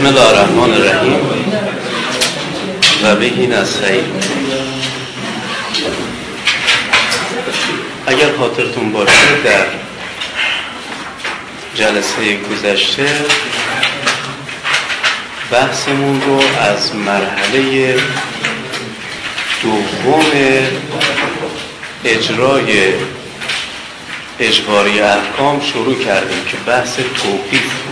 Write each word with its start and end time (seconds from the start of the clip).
بسم 0.00 0.08
الله 0.08 0.28
الرحمن 0.28 0.72
الرحیم. 0.72 1.20
و 3.04 3.16
بهی 3.16 3.46
نستعین 3.46 4.04
اگر 8.06 8.36
خاطرتون 8.38 8.92
باشه 8.92 9.42
در 9.44 9.66
جلسه 11.74 12.36
گذشته 12.36 13.06
بحثمون 15.50 16.20
رو 16.20 16.40
از 16.60 16.94
مرحله 16.94 17.94
دوم 19.62 20.24
اجرای 22.04 22.92
اجباری 24.38 25.00
احکام 25.00 25.60
شروع 25.60 26.04
کردیم 26.04 26.44
که 26.44 26.56
بحث 26.66 26.96
توقیف 26.96 27.72
بود 27.72 27.90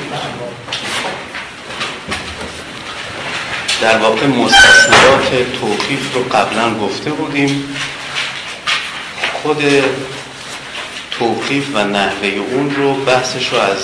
در 3.81 3.99
واقع 3.99 4.27
مستثنیات 4.27 5.31
توقیف 5.61 6.15
رو 6.15 6.23
قبلا 6.23 6.79
گفته 6.79 7.11
بودیم 7.11 7.77
خود 9.43 9.63
توقیف 11.11 11.67
و 11.75 11.85
نحوه 11.85 12.29
اون 12.29 12.75
رو 12.77 12.95
بحثش 12.95 13.49
رو 13.49 13.59
از 13.59 13.79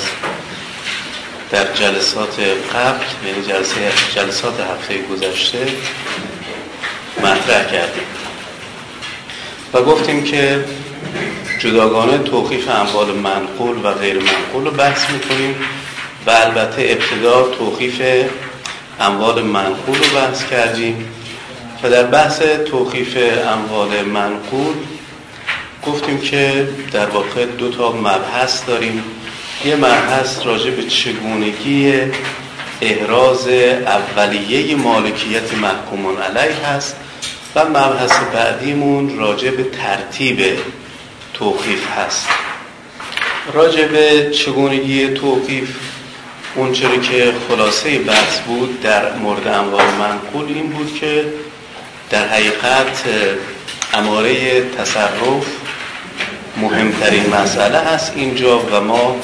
در 1.51 1.73
جلسات 1.75 2.41
قبل 2.75 3.05
یعنی 3.27 3.43
جلسه 3.49 3.93
جلسات 4.15 4.61
هفته 4.61 5.03
گذشته 5.03 5.67
مطرح 7.19 7.65
کردیم 7.65 8.05
و 9.73 9.83
گفتیم 9.83 10.25
که 10.25 10.65
جداگانه 11.59 12.19
توقیف 12.19 12.69
اموال 12.69 13.13
منقول 13.13 13.77
و 13.83 13.95
غیر 13.95 14.19
منقول 14.19 14.65
رو 14.65 14.71
بحث 14.71 15.11
می‌کنیم 15.11 15.55
و 16.27 16.31
البته 16.31 16.83
ابتدا 16.83 17.43
توقیف 17.43 18.03
اموال 19.01 19.43
منقول 19.43 19.99
رو 19.99 20.17
بحث 20.17 20.45
کردیم 20.45 21.09
و 21.83 21.91
در 21.91 22.03
بحث 22.03 22.43
توقیف 22.67 23.17
اموال 23.49 24.03
منقول 24.03 24.75
گفتیم 25.87 26.21
که 26.21 26.69
در 26.93 27.07
واقع 27.07 27.47
دو 27.47 27.71
تا 27.71 27.93
مبحث 27.93 28.67
داریم. 28.67 29.05
یه 29.65 29.77
مبحث 29.77 30.47
راجع 30.47 30.71
به 30.71 30.83
چگونگی 30.83 31.93
احراز 32.81 33.49
اولیه 33.49 34.77
مالکیت 34.77 35.55
محکومون 35.55 36.17
علیه 36.17 36.67
هست 36.67 36.97
و 37.55 37.65
مبحث 37.65 38.13
بعدیمون 38.35 39.19
راجع 39.19 39.51
به 39.51 39.65
ترتیب 39.65 40.59
توقیف 41.35 41.87
هست. 41.99 42.29
راجع 43.53 43.87
به 43.87 44.31
چگونگی 44.31 45.09
توقیف 45.09 45.69
اون 46.57 46.73
چرا 46.73 46.97
که 46.97 47.33
خلاصه 47.49 47.99
بحث 47.99 48.41
بود 48.41 48.81
در 48.81 49.13
مورد 49.13 49.49
اموال 49.49 49.85
منقول 49.99 50.45
این 50.55 50.69
بود 50.69 50.95
که 51.01 51.25
در 52.11 52.29
حقیقت 52.29 53.05
اماره 53.95 54.61
تصرف 54.71 55.47
مهمترین 56.57 57.35
مسئله 57.35 57.79
هست 57.79 58.13
اینجا 58.17 58.59
و 58.59 58.81
ما 58.81 59.17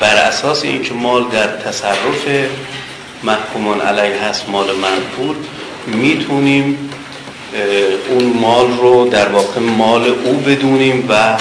بر 0.00 0.16
اساس 0.16 0.64
اینکه 0.64 0.94
مال 0.94 1.28
در 1.28 1.46
تصرف 1.46 2.48
محکومان 3.22 3.80
علیه 3.80 4.22
هست 4.22 4.48
مال 4.48 4.66
منقول 4.76 5.36
می‌تونیم 5.86 6.90
اون 8.08 8.24
مال 8.24 8.76
رو 8.78 9.08
در 9.08 9.28
واقع 9.28 9.60
مال 9.60 10.04
او 10.24 10.32
بدونیم 10.32 11.06
و 11.08 11.36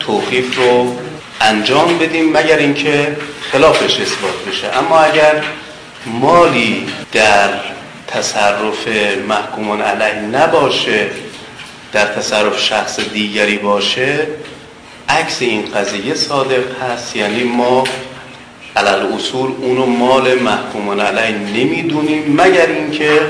توقیف 0.00 0.56
رو 0.56 0.96
انجام 1.40 1.98
بدیم 1.98 2.32
مگر 2.32 2.56
اینکه 2.56 3.16
خلافش 3.52 4.00
اثبات 4.00 4.44
بشه. 4.48 4.78
اما 4.78 4.98
اگر 4.98 5.42
مالی 6.06 6.86
در 7.12 7.48
تصرف 8.06 8.88
محکومان 9.28 9.82
علیه 9.82 10.20
نباشه 10.20 11.06
در 11.92 12.06
تصرف 12.06 12.60
شخص 12.60 13.00
دیگری 13.00 13.58
باشه 13.58 14.18
عکس 15.08 15.42
این 15.42 15.64
قضیه 15.74 16.14
صادق 16.14 16.82
هست. 16.82 17.16
یعنی 17.16 17.44
ما 17.44 17.84
علل 18.76 19.12
اصول 19.12 19.50
اونو 19.60 19.86
مال 19.86 20.34
محکومان 20.34 21.00
علیه 21.00 21.36
نمی‌دونیم 21.38 22.34
مگر 22.40 22.66
اینکه 22.66 23.20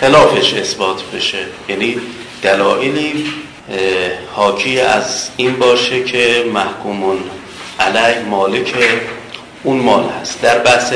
خلافش 0.00 0.54
اثبات 0.54 1.02
بشه. 1.14 1.38
یعنی 1.68 1.96
دلایلی 2.42 3.24
حاکی 4.34 4.80
از 4.80 5.30
این 5.36 5.58
باشه 5.58 6.04
که 6.04 6.44
محکومون 6.54 7.18
علیه 7.80 8.22
مالک 8.22 8.74
اون 9.62 9.76
مال 9.76 10.04
هست. 10.20 10.42
در 10.42 10.58
بحث 10.58 10.92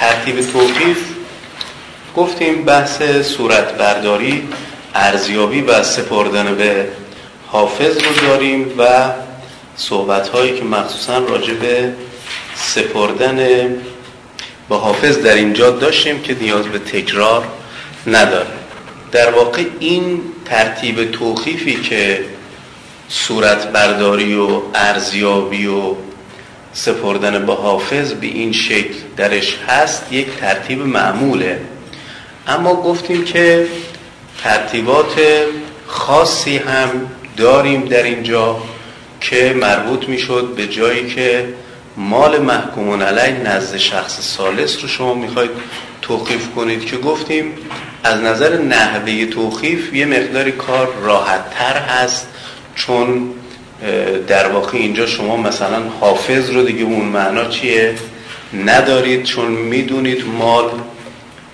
ترتیب 0.00 0.40
توقیف 0.40 0.98
گفتیم 2.16 2.64
بحث 2.64 3.02
صورت 3.22 3.74
برداری 3.74 4.48
ارزیابی 4.94 5.60
و 5.60 5.82
سپردن 5.82 6.54
به 6.54 6.86
حافظ 7.48 7.96
رو 7.96 8.28
داریم 8.28 8.74
و 8.78 9.10
صحبت 9.76 10.28
هایی 10.28 10.58
که 10.58 10.64
مخصوصا 10.64 11.18
راجع 11.18 11.54
به 11.54 11.92
سپردن 12.54 13.36
به 14.68 14.76
حافظ 14.76 15.18
در 15.18 15.34
اینجا 15.34 15.70
داشتیم 15.70 16.22
که 16.22 16.36
نیاز 16.40 16.66
به 16.66 16.78
تکرار 16.78 17.44
نداره. 18.06 18.61
در 19.12 19.30
واقع 19.30 19.64
این 19.80 20.20
ترتیب 20.44 21.10
توقیفی 21.10 21.80
که 21.80 22.24
صورت 23.08 23.66
برداری 23.68 24.34
و 24.34 24.60
ارزیابی 24.74 25.66
و 25.66 25.94
سپردن 26.72 27.46
به 27.46 27.54
حافظ 27.54 28.12
به 28.12 28.26
این 28.26 28.52
شکل 28.52 28.94
درش 29.16 29.58
هست 29.68 30.12
یک 30.12 30.26
ترتیب 30.40 30.86
معموله. 30.86 31.60
اما 32.46 32.74
گفتیم 32.74 33.24
که 33.24 33.66
ترتیبات 34.42 35.20
خاصی 35.86 36.56
هم 36.56 36.90
داریم 37.36 37.84
در 37.84 38.02
اینجا 38.02 38.62
که 39.20 39.54
مربوط 39.60 40.08
می‌شد 40.08 40.54
به 40.56 40.66
جایی 40.66 41.06
که 41.06 41.54
مال 41.96 42.38
محکومون 42.38 43.02
علی 43.02 43.32
نزد 43.32 43.76
شخص 43.76 44.20
سالس 44.20 44.82
رو 44.82 44.88
شما 44.88 45.14
می‌خواید 45.14 45.50
توقیف 46.02 46.48
کنید 46.56 46.84
که 46.84 46.96
گفتیم 46.96 47.52
از 48.04 48.20
نظر 48.20 48.58
نحوه 48.58 49.26
توقیف 49.26 49.94
یه 49.94 50.06
مقداری 50.06 50.52
کار 50.52 50.88
راحت 51.02 51.50
تر 51.50 51.76
هست 51.76 52.28
چون 52.74 53.30
در 54.26 54.48
واقع 54.48 54.78
اینجا 54.78 55.06
شما 55.06 55.36
مثلا 55.36 55.82
حافظ 56.00 56.50
رو 56.50 56.62
دیگه 56.62 56.84
اون 56.84 57.04
معنا 57.04 57.44
چیه؟ 57.44 57.94
ندارید 58.64 59.22
چون 59.22 59.50
می‌دونید 59.50 60.24
مال 60.26 60.70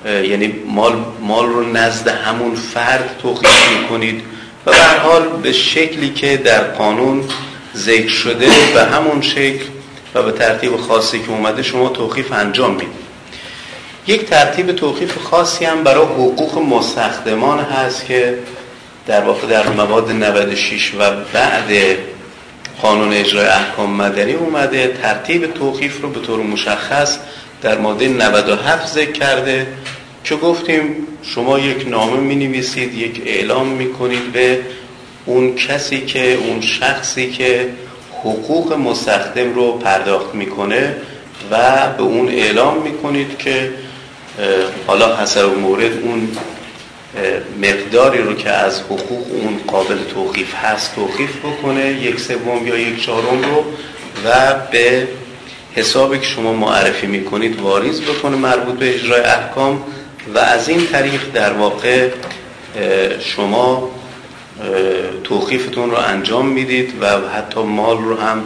یعنی 0.04 0.54
مال, 0.66 1.04
مال 1.20 1.47
رو 1.47 1.72
نزد 1.72 2.08
همون 2.08 2.54
فرد 2.54 3.16
توقیف 3.22 3.69
می‌کنید 3.81 4.22
و 4.66 4.72
حال 5.03 5.22
به 5.42 5.53
شکلی 5.53 6.10
که 6.10 6.37
در 6.37 6.64
قانون 6.64 7.25
ذکر 7.76 8.08
شده 8.08 8.48
به 8.75 8.84
همون 8.84 9.22
شکل 9.22 9.64
و 10.14 10.22
به 10.22 10.32
ترتیب 10.32 10.76
خاصی 10.76 11.19
که 11.19 11.31
اومده 11.31 11.62
شما 11.62 11.88
توقیف 11.88 12.32
انجام 12.32 12.70
می‌دید. 12.70 13.07
یک 14.08 14.24
ترتیب 14.24 14.72
توقیف 14.72 15.19
خاصی 15.19 15.64
هم 15.64 15.84
برای 15.84 16.04
حقوق 16.04 16.58
مستخدمان 16.58 17.58
هست 17.58 18.06
که 18.06 18.38
در 19.06 19.20
واقع 19.24 19.46
در 19.46 19.69
مواد 19.69 20.10
96 20.10 20.94
و 20.94 21.10
بعد 21.32 21.96
قانون 22.82 23.12
اجرای 23.12 23.46
احکام 23.46 23.91
مدنی 23.91 24.32
اومده. 24.32 24.98
ترتیب 25.02 25.54
توقیف 25.54 26.02
رو 26.02 26.10
به 26.10 26.20
طور 26.20 26.41
مشخص 26.41 27.19
در 27.62 27.78
ماده 27.78 28.08
97 28.08 28.88
ذکر 28.88 29.12
کرده 29.12 29.66
که 30.25 30.36
گفتیم 30.36 30.96
شما 31.22 31.58
یک 31.58 31.88
نامه 31.88 32.16
می 32.16 32.36
نویسید 32.36 32.94
یک 32.94 33.22
اعلام 33.26 33.69
می 33.69 33.93
کنید 33.93 34.32
به 34.32 34.61
اون 35.26 35.54
کسی 35.54 36.00
که 36.00 36.34
اون 36.34 36.61
شخصی 36.61 37.31
که 37.31 37.69
حقوق 38.20 38.72
مستخدم 38.72 39.54
رو 39.54 39.72
پرداخت 39.72 40.34
می‌کنه 40.34 40.96
و 41.50 41.88
به 41.96 42.02
اون 42.02 42.28
اعلام 42.28 42.82
می‌کنید 42.82 43.38
که 43.38 43.70
حالا 44.87 45.17
حسب 45.17 45.58
مورد 45.58 45.99
اون 46.02 46.29
مقداری 47.62 48.19
رو 48.19 48.35
که 48.35 48.50
از 48.50 48.81
حقوق 48.81 49.26
اون 49.32 49.61
قابل 49.67 49.96
توقیف 50.14 50.55
هست 50.55 50.94
توقیف 50.94 51.37
بکنه 51.37 51.87
یک 51.87 52.20
سوم 52.20 52.67
یا 52.67 52.79
یک 52.79 53.05
چهارم 53.05 53.43
رو 53.43 53.64
و 54.25 54.55
به 54.73 55.08
حسابی 55.75 56.19
که 56.19 56.26
شما 56.26 56.52
معرفی 56.52 57.06
می‌کنید 57.06 57.61
واریز 57.61 58.00
بکنه 58.00 58.37
مربوط 58.37 58.79
به 58.79 58.94
اجرای 58.94 59.20
احکام 59.20 59.82
و 60.35 60.38
از 60.38 60.69
این 60.69 60.87
طریق 60.87 61.20
در 61.35 61.52
واقع 61.52 62.08
شما 63.20 63.90
توقیفتون 65.25 65.90
رو 65.90 65.96
انجام 65.96 66.46
می‌دید 66.46 66.93
و 67.00 67.06
حتی 67.29 67.62
مال 67.62 67.99
رو 67.99 68.20
هم 68.20 68.43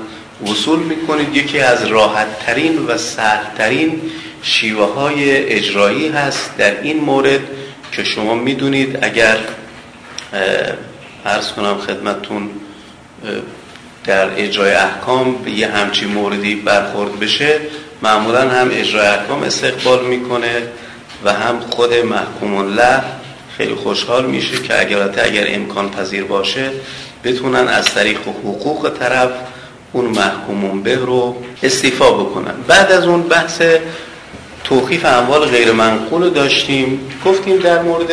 وصول 0.50 0.78
می‌کنید. 0.78 1.36
یکی 1.36 1.60
از 1.60 1.86
راحت 1.86 2.46
ترین 2.46 2.86
و 2.86 2.98
سهل 2.98 3.44
ترین 3.58 4.00
شیوه 4.42 4.94
های 4.94 5.36
اجرایی 5.46 6.08
هست 6.08 6.56
در 6.58 6.80
این 6.80 7.00
مورد 7.00 7.40
که 7.92 8.04
شما 8.04 8.34
می‌دونید 8.34 8.98
اگر 9.02 9.38
عرض 11.26 11.52
کنم 11.52 11.78
خدمتون 11.78 12.50
در 14.04 14.28
اجرای 14.36 14.72
احکام 14.72 15.34
به 15.34 15.50
یه 15.50 15.68
همچین 15.68 16.08
موردی 16.08 16.54
برخورد 16.54 17.20
بشه 17.20 17.60
معمولا 18.02 18.40
هم 18.40 18.68
اجرای 18.72 19.06
احکام 19.06 19.42
استقبال 19.42 20.04
می‌کنه 20.04 20.62
و 21.24 21.32
هم 21.32 21.60
خود 21.60 21.94
محکوم 21.94 22.54
الله 22.54 23.02
خیلی 23.56 23.74
خوشحال 23.74 24.26
میشه 24.26 24.62
که 24.62 24.80
اگر 24.80 25.02
اگر 25.24 25.44
امکان 25.48 25.90
پذیر 25.90 26.24
باشه 26.24 26.70
بتونن 27.24 27.68
از 27.68 27.94
طریق 27.94 28.18
حقوق 28.20 28.92
طرف 28.98 29.30
اون 29.92 30.04
محکومون 30.04 30.82
به 30.82 30.96
رو 30.96 31.42
استیفا 31.62 32.12
بکنن. 32.12 32.54
بعد 32.66 32.92
از 32.92 33.06
اون 33.06 33.22
بحث 33.22 33.62
توخیف 34.64 35.04
اموال 35.04 35.44
غیر 35.44 35.72
منقول 35.72 36.30
داشتیم. 36.30 37.00
گفتیم 37.24 37.56
در 37.56 37.82
مورد 37.82 38.10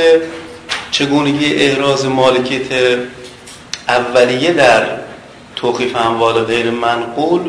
چگونگی 0.92 1.56
احراز 1.56 2.06
مالکیت 2.06 3.00
اولیه 3.88 4.54
در 4.54 4.84
توخیف 5.56 5.96
اموال 5.96 6.44
غیر 6.44 6.72
منقول 6.72 7.42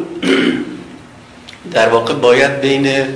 در 1.73 1.88
واقع 1.88 2.14
باید 2.14 2.61
بین 2.61 3.06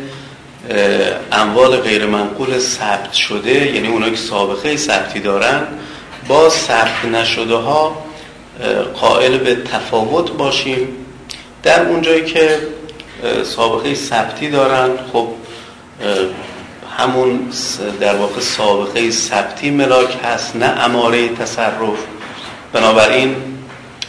اموال 1.33 1.77
غیر 1.77 2.07
منقول 2.07 2.59
ثبت 2.59 3.13
شده 3.13 3.75
یعنی 3.75 3.89
اونایی 3.89 4.13
که 4.13 4.19
سابقه 4.19 4.77
ثبتی 4.77 5.21
دارن 5.21 5.63
با 6.29 6.49
ثبت 6.49 7.05
نشده 7.13 7.55
ها 7.55 8.05
قائل 9.01 9.39
به 9.39 9.55
تفاوت 9.55 10.33
باشیم. 10.33 10.89
در 11.63 11.89
اونجایی 11.89 12.25
که 12.25 12.59
سابقه 13.45 13.95
ثبتی 13.95 14.51
دارن 14.51 14.91
خب 15.13 15.29
همون 16.99 17.51
در 18.01 18.15
واقع 18.15 18.41
سابقه 18.41 19.11
ثبتی 19.11 19.71
ملاک 19.71 20.17
هست 20.25 20.57
نه 20.57 20.67
اماره 20.67 21.29
تصرف. 21.29 21.99
بنابراین 22.73 23.37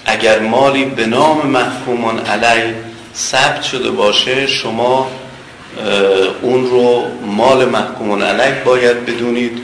اگر 0.05 0.39
مالی 0.39 0.85
به 0.85 1.05
نام 1.05 1.47
محکومان 1.47 2.19
علی 2.19 2.73
ثبت 3.15 3.63
شده 3.63 3.91
باشه 3.91 4.47
شما 4.47 5.11
اون 6.41 6.69
رو 6.69 7.03
مال 7.25 7.65
محکومان 7.65 8.21
علی 8.21 8.61
باید 8.65 9.05
بدونید 9.05 9.61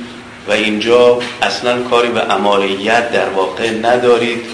و 0.48 0.52
اینجا 0.52 1.20
اصلا 1.42 1.82
کاری 1.84 2.10
به 2.10 2.34
اماریت 2.34 3.12
در 3.12 3.30
واقع 3.30 3.70
ندارید. 3.70 4.46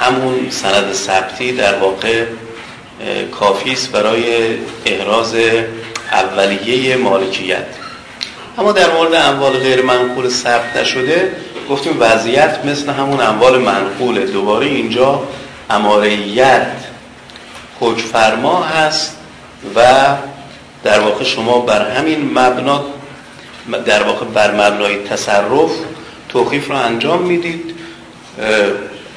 همون 0.00 0.50
سند 0.50 0.92
ثبتی 0.92 1.52
در 1.52 1.78
واقع 1.78 2.24
کافی 3.40 3.72
است 3.72 3.92
برای 3.92 4.24
احراز 4.86 5.34
اولیه 6.12 6.96
مالکیت. 6.96 7.66
اما 8.58 8.72
در 8.72 8.92
مورد 8.92 9.14
اموال 9.14 9.52
غیر 9.52 9.82
منقول 9.82 10.28
ثبت 10.28 10.76
نشده 10.76 11.32
گفتیم 11.70 11.96
وضعیت 12.00 12.64
مثل 12.64 12.90
همون 12.90 13.20
اموال 13.20 13.58
منقوله. 13.58 14.26
دوباره 14.26 14.66
اینجا 14.66 15.22
اماریت 15.70 16.66
فرما 18.12 18.62
هست 18.62 19.16
و 19.76 19.80
در 20.84 21.00
واقع 21.00 21.24
شما 21.24 21.60
بر 21.60 21.90
همین 21.90 22.38
مبنا 22.38 22.84
در 23.86 24.02
واقع 24.02 24.26
بر 24.26 24.54
مبنای 24.54 24.96
تصرف 24.96 25.70
توقیف 26.28 26.68
رو 26.68 26.76
انجام 26.76 27.22
می‌دید. 27.22 27.74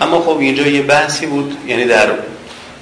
اما 0.02 0.20
خب 0.20 0.38
اینجا 0.40 0.68
یه 0.68 0.82
بحثی 0.82 1.26
بود 1.26 1.58
یعنی 1.68 1.86
در 1.86 2.08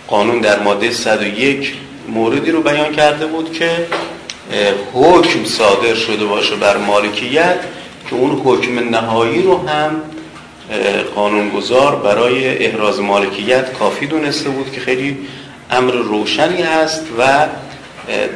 قانون 0.08 0.40
در 0.40 0.60
ماده 0.60 0.92
101 0.92 1.74
موردی 2.08 2.52
رو 2.52 2.62
بیان 2.62 2.92
کرده 2.92 3.26
بود 3.26 3.54
که 3.54 3.70
حکم 4.94 5.46
صادر 5.46 5.96
شده 5.96 6.26
باشه 6.26 6.56
بر 6.56 6.78
مالکیت 6.78 7.60
که 8.10 8.16
اون 8.16 8.42
حکم 8.46 8.90
نهایی 8.90 9.42
رو 9.42 9.68
هم 9.68 10.02
قانونگذار 11.16 11.96
برای 11.96 12.66
احراز 12.66 13.00
مالکیت 13.00 13.74
کافی 13.74 14.08
دونسته 14.08 14.50
بود 14.50 14.72
که 14.72 14.80
خیلی 14.80 15.18
امر 15.72 15.92
روشنی 15.92 16.62
هست 16.62 17.02
و 17.20 17.48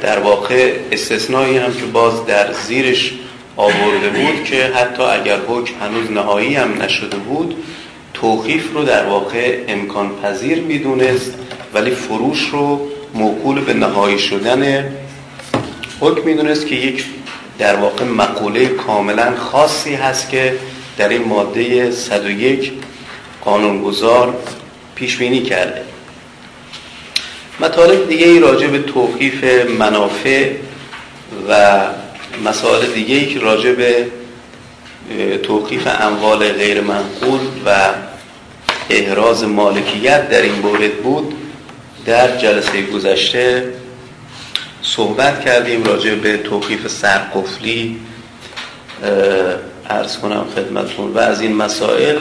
در 0.01 0.19
واقع 0.19 0.73
استثنایی 0.91 1.57
هم 1.57 1.73
که 1.73 1.85
باز 1.85 2.25
در 2.25 2.53
زیرش 2.53 3.13
آورده 3.57 4.09
بود 4.09 4.43
که 4.43 4.63
حتی 4.65 5.03
اگر 5.03 5.37
حکم 5.47 5.73
هنوز 5.81 6.11
نهایی 6.11 6.55
هم 6.55 6.81
نشده 6.81 7.17
بود 7.17 7.55
توخیف 8.13 8.73
رو 8.73 8.83
در 8.83 9.05
واقع 9.05 9.59
امکان 9.67 10.11
پذیر 10.23 10.59
می‌دونست 10.59 11.33
ولی 11.73 11.91
فروش 11.91 12.49
رو 12.51 12.87
موکول 13.13 13.59
به 13.59 13.73
نهایی 13.73 14.19
شدن 14.19 14.91
حکم 15.99 16.21
می‌دونست 16.25 16.67
که 16.67 16.75
یک 16.75 17.05
در 17.59 17.75
واقع 17.75 18.05
مقوله 18.05 18.65
کاملا 18.65 19.35
خاصی 19.35 19.95
هست 19.95 20.29
که 20.29 20.55
در 20.97 21.09
این 21.09 21.23
ماده 21.23 21.91
101 21.91 22.71
قانونگذار 23.45 24.33
پیش 24.95 25.17
بینی 25.17 25.41
کرده. 25.41 25.81
مطالب 27.59 28.09
دیگه 28.09 28.27
ای 28.27 28.39
راجع 28.39 28.67
به 28.67 28.79
توقیف 28.79 29.43
منافع 29.79 30.51
و 31.49 31.79
مسائل 32.45 32.85
دیگه 32.85 33.15
ای 33.15 33.25
که 33.25 33.39
راجع 33.39 33.71
به 33.71 34.07
توقیف 35.43 35.87
اموال 35.99 36.51
غیر 36.51 36.81
منقول 36.81 37.39
و 37.65 37.89
احراز 38.89 39.43
مالکیت 39.43 40.29
در 40.29 40.41
این 40.41 40.55
مورد 40.55 40.93
بود 40.93 41.33
در 42.05 42.37
جلسه 42.37 42.81
گذشته 42.81 43.73
صحبت 44.81 45.45
کردیم 45.45 45.83
راجع 45.83 46.15
به 46.15 46.37
توقیف 46.37 46.87
سرقفلی 46.87 47.99
ارز 49.89 50.17
کنم 50.17 50.45
خدمتون 50.55 51.13
و 51.13 51.17
از 51.17 51.41
این 51.41 51.55
مسائل 51.55 52.17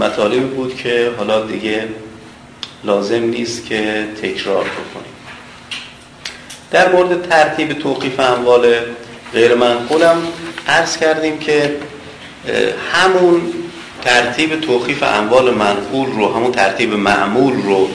مطالبی 0.00 0.40
بود 0.40 0.76
که 0.76 1.10
حالا 1.18 1.46
دیگه 1.46 1.88
لازم 2.84 3.24
نیست 3.24 3.66
که 3.66 4.06
تکرار 4.22 4.64
بکنیم. 4.64 5.12
در 6.70 6.92
مورد 6.92 7.28
ترتیب 7.28 7.72
توقیف 7.72 8.20
اموال 8.20 8.74
غیر 9.32 9.54
منقولم 9.54 10.16
عرض 10.68 10.96
کردیم 10.96 11.38
که 11.38 11.76
همون 12.92 13.42
ترتیب 14.04 14.60
توقیف 14.60 15.02
اموال 15.02 15.54
منقول 15.54 16.06
رو 16.10 16.34
همون 16.34 16.52
ترتیب 16.52 16.94
معمول 16.94 17.62
رو 17.62 17.88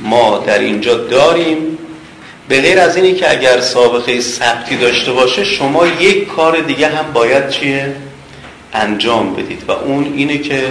ما 0.00 0.38
در 0.38 0.58
اینجا 0.58 0.94
داریم. 0.94 1.78
به 2.48 2.60
غیر 2.60 2.80
از 2.80 2.96
اینی 2.96 3.14
که 3.14 3.30
اگر 3.30 3.60
سابقه 3.60 4.20
ثبتی 4.20 4.76
داشته 4.76 5.12
باشه 5.12 5.44
شما 5.44 5.86
یک 5.86 6.28
کار 6.28 6.60
دیگه 6.60 6.88
هم 6.88 7.12
باید 7.12 7.48
چیه؟ 7.48 7.96
انجام 8.72 9.34
بدید. 9.34 9.64
و 9.68 9.72
اون 9.72 10.12
اینه 10.16 10.38
که 10.38 10.62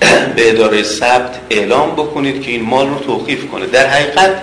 به 0.36 0.50
اداره 0.50 0.82
ثبت 0.82 1.38
اعلام 1.50 1.90
بکنید 1.90 2.42
که 2.42 2.50
این 2.50 2.62
مال 2.62 2.88
رو 2.88 2.98
توقیف 2.98 3.46
کنه. 3.48 3.66
در 3.66 3.86
حقیقت 3.86 4.42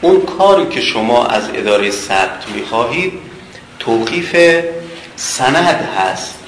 اون 0.00 0.20
کاری 0.20 0.66
که 0.66 0.80
شما 0.80 1.26
از 1.26 1.42
اداره 1.54 1.90
ثبت 1.90 2.44
می‌خواهید 2.54 3.12
توقیف 3.78 4.36
سند 5.16 5.88
هست. 5.98 6.38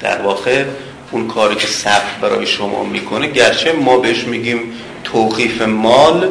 در 0.00 0.22
واقع 0.22 0.64
اون 1.10 1.28
کاری 1.28 1.54
که 1.54 1.66
ثبت 1.66 2.20
برای 2.22 2.46
شما 2.46 2.84
می‌کنه 2.84 3.26
گرچه 3.26 3.72
ما 3.72 3.98
بهش 3.98 4.24
میگیم 4.24 4.60
توقیف 5.04 5.62
مال 5.62 6.30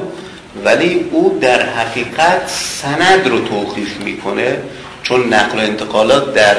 ولی 0.66 1.06
او 1.12 1.40
در 1.42 1.70
حقیقت 1.70 2.48
سند 2.82 3.28
رو 3.28 3.40
توقیف 3.40 3.98
می‌کنه 3.98 4.58
چون 5.04 5.34
نقل 5.34 5.58
و 5.58 5.62
انتقالات 5.62 6.34
در 6.34 6.56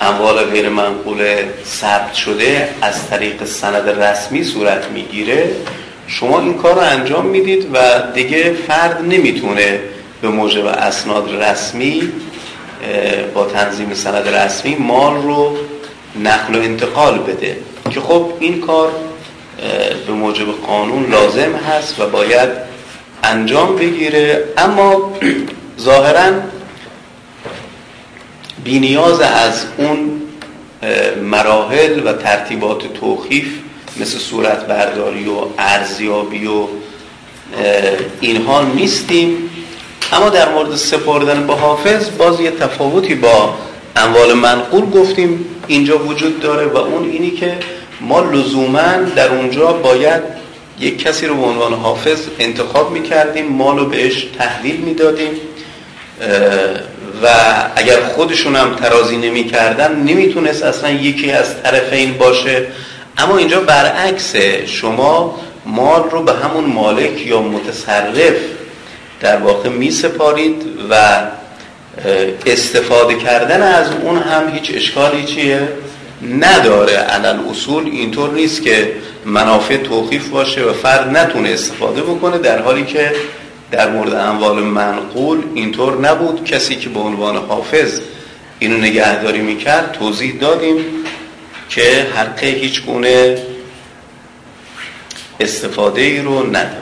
اموال 0.00 0.44
غیر 0.44 0.68
منقول 0.68 1.36
ثبت 1.66 2.14
شده 2.14 2.68
از 2.82 3.08
طریق 3.08 3.44
سند 3.44 3.88
رسمی 3.88 4.44
صورت 4.44 4.84
می‌گیره. 4.84 5.50
شما 6.06 6.40
این 6.40 6.54
کار 6.54 6.74
رو 6.74 6.80
انجام 6.80 7.26
می‌دید 7.26 7.68
و 7.74 7.78
دیگه 8.14 8.52
فرد 8.52 9.00
نمی‌تونه 9.02 9.80
به 10.22 10.28
موجب 10.28 10.66
اسناد 10.66 11.42
رسمی 11.42 12.12
با 13.34 13.44
تنظیم 13.44 13.94
سند 13.94 14.28
رسمی 14.28 14.74
مال 14.74 15.22
رو 15.22 15.56
نقل 16.22 16.54
و 16.54 16.62
انتقال 16.62 17.18
بده. 17.18 17.56
که 17.90 18.00
خب 18.00 18.32
این 18.40 18.60
کار 18.60 18.92
به 20.06 20.12
موجب 20.12 20.46
قانون 20.66 21.10
لازم 21.10 21.54
هست 21.54 22.00
و 22.00 22.06
باید 22.06 22.48
انجام 23.24 23.76
بگیره. 23.76 24.44
اما 24.58 25.12
ظاهرا 25.80 26.32
بینیاز 28.64 29.20
از 29.20 29.64
اون 29.76 30.22
مراحل 31.22 32.06
و 32.06 32.12
ترتیبات 32.12 32.92
توخیف 32.92 33.46
مثل 34.00 34.18
صورت 34.18 34.66
برداری 34.66 35.24
و 35.24 35.36
ارزیابی 35.58 36.46
و 36.46 36.66
اینها 38.20 38.62
نیستیم. 38.62 39.50
اما 40.12 40.28
در 40.28 40.48
مورد 40.48 40.76
سپردن 40.76 41.46
به 41.46 41.54
حافظ 41.54 42.10
باز 42.18 42.40
یه 42.40 42.50
تفاوتی 42.50 43.14
با 43.14 43.54
اموال 43.96 44.32
منقول 44.32 44.90
گفتیم. 44.90 45.44
اینجا 45.66 45.98
وجود 45.98 46.40
داره 46.40 46.66
و 46.66 46.76
اون 46.76 47.10
اینی 47.10 47.30
که 47.30 47.58
ما 48.00 48.20
لزوما 48.20 48.92
در 49.16 49.28
اونجا 49.28 49.66
باید 49.66 50.22
یک 50.78 51.02
کسی 51.02 51.26
رو 51.26 51.34
به 51.34 51.42
عنوان 51.42 51.72
حافظ 51.74 52.18
انتخاب 52.38 52.92
می‌کردیم 52.92 53.46
مال 53.46 53.78
رو 53.78 53.84
بهش 53.86 54.26
تحویل 54.38 54.76
می‌دادیم 54.76 55.32
و 57.22 57.28
اگر 57.76 58.00
خودشون 58.00 58.56
هم 58.56 58.74
ترازی 58.74 59.16
نمی‌کردن 59.16 59.96
نمی‌تونست 59.96 60.62
اصلا 60.62 60.90
یکی 60.90 61.30
از 61.30 61.62
طرفین 61.62 62.18
باشه. 62.18 62.66
اما 63.18 63.36
اینجا 63.38 63.60
برعکسه 63.60 64.66
شما 64.66 65.40
مال 65.66 66.10
رو 66.10 66.22
به 66.22 66.32
همون 66.32 66.64
مالک 66.64 67.26
یا 67.26 67.42
متصرف 67.42 68.36
در 69.20 69.36
واقع 69.36 69.68
می 69.68 69.90
سپارید 69.90 70.62
و 70.90 71.20
استفاده 72.46 73.14
کردن 73.14 73.62
از 73.62 73.86
اون 74.02 74.18
هم 74.18 74.54
هیچ 74.54 74.72
اشکالی 74.74 75.24
چیه؟ 75.24 75.68
نداره. 76.22 76.92
علل 76.92 77.38
اصول 77.50 77.86
اینطور 77.86 78.30
نیست 78.30 78.62
که 78.62 78.92
منافع 79.24 79.76
توقیف 79.76 80.28
باشه 80.28 80.64
و 80.64 80.72
فرد 80.72 81.16
نتونه 81.16 81.48
استفاده 81.48 82.02
بکنه 82.02 82.38
در 82.38 82.62
حالی 82.62 82.84
که 82.84 83.12
در 83.70 83.90
مورد 83.90 84.14
اموال 84.14 84.62
منقول 84.62 85.42
اینطور 85.54 86.00
نبود. 86.00 86.44
کسی 86.44 86.76
که 86.76 86.88
به 86.88 87.00
عنوان 87.00 87.36
حافظ 87.36 88.00
اینو 88.58 88.76
نگهداری 88.76 89.40
می‌کرد 89.40 89.92
توضیح 89.92 90.34
دادیم 90.40 90.76
که 91.68 92.06
حقه 92.16 92.46
هیچ 92.46 92.82
گونه 92.82 93.38
استفاده 95.40 96.02
ای 96.02 96.20
رو 96.20 96.46
نداره. 96.46 96.76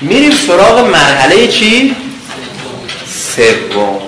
میریم 0.00 0.30
سراغ 0.30 0.78
مرحله 0.78 1.48
چی؟ 1.48 1.96
سوم 3.06 3.98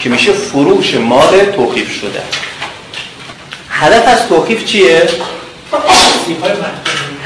که 0.00 0.08
میشه 0.08 0.32
فروش 0.32 0.94
مال 0.94 1.44
توقیف 1.44 2.00
شده. 2.00 2.22
هدف 3.80 4.08
از 4.08 4.28
توقیف 4.28 4.64
چیه؟ 4.64 5.02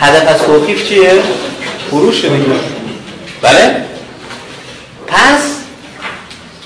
هدف 0.01 0.29
از 0.29 0.43
توقیف 0.47 0.89
چیه؟ 0.89 1.13
فروش 1.91 2.25
دیگه 2.25 2.37
بله؟ 3.43 3.85
پس 5.07 5.41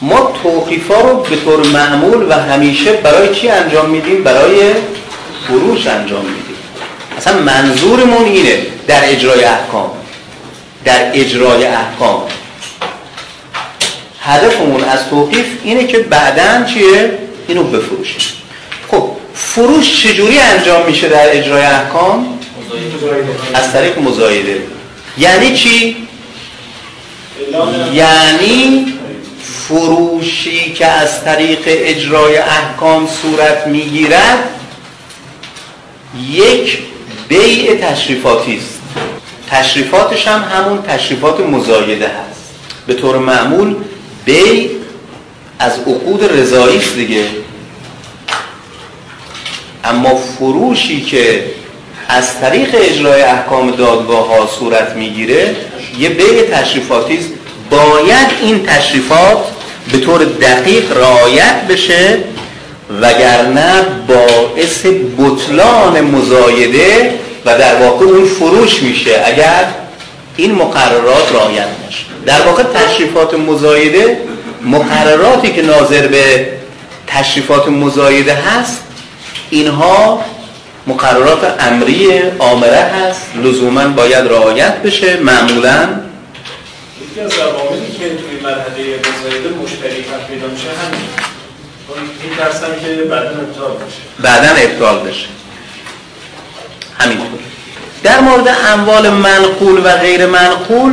ما 0.03 0.33
توقیفا 0.43 1.01
رو 1.01 1.17
به 1.17 1.37
طور 1.37 1.67
معمول 1.67 2.27
و 2.29 2.33
همیشه 2.33 2.93
برای 2.93 3.35
چی 3.35 3.49
انجام 3.49 3.91
میدیم؟ 3.91 4.25
برای 4.25 4.75
فروش 5.49 5.87
انجام 5.87 6.25
میدیم 6.25 6.57
اصلا 7.19 7.39
منظورمون 7.39 8.25
اینه 8.25 8.67
در 8.87 9.01
اجرای 9.05 9.45
احکام 9.45 9.91
در 10.85 11.11
اجرای 11.15 11.67
احکام 11.67 12.23
هدفمون 14.21 14.85
از 14.85 15.09
توقیف 15.09 15.47
اینه 15.63 15.87
که 15.87 15.99
بعدا 15.99 16.65
چیه؟ 16.65 17.19
اینو 17.49 17.63
بفروشیم 17.63 18.46
فروش 19.37 20.03
چجوری 20.03 20.39
انجام 20.39 20.87
میشه 20.87 21.09
در 21.09 21.37
اجرای 21.37 21.63
احکام؟ 21.63 22.39
از 23.55 23.73
طریق 23.73 23.99
مزایده 23.99 24.63
یعنی 25.19 25.57
چی؟ 25.57 25.97
یعنی 27.95 28.93
فروشی 29.43 30.73
که 30.73 30.87
از 30.87 31.25
طریق 31.25 31.63
اجرای 31.67 32.37
احکام 32.37 33.09
صورت 33.23 33.67
می‌گیرد 33.67 34.39
یک 36.31 36.79
بیع 37.29 37.75
تشریفاتی 37.75 38.57
است 38.57 38.81
تشریفاتش 39.51 40.29
هم 40.29 40.45
همون 40.53 40.83
تشریفات 40.83 41.41
مزایده 41.41 42.09
هست 42.09 42.51
به 42.87 42.95
طور 42.95 43.19
معمول 43.19 43.77
بی 44.25 44.71
از 45.59 45.79
عقود 45.79 46.25
رضایی 46.25 46.81
دیگه 46.97 47.25
اما 49.89 50.15
فروشی 50.15 51.01
که 51.01 51.45
از 52.09 52.41
طریق 52.41 52.69
اجرای 52.75 53.23
احکام 53.23 53.71
دادگاه 53.71 54.29
ها 54.29 54.49
صورت 54.59 54.93
می‌گیره 54.97 55.57
یه 55.99 56.09
بیع 56.09 56.43
تشریفاتی 56.43 57.19
است. 57.19 57.29
باید 57.71 58.27
این 58.43 58.63
تشریفات 58.63 59.39
به 59.93 59.99
طور 59.99 60.25
دقیق 60.25 60.99
رعایت 60.99 61.67
بشه 61.69 62.19
وگرنه 63.01 63.83
باعث 64.09 64.87
بطلان 65.19 66.01
مزایده 66.01 67.15
و 67.45 67.59
در 67.59 67.75
واقع 67.75 68.07
اون 68.07 68.25
فروش 68.25 68.83
میشه 68.83 69.23
اگر 69.27 69.65
این 70.37 70.53
مقررات 70.55 71.33
رعایت 71.33 71.69
نشه. 71.89 72.05
در 72.27 72.41
واقع 72.41 72.63
تشریفات 72.63 73.35
مزایده 73.35 74.19
مقرراتی 74.65 75.53
که 75.53 75.63
ناظر 75.63 76.07
به 76.07 76.49
تشریفات 77.07 77.69
مزایده 77.69 78.35
هست 78.35 78.83
اینها 79.51 80.25
مقررات 80.87 81.57
امری 81.61 82.23
آمره 82.39 82.77
هست. 82.77 83.31
لزوما 83.45 83.89
باید 83.89 84.29
رعایت 84.29 84.83
بشه. 84.83 85.17
معمولا 85.17 85.89
یکی 87.11 87.21
از 87.21 87.33
عواملی 87.33 87.93
که 87.99 88.09
توی 88.09 88.41
مرحله 88.43 88.83
مزایده 88.99 89.49
مشتری 89.63 90.05
پیدا 90.29 90.47
میشه 90.47 90.69
همین. 90.69 91.01
این 92.23 92.37
ترسم 92.39 92.81
که 92.81 93.03
بعدا 93.03 93.29
ابطال 93.29 93.71
بشه. 93.71 94.01
بعدا 94.21 94.49
ابطال 94.49 95.09
بشه. 95.09 95.27
همینطور 96.99 97.27
در 98.03 98.21
مورد 98.21 98.57
اموال 98.73 99.11
منقول 99.11 99.81
و 99.85 99.97
غیر 99.97 100.27
منقول 100.27 100.93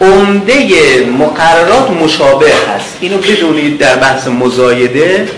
عمده 0.00 1.06
مقررات 1.18 1.90
مشابه 1.90 2.52
هست. 2.68 2.96
اینو 3.00 3.18
بدونید 3.18 3.78
در 3.78 3.96
بحث 3.96 4.26
مزایده. 4.26 5.28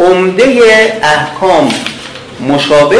عمده 0.00 0.44
احکام 1.02 1.68
مشابه 2.48 2.98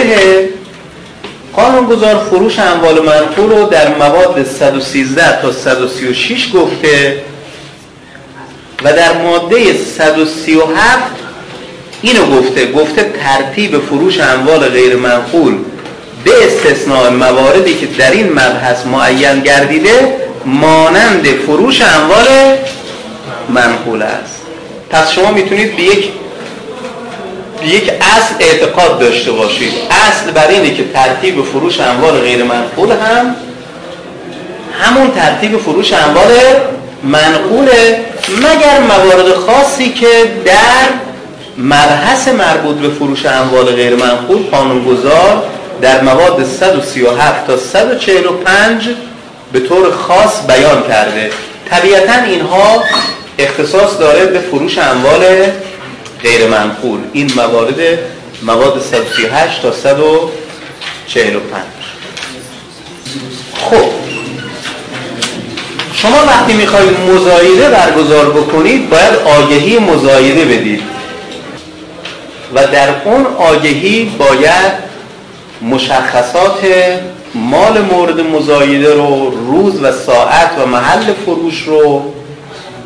قانونگذار 1.57 2.17
فروش 2.31 2.59
اموال 2.59 3.03
منقول 3.03 3.51
رو 3.51 3.65
در 3.65 3.95
مواد 3.95 4.47
113 4.47 5.43
تا 5.43 5.53
136 5.53 6.53
گفته 6.55 7.23
و 8.85 8.93
در 8.93 9.23
ماده 9.23 9.75
137 9.75 11.03
اینو 12.03 12.27
گفته 12.27 12.73
گفته 12.73 13.13
ترتیب 13.25 13.79
فروش 13.79 14.21
اموال 14.21 14.69
غیر 14.69 14.97
منقول 14.97 15.55
به 16.25 16.33
استثناء 16.47 17.11
مواردی 17.11 17.75
که 17.75 17.87
در 17.87 18.11
این 18.11 18.33
مبحث 18.33 18.87
معین 18.87 19.41
گردیده 19.41 20.17
مانند 20.47 21.27
فروش 21.47 21.83
اموال 21.83 22.27
منقول 23.49 24.03
است. 24.03 24.43
پس 24.91 25.11
شما 25.11 25.31
می‌تونید 25.31 25.77
به 25.77 25.83
یک 25.83 26.09
یک 27.65 27.93
اصل 28.01 28.35
اعتقاد 28.41 28.99
داشته 28.99 29.33
باشید. 29.33 29.73
اصل 29.91 30.31
بر 30.31 30.49
اینه 30.49 30.75
که 30.75 30.85
ترتیب 30.95 31.45
فروش 31.45 31.81
اموال 31.81 32.21
غیر 32.21 32.45
منقول 32.45 32.91
هم 32.91 33.37
همون 34.81 35.11
ترتیب 35.11 35.57
فروش 35.57 35.93
اموال 35.93 36.33
منقوله 37.03 38.05
مگر 38.39 38.81
موارد 38.81 39.35
خاصی 39.35 39.93
که 39.93 40.07
در 40.45 40.89
مبحث 41.59 42.29
مربوط 42.29 42.77
به 42.77 42.89
فروش 42.89 43.27
اموال 43.27 43.65
غیر 43.65 43.97
منقول 43.97 44.43
قانونگذار 44.51 45.43
در 45.83 46.01
مواد 46.01 46.45
137 46.45 47.47
تا 47.47 47.57
145 47.57 48.89
به 49.53 49.61
طور 49.61 49.91
خاص 49.91 50.47
بیان 50.47 50.83
کرده. 50.89 51.31
طبیعتا 51.71 52.13
اینها 52.27 52.85
اختصاص 53.39 53.99
داره 54.01 54.27
به 54.27 54.39
فروش 54.39 54.79
اموال 54.79 55.25
غیر 56.23 56.47
منقول. 56.49 57.01
این 57.13 57.33
موارد 57.37 57.99
مواد 58.43 58.83
138 58.83 59.63
تا 59.63 59.73
145 59.73 61.63
خب. 63.55 63.77
شما 65.95 66.25
وقتی 66.27 66.53
می‌خواید 66.53 67.01
مزایده 67.01 67.69
برگزار 67.69 68.31
بکنید 68.31 68.91
باید 68.91 69.15
آگهی 69.15 69.79
مزایده 69.79 70.45
بدید. 70.45 70.83
و 72.55 72.67
در 72.67 72.89
اون 73.05 73.27
آگهی 73.27 74.05
باید 74.05 74.73
مشخصات 75.63 76.61
مال 77.35 77.81
مورد 77.81 78.21
مزایده 78.21 78.95
رو 78.95 79.31
روز 79.31 79.83
و 79.83 79.93
ساعت 79.93 80.51
و 80.59 80.67
محل 80.67 81.13
فروش 81.27 81.63
رو 81.63 82.13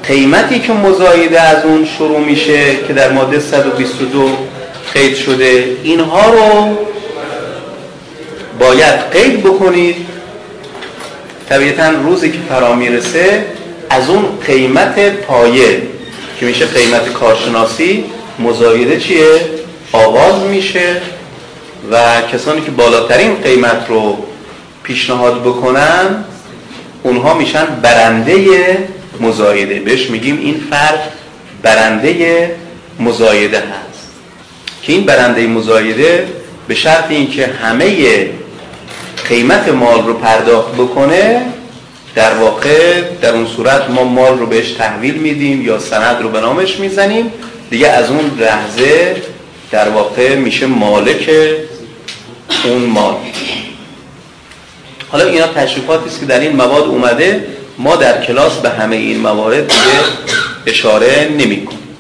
قیمتی 0.09 0.61
که 0.61 0.73
مزایده 0.73 1.41
از 1.41 1.65
اون 1.65 1.85
شروع 1.99 2.21
میشه 2.21 2.77
که 2.77 2.93
در 2.93 3.13
ماده 3.13 3.41
122 3.41 4.31
قید 4.95 5.17
شده 5.17 5.65
اینها 5.83 6.31
رو 6.31 6.77
باید 8.59 8.95
قید 9.13 9.43
بکنید 9.43 9.97
طبیعتا 11.49 11.91
روزی 11.91 12.31
که 12.31 12.39
فرا 12.49 12.75
می‌رسه 12.75 13.45
از 13.91 14.11
اون 14.11 14.25
قیمت 14.47 14.99
پایه 15.11 15.83
که 16.41 16.47
میشه 16.47 16.67
قیمت 16.67 17.13
کارشناسی 17.13 18.05
مزایده 18.39 19.01
چیه؟ 19.01 19.41
آغاز 19.93 20.43
میشه 20.43 21.01
و 21.91 22.21
کسانی 22.33 22.61
که 22.61 22.71
بالاترین 22.71 23.35
قیمت 23.35 23.87
رو 23.89 24.19
پیشنهاد 24.83 25.43
بکنن 25.43 26.25
اونها 27.03 27.35
میشن 27.35 27.65
برنده 27.83 28.79
مزایده. 29.21 29.81
بهش 29.81 30.11
میگیم 30.11 30.39
این 30.39 30.63
فرد 30.71 31.13
برنده 31.63 32.51
مزایده 33.01 33.59
هست. 33.59 34.11
که 34.83 34.93
این 34.93 35.05
برنده 35.05 35.47
مزایده 35.47 36.29
به 36.69 36.75
شرط 36.75 37.11
اینکه 37.11 37.47
همه 37.47 38.29
قیمت 39.29 39.69
مال 39.69 40.07
رو 40.07 40.15
پرداخت 40.15 40.75
بکنه 40.75 41.43
در 42.15 42.35
واقع 42.35 43.03
در 43.21 43.35
اون 43.35 43.47
صورت 43.47 43.91
ما 43.91 44.05
مال 44.05 44.39
رو 44.39 44.47
بهش 44.47 44.71
تحویل 44.71 45.15
میدیم 45.15 45.63
یا 45.63 45.79
سند 45.79 46.23
رو 46.23 46.29
به 46.29 46.41
نامش 46.41 46.77
می‌زنیم. 46.77 47.33
دیگه 47.71 47.89
از 47.89 48.11
اون 48.11 48.31
لحظه 48.39 49.17
در 49.71 49.89
واقع 49.89 50.35
میشه 50.35 50.67
مالک 50.67 51.31
اون 52.65 52.83
مال. 52.83 53.15
حالا 55.09 55.25
اینا 55.25 55.47
تشریفاتی 55.47 56.09
است 56.09 56.21
که 56.21 56.27
در 56.27 56.41
این 56.41 56.57
مواد 56.57 56.85
اومده. 56.85 57.47
ما 57.78 57.97
در 57.97 58.25
کلاس 58.25 58.52
به 58.52 58.71
همه 58.71 58.97
این 58.97 59.21
موارد 59.21 59.68
دیگه 59.68 59.80
اشاره 60.66 61.30
نمی 61.38 61.64
کنیم 61.64 61.97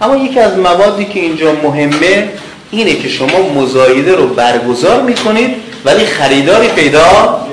اما 0.00 0.16
یکی 0.16 0.40
از 0.40 0.58
موادی 0.58 1.04
که 1.04 1.20
اینجا 1.20 1.52
مهمه 1.52 2.28
اینه 2.70 2.94
که 2.94 3.08
شما 3.08 3.48
مزایده 3.48 4.14
رو 4.14 4.26
برگزار 4.26 5.02
می‌کنید 5.02 5.56
ولی 5.84 6.06
خریداری 6.06 6.68
پیدا 6.68 7.46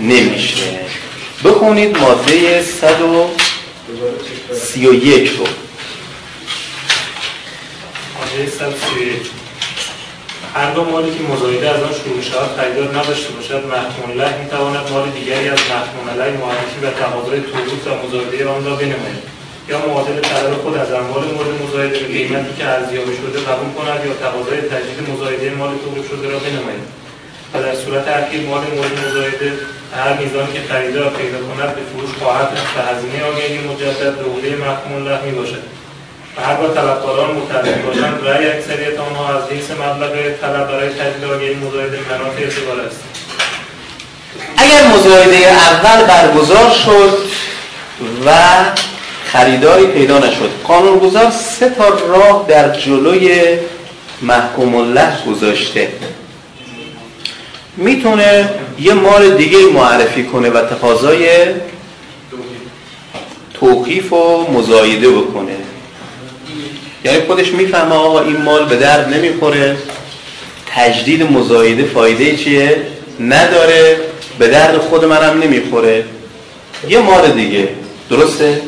نمیشه. 0.00 0.56
بخونید 1.44 1.98
ماده 1.98 2.62
131 2.62 5.30
رو. 5.30 5.44
ماده 8.14 8.50
131 8.50 9.43
هر 10.54 10.70
دو 10.74 10.84
مالی 10.84 11.10
که 11.16 11.22
مزایده 11.32 11.70
از 11.70 11.82
آن 11.82 11.94
شروع 12.00 12.22
شود 12.30 12.50
خریدار 12.56 12.88
نداشته 12.98 13.30
باشد. 13.32 13.62
محکوم 13.74 14.08
له 14.20 14.38
می‌تواند 14.42 14.90
مال 14.92 15.06
دیگری 15.18 15.48
از 15.48 15.58
محکوم 15.72 16.04
علیه 16.12 16.36
معرفی 16.42 16.78
و 16.86 16.90
تقاضای 16.90 17.40
توروس 17.40 17.84
و 17.86 17.92
مزایده 18.02 18.48
آن 18.48 18.64
را 18.68 18.74
بنماید. 18.82 19.22
یا 19.68 19.78
معادل 19.86 20.20
طلب 20.20 20.54
خود 20.62 20.76
از 20.76 20.92
اموال 20.92 21.24
مورد 21.34 21.50
مزایده 21.62 21.98
به 21.98 22.06
قیمتی 22.14 22.52
که 22.58 22.64
ارزیابی 22.74 23.14
شده 23.20 23.38
قبول 23.48 23.70
کند 23.76 24.00
یا 24.06 24.12
تقاضای 24.24 24.60
تجدید 24.72 24.98
مزایده 25.12 25.50
مال 25.50 25.72
توروس 25.84 26.06
شده 26.10 26.26
را 26.32 26.38
بنماید. 26.38 26.84
و 27.52 27.62
در 27.62 27.74
صورت 27.82 28.08
اخیر 28.08 28.42
مال 28.50 28.64
مورد 28.74 28.94
مزایده 29.06 29.52
هر 29.96 30.12
میزانی 30.20 30.52
که 30.52 30.60
خریدار 30.70 31.10
پیدا 31.20 31.38
کند 31.48 31.70
به 31.76 31.82
فروش 31.90 32.12
خواهد 32.18 32.48
و 32.76 32.80
هزینه 32.88 33.18
آگهی 33.30 33.58
مجدد 33.68 34.14
به 34.18 34.24
عهده 34.30 34.50
محکوم 34.64 34.92
له 35.08 35.18
می‌باشد. 35.26 35.62
و 36.36 36.40
هر 36.40 36.54
بار 36.54 36.74
طلبکاران 36.74 37.36
متعلق 37.36 37.86
باشند 37.86 38.20
رأی 38.24 38.48
اکثریت 38.48 39.00
آنها 39.00 39.38
از 39.38 39.50
حیث 39.50 39.70
مبلغ 39.70 40.12
طلب 40.40 40.68
برای 40.68 40.88
تجدید 40.88 41.24
آگهی 41.24 41.54
مزایده 41.54 41.98
منافع 42.10 42.42
اعتبار 42.42 42.80
است. 42.80 43.00
اگر 44.56 44.86
مزایده 44.86 45.46
اول 45.46 46.04
برگزار 46.04 46.70
شد 46.70 47.18
و 48.26 48.30
خریداری 49.24 49.86
پیدا 49.86 50.18
نشد 50.18 50.50
قانونگذار 50.64 51.30
سه 51.30 51.68
تا 51.68 51.88
راه 51.88 52.44
در 52.48 52.68
جلوی 52.76 53.58
محکوم 54.22 54.74
الله 54.74 55.12
گذاشته. 55.28 55.88
می‌تونه 57.76 58.50
یه 58.78 58.94
مال 58.94 59.36
دیگه 59.36 59.58
معرفی 59.58 60.24
کنه 60.24 60.50
و 60.50 60.60
تقاضای 60.60 61.28
توقیف 63.54 64.12
و 64.12 64.46
مزایده 64.52 65.10
بکنه. 65.10 65.56
یعنی 67.04 67.20
خودش 67.20 67.52
می‌فهمه 67.52 67.94
آقا 67.94 68.20
این 68.20 68.36
مال 68.36 68.64
به 68.64 68.76
درد 68.76 69.14
نمی‌خوره. 69.14 69.76
تجدید 70.66 71.32
مزایده 71.32 71.84
فایده 71.84 72.36
چیه؟ 72.36 72.76
نداره. 73.20 73.96
به 74.38 74.48
درد 74.48 74.78
خود 74.78 75.04
منم 75.04 75.42
نمی‌خوره. 75.42 76.04
یه 76.88 76.98
مال 76.98 77.30
دیگه. 77.30 77.68
درسته؟ 78.10 78.60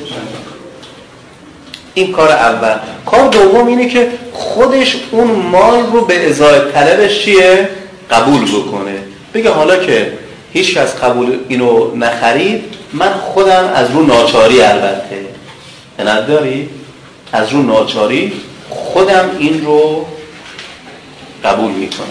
این 1.94 2.12
کار 2.12 2.28
اول. 2.28 2.74
کار 3.06 3.28
دوم 3.28 3.66
اینه 3.66 3.88
که 3.88 4.08
خودش 4.32 4.96
اون 5.10 5.30
مال 5.30 5.86
رو 5.92 6.04
به 6.04 6.28
ازای 6.28 6.60
طلبش 6.74 7.24
چیه؟ 7.24 7.68
قبول 8.10 8.44
بکنه. 8.44 8.98
بگه 9.34 9.50
حالا 9.50 9.76
که 9.76 10.12
هیچ 10.52 10.76
کس 10.76 10.94
قبول 10.94 11.38
اینو 11.48 11.96
نخرید 11.96 12.64
من 12.92 13.12
خودم 13.12 13.72
از 13.74 13.90
رو 13.90 14.02
ناچاری 14.02 14.60
البته. 14.60 15.16
نداری؟ 15.98 16.68
از 17.36 17.52
رو 17.52 17.62
ناچاری 17.62 18.32
خودم 18.70 19.30
این 19.38 19.64
رو 19.64 20.06
قبول 21.44 21.72
می‌کنم. 21.72 22.06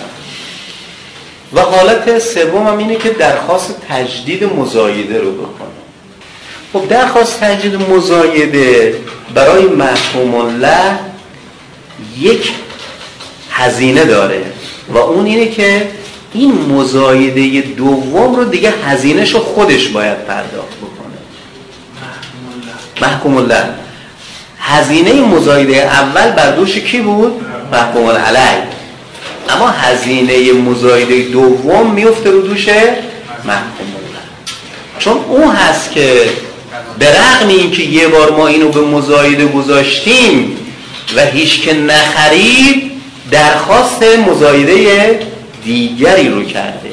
و 1.53 1.61
حالت 1.61 2.19
سوم 2.19 2.77
اینه 2.77 2.95
که 2.95 3.09
درخواست 3.09 3.75
تجدید 3.89 4.43
مزایده 4.43 5.19
رو 5.19 5.31
بکنم. 5.31 5.65
خب 6.73 6.87
درخواست 6.87 7.39
تجدید 7.39 7.75
مزایده 7.75 8.95
برای 9.33 9.63
محکوم 9.63 10.35
الله 10.35 10.99
یک 12.19 12.51
هزینه 13.49 14.05
داره 14.05 14.41
و 14.89 14.97
اون 14.97 15.25
اینه 15.25 15.47
که 15.47 15.89
این 16.33 16.51
مزایده 16.51 17.61
دوم 17.61 18.35
رو 18.35 18.45
دیگه 18.45 18.73
هزینهش 18.85 19.33
رو 19.33 19.39
خودش 19.39 19.87
باید 19.87 20.25
پرداخت 20.25 20.77
بکنه. 20.77 21.17
محکوم 23.01 23.37
الله. 23.37 23.84
هزینه 24.67 25.13
مزایده 25.21 25.77
اول 25.77 26.31
بر 26.31 26.51
دوش 26.51 26.77
کی 26.77 26.99
بود؟ 26.99 27.41
محکوم 27.71 28.09
علی 28.09 28.61
اما 29.49 29.69
هزینه 29.69 30.53
مزایده 30.53 31.21
دوم 31.21 31.91
میفته 31.91 32.31
رو 32.31 32.41
دوش 32.41 32.67
محکوم 33.45 33.95
چون 34.99 35.17
اون 35.29 35.55
هست 35.55 35.91
که 35.91 36.29
به 36.99 37.09
رغم 37.09 37.47
اینکه 37.47 37.83
یه 37.83 38.07
بار 38.07 38.31
ما 38.31 38.47
اینو 38.47 38.69
به 38.69 38.81
مزایده 38.81 39.45
گذاشتیم 39.45 40.57
و 41.15 41.25
هیچ 41.25 41.61
که 41.61 41.73
نخرید 41.73 42.91
درخواست 43.31 44.03
مزایده 44.03 45.19
دیگری 45.63 46.29
رو 46.29 46.43
کرده. 46.43 46.91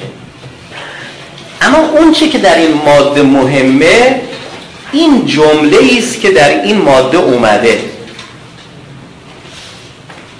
اما 1.62 1.78
اون 1.78 2.12
چی 2.12 2.28
که 2.28 2.38
در 2.38 2.58
این 2.58 2.80
ماده 2.84 3.22
مهمه 3.22 4.20
این 4.92 5.26
جمله 5.26 5.78
است 5.98 6.20
که 6.20 6.30
در 6.30 6.62
این 6.62 6.76
ماده 6.76 7.18
اومده. 7.18 7.80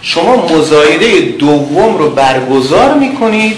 شما 0.03 0.47
مزایده 0.47 1.21
دوم 1.21 1.97
رو 1.97 2.11
برگزار 2.11 2.95
می‌کنید. 2.95 3.57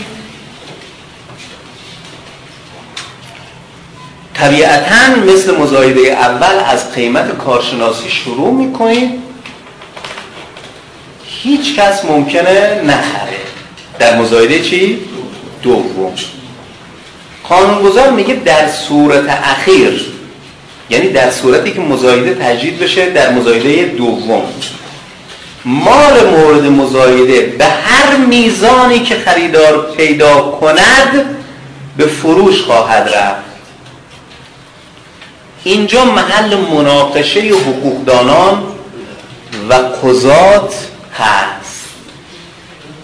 طبیعتا 4.35 5.14
مثل 5.26 5.57
مزایده 5.57 6.00
اول 6.00 6.54
از 6.66 6.92
قیمت 6.92 7.38
کارشناسی 7.38 8.11
شروع 8.11 8.54
می‌کنید. 8.54 9.11
هیچ 11.26 11.74
کس 11.74 12.04
ممکنه 12.04 12.83
نخره. 12.83 13.38
در 13.98 14.18
مزایده 14.18 14.61
چی؟ 14.61 15.00
دوم. 15.62 16.12
قانونگذار 17.48 18.11
میگه 18.11 18.35
در 18.35 18.68
صورت 18.68 19.24
اخیر 19.28 20.13
یعنی 20.94 21.09
در 21.09 21.30
صورتی 21.30 21.72
که 21.72 21.80
مزایده 21.80 22.35
تجدید 22.35 22.78
بشه 22.78 23.11
در 23.11 23.33
مزایده 23.33 23.85
دوم. 23.85 24.42
مال 25.64 26.30
مورد 26.30 26.64
مزایده 26.64 27.40
به 27.40 27.64
هر 27.64 28.16
میزانی 28.16 28.98
که 28.98 29.14
خریدار 29.14 29.92
پیدا 29.96 30.40
کند 30.40 31.37
به 31.96 32.07
فروش 32.07 32.62
خواهد 32.62 33.09
رفت. 33.09 33.44
اینجا 35.64 36.04
محل 36.04 36.57
مناقشه 36.57 37.40
حقوقدانان 37.40 38.62
و 39.68 39.74
قضات 39.74 40.74
هست. 41.18 41.85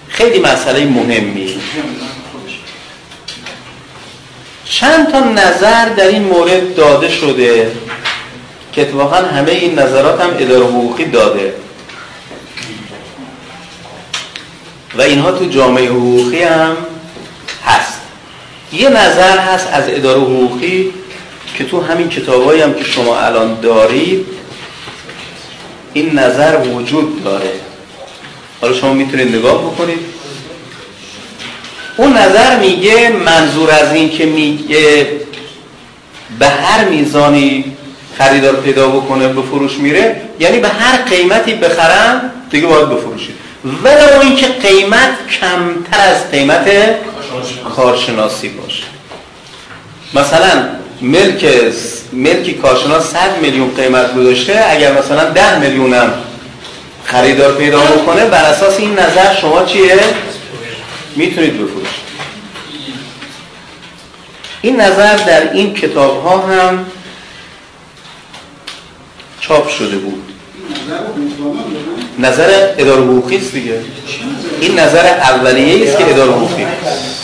خیلی 0.08 0.38
مسئله 0.38 0.84
مهمی. 0.84 1.54
چند 4.70 5.12
تا 5.12 5.20
نظر 5.20 5.88
در 5.88 6.06
این 6.08 6.22
مورد 6.22 6.74
داده 6.74 7.08
شده 7.08 7.72
که 8.72 8.82
اتفاقا 8.82 9.16
همه 9.16 9.50
این 9.50 9.78
نظرات 9.78 10.20
هم 10.20 10.30
اداره 10.38 10.64
حقوقی 10.64 11.04
داده. 11.04 11.54
و 14.98 15.02
اینها 15.02 15.32
تو 15.32 15.44
جامعه 15.44 15.88
حقوقی 15.88 16.42
هم 16.42 16.76
هست. 17.64 18.00
یه 18.72 18.88
نظر 18.88 19.38
هست 19.38 19.68
از 19.72 19.84
اداره 19.88 20.20
حقوقی 20.20 20.92
که 21.54 21.64
تو 21.64 21.80
همین 21.80 22.08
کتابایی 22.08 22.62
هم 22.62 22.74
که 22.74 22.84
شما 22.84 23.18
الان 23.18 23.60
دارید 23.60 24.26
این 25.92 26.18
نظر 26.18 26.56
وجود 26.56 27.24
داره. 27.24 27.52
حالا 28.60 28.74
شما 28.74 28.92
می‌تونید 28.92 29.36
نگاه 29.36 29.62
بکنید. 29.62 30.19
اون 32.00 32.12
نظر 32.12 32.58
میگه 32.58 33.08
منظور 33.08 33.70
از 33.70 33.94
این 33.94 34.10
که 34.10 34.26
میگه 34.26 35.06
به 36.38 36.48
هر 36.48 36.84
میزانی 36.84 37.64
خریدار 38.18 38.56
پیدا 38.56 38.88
بکنه 38.88 39.28
به 39.28 39.42
فروش 39.42 39.78
میره 39.78 40.20
یعنی 40.38 40.58
به 40.58 40.68
هر 40.68 41.02
قیمتی 41.02 41.54
بخرم 41.54 42.30
دیگه 42.50 42.66
باید 42.66 42.88
بفروشید 42.88 43.34
ولو 43.84 44.20
اینکه 44.20 44.46
قیمت 44.46 45.10
کمتر 45.40 46.00
از 46.00 46.30
قیمت 46.30 46.70
کارشناسی 47.76 48.48
باشه. 48.48 48.82
مثلا 50.14 50.68
ملک 51.02 51.46
ملکی 52.12 52.54
کارشناس 52.54 53.10
100 53.10 53.18
میلیون 53.42 53.74
قیمت 53.74 54.14
گذاشته 54.14 54.64
اگر 54.70 54.92
مثلا 54.92 55.24
10 55.24 55.58
میلیون 55.58 55.94
هم 55.94 56.12
خریدار 57.04 57.54
پیدا 57.54 57.80
بکنه 57.80 58.24
بر 58.24 58.44
اساس 58.44 58.78
این 58.78 58.92
نظر 58.92 59.34
شما 59.40 59.64
چیه؟ 59.64 59.98
می‌تونید 61.16 61.52
بفروشید. 61.54 62.10
این 64.62 64.80
نظر 64.80 65.16
در 65.16 65.52
این 65.52 65.74
کتاب 65.74 66.24
ها 66.24 66.38
هم 66.38 66.86
چاپ 69.40 69.68
شده 69.68 69.96
بود. 69.96 70.22
نظر 72.18 72.68
اداره 72.78 73.02
حقوقی 73.02 73.36
است 73.36 73.52
دیگه. 73.52 73.80
این 74.60 74.78
نظر 74.78 75.06
اولیه 75.06 75.88
است 75.88 75.98
که 75.98 76.10
اداره 76.10 76.32
حقوقی 76.32 76.66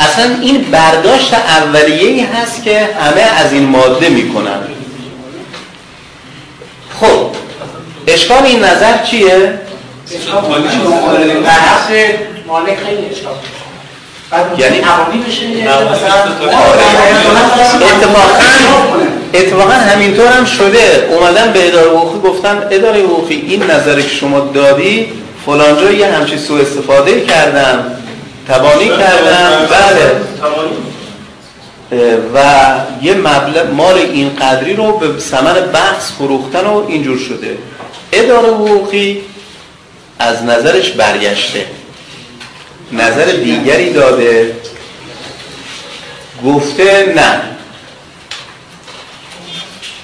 اصلا 0.01 0.37
این 0.41 0.63
برداشت 0.63 1.35
اولیه 1.35 2.09
ای 2.09 2.21
هست 2.21 2.63
که 2.65 2.89
همه 3.01 3.21
از 3.21 3.53
این 3.53 3.67
ماده 3.67 4.09
می‌کنن. 4.09 4.61
خب 7.01 7.31
اشکال 8.07 8.43
این 8.43 8.65
نظر 8.65 9.03
چیه؟ 9.03 9.61
مالک 12.47 12.79
خیلی 12.87 13.07
اشکال 13.11 13.35
یعنی 14.59 14.79
اتفاقا 17.83 18.21
اتفاقا 19.35 19.73
هم 19.73 20.45
شده. 20.45 21.09
اومدن 21.11 21.53
به 21.53 21.69
اداره 21.69 21.91
حقوقی 21.91 22.29
گفتن 22.29 22.63
اداره 22.71 23.01
حقوقی 23.01 23.35
این 23.35 23.63
نظر 23.63 24.01
که 24.01 24.09
شما 24.09 24.41
دادی 24.41 25.13
فلانجا 25.47 25.91
یه 25.93 26.07
همچی 26.07 26.39
سوء 26.39 26.61
استفاده 26.61 27.21
کردن 27.21 27.97
تبانی 28.49 28.89
کردن. 28.89 29.69
بله 29.71 30.13
و 32.35 32.39
یه 33.03 33.15
مبلغ 33.15 33.73
مال 33.77 33.99
این 33.99 34.37
قدری 34.37 34.75
رو 34.75 34.99
به 34.99 35.21
ثمن 35.21 35.55
بحث 35.55 36.13
فروختن 36.13 36.67
و 36.67 36.85
اینجور 36.89 37.19
شده. 37.19 37.59
اداره 38.13 38.49
حقوقی 38.49 39.21
از 40.19 40.45
نظرش 40.45 40.91
برگشته. 40.91 41.67
نظر 42.93 43.25
دیگری 43.25 43.93
داده. 43.93 44.57
گفته 46.45 47.13
نه. 47.17 47.43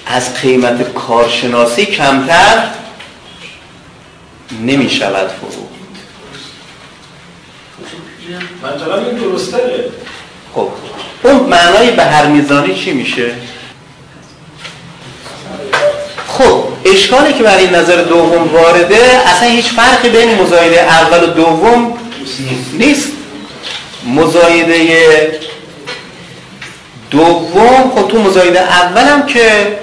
از 0.05 0.33
قیمت 0.33 0.93
کارشناسی 0.93 1.85
کمتر 1.85 2.67
نمی 4.61 4.89
شود 4.89 5.27
فروخت 5.27 5.73
منطقه 8.63 8.93
این 8.93 9.17
درسته. 9.17 9.57
خب. 10.55 10.69
اون 11.23 11.35
معنای 11.35 11.91
به 11.91 12.03
هر 12.03 12.25
میزانی 12.25 12.75
چی 12.75 12.91
میشه؟ 12.91 13.31
خب 16.27 16.63
اشکالی 16.85 17.33
که 17.33 17.43
برای 17.43 17.69
نظر 17.69 18.01
دوم 18.03 18.53
وارده 18.53 19.21
اصلا 19.25 19.49
هیچ 19.49 19.65
فرقی 19.65 20.09
بین 20.09 20.41
مزایده 20.41 20.81
اول 20.81 21.23
و 21.23 21.27
دوم 21.27 21.97
نیست. 22.73 23.07
مزایده 24.05 25.39
دوم 27.11 27.91
خب 27.95 28.07
تو 28.07 28.21
مزایده 28.21 28.59
اولم 28.59 29.25
که 29.25 29.77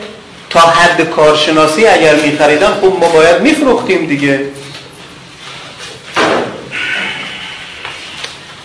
تا 0.51 0.61
حد 0.61 1.11
کارشناسی 1.11 1.87
اگر 1.87 2.15
میخریدن 2.15 2.67
خب 2.81 2.97
ما 3.01 3.09
باید 3.09 3.43
میفروختیم 3.43 4.07
دیگه. 4.07 4.41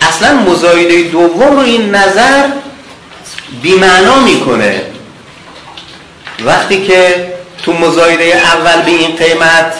اصلا 0.01 0.33
مزایده 0.33 1.09
دوم 1.09 1.55
رو 1.55 1.59
این 1.59 1.95
نظر 1.95 2.47
بیمعنا 3.61 4.19
می‌کنه. 4.19 4.81
وقتی 6.45 6.85
که 6.85 7.33
تو 7.63 7.73
مزایده 7.73 8.23
اول 8.23 8.81
به 8.81 8.91
این 8.91 9.15
قیمت 9.15 9.73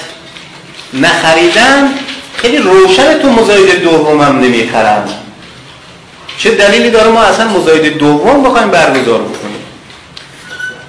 نخریدن 0.93 1.89
خیلی 2.37 2.57
روشن 2.57 3.19
تو 3.19 3.29
مزایده 3.29 3.75
دوم 3.75 4.21
هم 4.21 4.39
نمی‌خرن 4.39 5.03
چه 6.37 6.51
دلیلی 6.51 6.89
داره 6.89 7.09
ما 7.09 7.21
اصلا 7.21 7.47
مزایده 7.47 7.89
دوم 7.89 8.43
بخوایم 8.43 8.69
برگزار 8.69 9.21
بکنیم؟ 9.21 9.55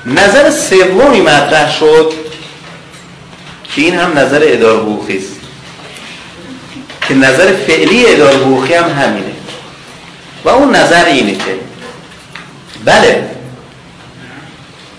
نظر 0.07 0.51
سومی 0.51 1.21
مطرح 1.21 1.79
شد 1.79 2.13
که 3.75 3.83
این 3.83 3.95
هم 3.95 4.19
نظر 4.19 4.41
اداره 4.43 4.79
حقوقی 4.79 5.19
است. 5.19 5.37
که 7.09 7.15
نظر 7.15 7.53
فعلی 7.53 8.07
اداره 8.07 8.37
حقوقی 8.37 8.75
هم 8.75 8.91
همینه. 8.91 9.33
و 10.45 10.49
اون 10.49 10.77
نظر 10.77 11.05
اینه 11.05 11.33
که 11.33 11.59
بله 12.85 13.31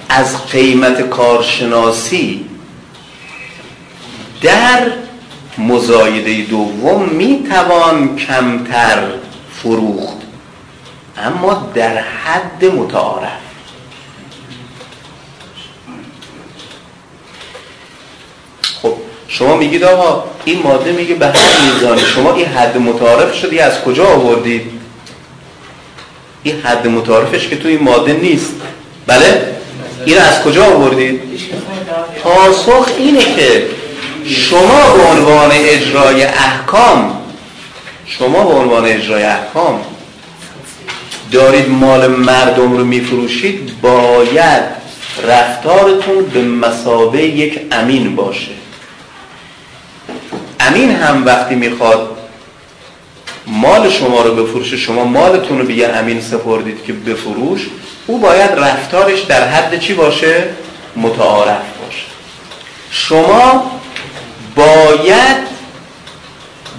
از 0.10 0.46
قیمت 0.48 1.02
کارشناسی 1.02 2.46
در 4.42 4.92
مزایده 5.58 6.42
دوم 6.50 7.10
می‌توان 7.10 8.16
کمتر 8.16 9.04
فروخت. 9.54 10.18
اما 11.18 11.72
در 11.76 11.98
حد 11.98 12.66
متعارف. 12.66 13.32
خب 18.82 18.94
شما 19.28 19.58
میگید 19.58 19.84
آقا 19.84 20.24
این 20.46 20.62
ماده 20.64 20.92
میگه 20.92 21.16
به 21.16 21.28
هر 21.28 21.74
میزانی. 21.74 22.02
شما 22.02 22.34
این 22.34 22.46
حد 22.46 22.78
متعارف 22.78 23.36
شدی 23.36 23.60
از 23.60 23.82
کجا 23.82 24.06
آوردید؟ 24.06 24.72
این 26.44 26.62
حد 26.62 26.88
متعارفش 26.88 27.48
که 27.48 27.56
تو 27.56 27.68
این 27.68 27.84
ماده 27.84 28.14
نیست. 28.14 28.54
بله؟ 29.08 29.56
این 30.06 30.18
از 30.18 30.42
کجا 30.44 30.66
آوردید؟ 30.66 31.22
پاسخ 32.24 32.90
اینه 32.98 33.36
که 33.36 33.68
شما 34.28 34.94
به 34.98 35.04
عنوان 35.04 35.52
اجرای 35.54 36.24
احکام 36.24 37.18
شما 38.06 38.44
به 38.44 38.54
عنوان 38.54 38.86
اجرای 38.86 39.24
احکام 39.24 39.82
دارید 41.32 41.70
مال 41.70 42.08
مردم 42.08 42.78
رو 42.78 42.86
میفروشید 42.86 43.82
باید 43.82 44.64
رفتارتون 45.28 46.26
به 46.26 46.42
مسابه 46.42 47.24
یک 47.24 47.60
امین 47.72 48.16
باشه 48.16 48.52
امین 50.60 50.92
هم 50.92 51.26
وقتی 51.26 51.56
می‌خواد 51.56 52.18
مال 53.48 53.90
شما 53.90 54.22
رو 54.22 54.36
بفروشه 54.36 54.78
شما 54.78 55.04
مالتون 55.04 55.60
رو 55.60 55.66
به 55.66 55.98
امین 55.98 56.22
سپردید 56.22 56.84
که 56.86 56.94
بفروش 56.94 57.68
او 58.08 58.20
باید 58.20 58.52
رفتارش 58.52 59.22
در 59.22 59.48
حد 59.48 59.80
چی 59.80 59.94
باشه؟ 59.94 60.44
متعارف 60.96 61.62
باشه 61.86 62.06
شما 62.92 63.72
باید 64.58 65.38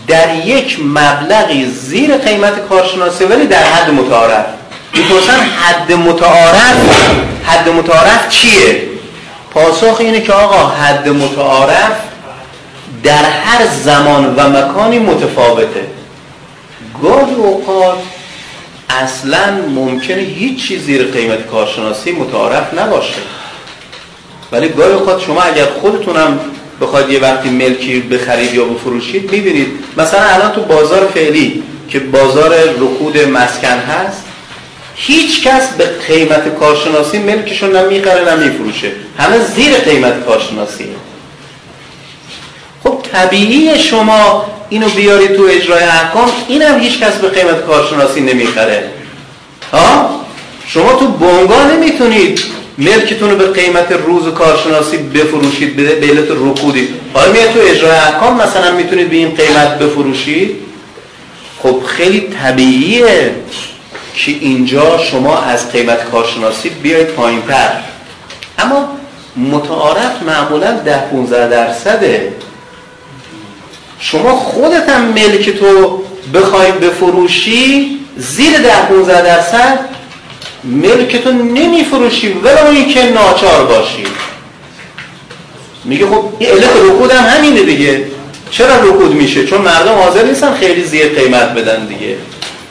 در 0.08 0.34
یک 0.34 0.80
مبلغی 0.80 1.64
زیر 1.64 2.16
قیمت 2.16 2.68
کارشناسی 2.68 3.24
ولی 3.24 3.46
در 3.46 3.62
حد 3.62 3.90
متعارف. 3.90 4.44
می‌پرسن 4.94 5.40
حد 5.40 5.92
متعارف 5.92 6.76
حد 7.44 7.68
متعارف 7.68 8.28
چیه؟ 8.28 8.82
پاسخ 9.50 9.96
اینه 10.00 10.20
که 10.20 10.32
آقا 10.32 10.68
حد 10.68 11.08
متعارف 11.08 11.92
در 13.02 13.24
هر 13.24 13.66
زمان 13.82 14.34
و 14.34 14.48
مکانی 14.48 14.98
متفاوته. 14.98 15.86
گاهی 17.02 17.34
اوقات 17.34 17.98
اصلا 18.90 19.52
ممکنه 19.74 20.22
هیچ 20.22 20.68
چیز 20.68 20.82
زیر 20.82 21.04
قیمت 21.04 21.46
کارشناسی 21.46 22.12
متعارف 22.12 22.74
نباشه. 22.78 23.20
ولی 24.52 24.68
گاهی 24.68 24.92
اوقات 24.92 25.20
شما 25.20 25.42
اگر 25.42 25.66
خودتونم 25.80 26.40
بخواید 26.80 27.10
یه 27.10 27.20
وقتی 27.20 27.48
ملکی 27.48 28.00
بخرید 28.00 28.54
یا 28.54 28.64
بفروشید 28.64 29.32
می‌بینید. 29.32 29.68
مثلا 29.96 30.20
الان 30.20 30.52
تو 30.52 30.60
بازار 30.60 31.06
فعلی 31.14 31.62
که 31.88 31.98
بازار 31.98 32.54
رکود 32.70 33.18
مسکن 33.18 33.78
هست 33.78 34.24
هیچ 34.94 35.42
کس 35.44 35.68
به 35.68 35.84
قیمت 36.08 36.58
کارشناسی 36.60 37.18
ملکشون 37.18 37.76
نمی‌خره 37.76 38.34
نمیفروشه 38.34 38.92
همه 39.18 39.38
زیر 39.56 39.74
قیمت 39.74 40.24
کارشناسی. 40.24 40.84
خب 42.84 42.98
طبیعی 43.12 43.78
شما 43.78 44.46
اینو 44.68 44.88
بیارید 44.88 45.36
تو 45.36 45.42
اجرای 45.42 45.82
احکام 45.82 46.30
اینم 46.48 46.80
هیچ 46.80 47.00
کس 47.00 47.12
به 47.12 47.28
قیمت 47.28 47.66
کارشناسی 47.66 48.20
نمی‌خره. 48.20 48.90
ها؟ 49.72 50.20
شما 50.66 50.92
تو 50.92 51.06
بونگا 51.06 51.62
نمی‌تونید 51.64 52.57
ملکتون 52.78 53.30
رو 53.30 53.36
به 53.36 53.46
قیمت 53.46 53.92
روز 53.92 54.34
کارشناسی 54.34 54.96
بفروشید 54.96 55.76
به 55.76 56.06
علت 56.06 56.30
رکودی. 56.30 56.88
حالا 57.14 57.32
میاد 57.32 57.52
تو 57.52 57.60
اجرای 57.62 57.90
احکام 57.90 58.42
مثلا 58.42 58.76
می‌تونید 58.76 59.10
به 59.10 59.16
این 59.16 59.34
قیمت 59.34 59.78
بفروشید؟ 59.78 60.56
خب 61.62 61.82
خیلی 61.86 62.20
طبیعیه 62.20 63.34
که 64.14 64.32
اینجا 64.32 64.98
شما 64.98 65.38
از 65.38 65.72
قیمت 65.72 66.10
کارشناسی 66.10 66.68
بیاید 66.68 67.06
پایین 67.06 67.42
تر. 67.42 67.72
اما 68.58 68.88
متعارف 69.36 70.22
معمولا 70.26 70.72
ده 70.72 70.98
15 70.98 71.48
درصده. 71.48 72.32
شما 74.00 74.36
خودت 74.36 74.88
هم 74.88 75.04
ملک 75.04 75.50
تو 75.50 76.02
بخوای 76.34 76.72
بفروشی 76.72 77.98
زیر 78.16 78.58
ده 78.58 78.86
15 78.88 79.22
درصد 79.22 79.97
ملکتو 80.64 81.32
نمیفروشی 81.32 82.32
ولی 82.32 82.84
که 82.84 83.02
ناچار 83.02 83.66
باشی. 83.66 84.04
میگه 85.84 86.06
خب 86.06 86.24
این 86.38 86.50
علت 86.50 86.76
رکود 86.76 87.10
هم 87.10 87.36
همینه 87.36 87.62
دیگه. 87.62 88.04
چرا 88.50 88.76
رکود 88.76 89.14
میشه؟ 89.14 89.46
چون 89.46 89.60
مردم 89.60 89.94
حاضر 89.94 90.24
نیستن 90.24 90.54
خیلی 90.54 90.84
زیر 90.84 91.08
قیمت 91.08 91.54
بدن 91.54 91.86
دیگه. 91.86 92.16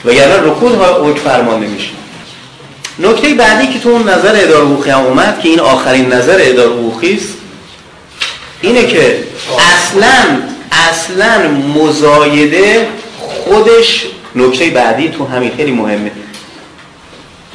وگرنه 0.05 0.35
رکود 0.35 0.75
حکم 0.75 1.29
فرمان 1.29 1.63
نمیشه 1.63 1.89
نکته 2.99 3.33
بعدی 3.33 3.67
که 3.67 3.79
تو 3.79 3.89
اون 3.89 4.09
نظر 4.09 4.35
اداره 4.35 4.65
حقوقی 4.65 4.89
هم 4.89 4.99
اومد 4.99 5.39
که 5.39 5.49
این 5.49 5.59
آخرین 5.59 6.13
نظر 6.13 6.37
اداره 6.41 6.69
حقوقی 6.69 7.13
است 7.13 7.33
اینه 8.61 8.87
که 8.87 9.23
اصلا 9.59 10.39
اصلا 10.71 11.47
مزایده 11.75 12.87
خودش 13.19 14.05
نکته 14.35 14.69
بعدی 14.69 15.09
تو 15.09 15.25
همین 15.25 15.51
خیلی 15.57 15.71
مهمه. 15.71 16.11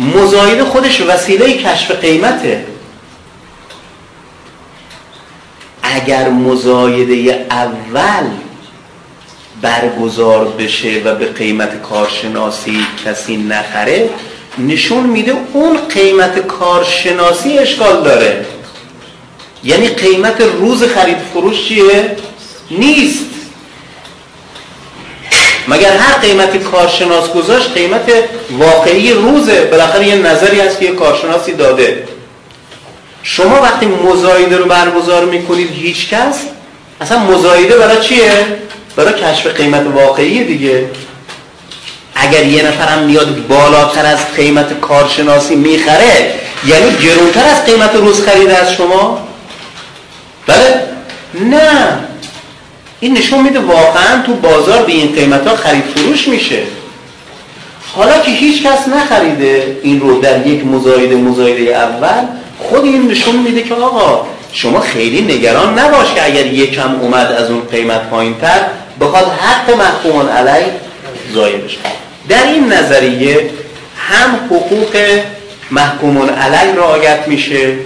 مزایده 0.03 0.65
خودش 0.65 1.01
وسیله 1.01 1.53
کشف 1.53 1.91
قیمته. 1.91 2.65
اگر 5.83 6.29
مزایده 6.29 7.47
اول 7.51 8.27
برگزار 9.63 10.45
بشه 10.45 11.03
و 11.05 11.15
به 11.15 11.27
قیمت 11.27 11.83
کارشناسی 11.83 12.87
کسی 13.07 13.37
نخره 13.37 14.11
نشون 14.59 15.07
میده 15.07 15.35
اون 15.53 15.77
قیمت 15.77 16.39
کارشناسی 16.39 17.59
اشکال 17.59 18.03
داره. 18.03 18.47
یعنی 19.65 19.89
قیمت 19.89 20.41
روز 20.41 20.83
خرید 20.83 21.19
فروش 21.19 21.69
چیه؟ 21.69 22.17
نیست. 22.71 23.32
مگر 25.69 25.97
هر 25.97 26.19
قیمتی 26.19 26.59
کارشناس 26.59 27.29
گذاشت 27.29 27.73
قیمت 27.75 28.13
واقعی 28.51 29.13
روزه 29.13 29.65
بالاخره 29.65 30.07
یه 30.07 30.15
نظری 30.15 30.61
هست 30.61 30.79
که 30.79 30.85
یه 30.85 30.93
کارشناسی 30.93 31.53
داده. 31.53 32.05
شما 33.23 33.63
وقتی 33.63 33.87
مزایده 33.87 34.57
رو 34.57 34.65
برگزار 34.65 35.25
می‌کنید 35.25 35.71
هیچ 35.71 36.09
کس؟ 36.09 36.37
اصلا 37.01 37.19
مزایده 37.19 37.77
برای 37.77 38.01
چیه؟ 38.01 38.47
برای 38.97 39.13
کشف 39.13 39.47
قیمت 39.47 39.87
واقعی 39.95 40.45
دیگه. 40.45 40.91
اگر 42.15 42.47
یه 42.47 42.63
نفرم 42.63 43.03
میاد 43.03 43.47
بالاتر 43.47 44.07
از 44.07 44.19
قیمت 44.37 44.81
کارشناسی 44.81 45.55
می‌خره 45.55 46.35
یعنی 46.67 46.97
گرونتر 46.97 47.45
از 47.45 47.65
قیمت 47.65 47.95
روز 47.95 48.23
خریده 48.23 48.57
از 48.57 48.73
شما؟ 48.73 49.29
بله؟ 50.47 50.81
نه. 51.35 51.99
این 53.03 53.19
نشون 53.19 53.41
میده 53.41 53.59
واقعا 53.59 54.23
تو 54.27 54.35
بازار 54.35 54.83
به 54.83 54.93
این 54.93 55.13
قیمت 55.13 55.47
ها 55.47 55.57
خرید 55.57 55.85
فروش 55.85 56.29
میشه. 56.29 56.63
حالا 57.97 58.19
که 58.19 58.31
هیچ 58.31 58.63
کس 58.63 58.89
نخریده 58.89 59.77
این 59.83 60.01
رو 60.01 60.21
در 60.21 60.47
یک 60.47 60.67
مزایده 60.67 61.17
مزایده 61.17 61.77
اول 61.77 62.27
خود 62.59 62.85
این 62.85 63.11
نشون 63.11 63.37
میده 63.37 63.63
که 63.63 63.75
آقا 63.75 64.27
شما 64.53 64.81
خیلی 64.81 65.23
نگران 65.35 65.79
نباش 65.79 66.15
که 66.15 66.25
اگر 66.25 66.47
یکم 66.47 67.01
اومد 67.01 67.33
از 67.33 67.51
اون 67.51 67.61
قیمت 67.61 68.09
پایین 68.11 68.35
تر 68.41 68.61
بخواد 69.01 69.27
حق 69.27 69.77
محکوم 69.77 70.29
علی 70.29 70.65
ضایع 71.35 71.57
بشه. 71.57 71.79
در 72.29 72.47
این 72.47 72.73
نظریه 72.73 73.51
هم 73.97 74.35
حقوق 74.47 74.97
محکومون 75.71 76.29
علی 76.29 76.73
رعایت 76.77 77.29
میشه 77.29 77.77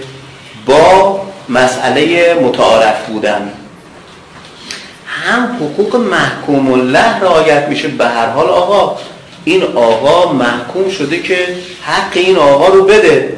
با 0.65 1.21
مسئله 1.49 2.33
متعارف 2.43 3.05
بودن. 3.07 3.51
هم 5.25 5.55
حقوق 5.55 5.95
محکوم 5.95 6.71
الله 6.71 7.19
رعایت 7.21 7.67
میشه. 7.67 7.87
به 7.87 8.05
هر 8.05 8.29
حال 8.29 8.47
آقا 8.47 8.97
این 9.43 9.63
آقا 9.63 10.33
محکوم 10.33 10.89
شده 10.89 11.19
که 11.19 11.37
حق 11.81 12.11
این 12.13 12.37
آقا 12.37 12.67
رو 12.67 12.83
بده. 12.83 13.33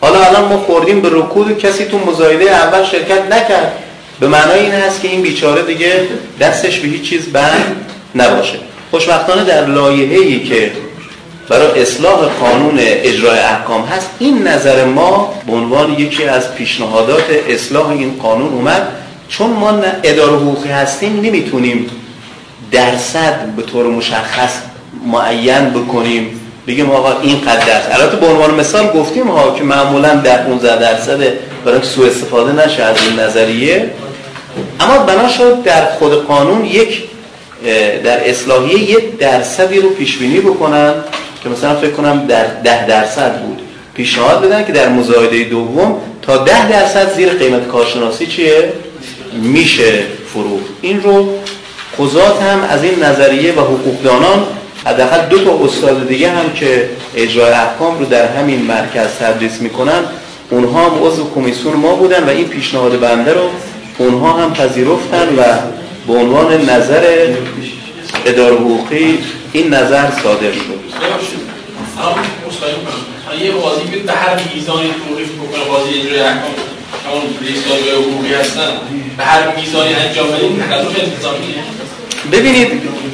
حالا 0.00 0.24
الان 0.24 0.44
ما 0.44 0.58
خوردیم 0.58 1.00
به 1.00 1.08
رکود 1.12 1.58
کسی 1.58 1.84
تو 1.84 1.98
مزایده 1.98 2.50
اول 2.50 2.84
شرکت 2.84 3.22
نکرد. 3.26 3.72
به 4.20 4.28
معنای 4.28 4.60
این 4.60 4.72
هست 4.72 5.02
که 5.02 5.08
این 5.08 5.22
بیچاره 5.22 5.62
دیگه 5.62 6.08
دستش 6.40 6.78
به 6.78 6.88
هیچ 6.88 7.02
چیز 7.02 7.32
بند 7.32 7.86
نباشه. 8.14 8.58
خوشبختانه 8.90 9.44
در 9.44 9.66
لایحه‌ای 9.66 10.40
که 10.40 10.72
برای 11.48 11.82
اصلاح 11.82 12.28
قانون 12.40 12.78
اجرای 12.78 13.38
احکام 13.38 13.84
هست 13.84 14.10
این 14.18 14.42
نظر 14.42 14.84
ما 14.84 15.34
به 15.46 15.52
عنوان 15.52 15.98
یکی 15.98 16.24
از 16.24 16.54
پیشنهادات 16.54 17.24
اصلاح 17.48 17.88
این 17.88 18.18
قانون 18.22 18.52
اومد. 18.52 18.88
چون 19.30 19.50
ما 19.50 19.70
اداره 20.02 20.32
حقوقی 20.32 20.68
هستیم 20.68 21.20
نمی‌تونیم 21.20 21.90
درصد 22.72 23.46
به 23.56 23.62
طور 23.62 23.86
مشخص 23.86 24.52
معین 25.06 25.70
بکنیم. 25.70 26.40
بگیم 26.66 26.90
آقا 26.90 27.20
این 27.20 27.40
قدر 27.40 27.66
درصد. 27.66 28.00
البته 28.00 28.16
به 28.16 28.26
عنوان 28.26 28.54
مثال 28.54 28.86
گفتیم 28.86 29.28
ها 29.28 29.54
که 29.54 29.64
معمولا 29.64 30.14
در 30.14 30.42
15 30.42 30.76
درصد 30.76 31.18
برای 31.64 31.82
سوء 31.82 32.06
استفاده 32.06 32.66
نشه 32.66 32.82
از 32.82 32.96
این 33.08 33.20
نظریه. 33.20 33.90
اما 34.80 34.98
بنا 34.98 35.28
شد 35.28 35.62
در 35.62 35.84
خود 35.84 36.26
قانون 36.26 36.64
یک 36.64 37.02
در 38.04 38.30
اصلاحیه 38.30 38.90
یک 38.90 39.18
درصدی 39.18 39.80
رو 39.80 39.90
پیش 39.90 40.16
بینی 40.16 40.40
بکنن 40.40 40.94
که 41.42 41.48
مثلا 41.48 41.74
فکر 41.74 41.90
کنم 41.90 42.26
در 42.26 42.44
ده 42.44 42.86
درصد 42.86 43.40
بود. 43.40 43.62
پیشنهاد 43.94 44.44
بدن 44.44 44.64
که 44.64 44.72
در 44.72 44.88
مزایده 44.88 45.44
دوم 45.44 45.96
تا 46.22 46.36
ده 46.36 46.68
درصد 46.68 47.14
زیر 47.14 47.28
قیمت 47.28 47.68
کارشناسی 47.68 48.26
چیه؟ 48.26 48.72
میشه 49.32 50.02
فروخت. 50.32 50.70
این 50.82 51.02
رو 51.02 51.34
قضات 51.98 52.42
هم 52.42 52.62
از 52.70 52.84
این 52.84 53.02
نظریه 53.02 53.52
و 53.52 53.60
حقوقدانان 53.60 54.46
حداقل 54.86 55.26
دو 55.26 55.44
تا 55.44 55.64
استاد 55.64 56.08
دیگه 56.08 56.30
هم 56.30 56.52
که 56.52 56.90
اجرای 57.16 57.52
احکام 57.52 57.98
رو 57.98 58.04
در 58.04 58.28
همین 58.28 58.62
مرکز 58.62 59.08
تدریس 59.20 59.60
می‌کنن 59.60 60.04
اونها 60.50 60.90
هم 60.90 61.02
عضو 61.04 61.30
کمیسیون 61.34 61.76
ما 61.76 61.94
بودن 61.94 62.24
و 62.24 62.28
این 62.28 62.48
پیشنهاد 62.48 63.00
بنده 63.00 63.34
رو 63.34 63.50
اونها 63.98 64.32
هم 64.32 64.52
پذیرفتن 64.52 65.28
و 65.38 65.42
به 66.06 66.18
عنوان 66.18 66.70
نظر 66.70 67.34
اداره 68.26 68.54
حقوقی 68.54 69.18
این 69.52 69.74
نظر 69.74 70.10
صادر 70.22 70.52
شد. 70.52 70.80
یه 73.44 73.52
قاضی 73.52 73.84
به 74.06 74.12
هر 74.12 74.40
میزانی 74.54 74.90
توقیف 75.08 75.28
بکنه 75.28 75.64
قاضی 75.64 76.00
اجرای 76.00 76.20
احکام. 76.20 76.69
همون 77.10 77.22
دادگاه 77.68 78.02
حقوقی 78.02 78.34
هستن. 78.34 78.70
به 79.16 79.24
هر 79.24 79.56
میزانی 79.56 79.94
انجام 79.94 80.26
بدیم 80.28 80.64
ببینید 82.32 82.68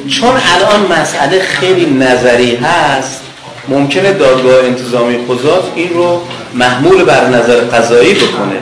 چون 0.09 0.29
الان 0.29 0.99
مسئله 0.99 1.41
خیلی 1.41 1.85
نظری 1.85 2.55
هست 2.55 3.21
ممکنه 3.67 4.13
دادگاه 4.13 4.65
انتظامی 4.65 5.17
قضات 5.17 5.71
این 5.75 5.93
رو 5.93 6.21
محمول 6.53 7.03
بر 7.03 7.27
نظر 7.27 7.55
قضایی 7.55 8.13
بکنه. 8.13 8.55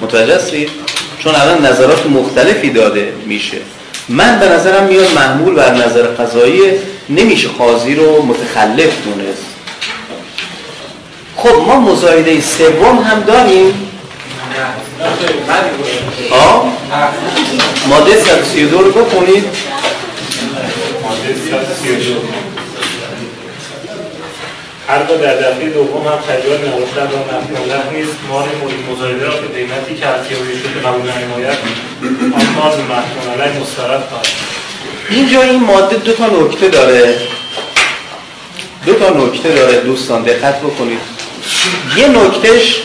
متوجه 0.00 0.36
هستید؟ 0.36 0.70
چون 1.18 1.34
الان 1.34 1.66
نظرات 1.66 2.06
مختلفی 2.06 2.70
داده 2.70 3.12
میشه. 3.26 3.56
من 4.08 4.38
به 4.38 4.48
نظرم 4.48 4.84
میاد 4.84 5.14
محمول 5.14 5.54
بر 5.54 5.74
نظر 5.74 6.02
قضایی 6.02 6.60
نمیشه 7.08 7.48
قاضی 7.48 7.94
رو 7.94 8.22
متخلف 8.22 8.90
دونست. 9.04 9.46
خب 11.36 11.56
ما 11.66 11.80
مزایده 11.80 12.40
سوم 12.40 12.98
هم 12.98 13.20
داریم. 13.20 13.85
آه؟ 16.30 16.72
ماده 17.88 18.20
132 18.20 18.78
رو 18.78 18.90
بخونید. 18.92 19.44
ماده 21.02 21.34
132 21.50 22.20
هر 24.88 25.02
دو 25.02 25.16
در 25.16 25.36
دفعه 25.36 25.70
دوم 25.70 26.06
هم 26.06 26.18
تجار 26.18 26.58
نوشتن 26.58 27.06
و 27.06 27.18
مفهوله 27.18 27.98
نیست. 27.98 28.12
مال 28.28 28.48
مورد 28.60 28.74
مزایده 28.90 29.24
را 29.24 29.36
به 29.36 29.48
قیمتی 29.48 29.94
که 29.94 30.08
ارتیابی 30.08 30.58
شده 30.58 30.88
قبول 30.88 31.10
نماید 31.10 31.58
آن 32.34 32.46
مال 32.54 32.80
محکوم 32.80 33.42
علیه 33.42 33.60
مسترد 33.60 34.08
خواهد 34.10 34.26
اینجا 35.10 35.42
این 35.42 35.62
ماده 35.64 35.96
دو 35.96 36.12
تا 36.12 36.26
نکته 36.26 36.68
داره. 36.68 37.14
دو 38.86 38.94
تا 38.94 39.10
نکته 39.10 39.48
داره 39.54 39.80
دوستان 39.80 40.22
دقت 40.22 40.60
بکنید. 40.60 41.00
یه 41.96 42.08
نکتهش 42.08 42.82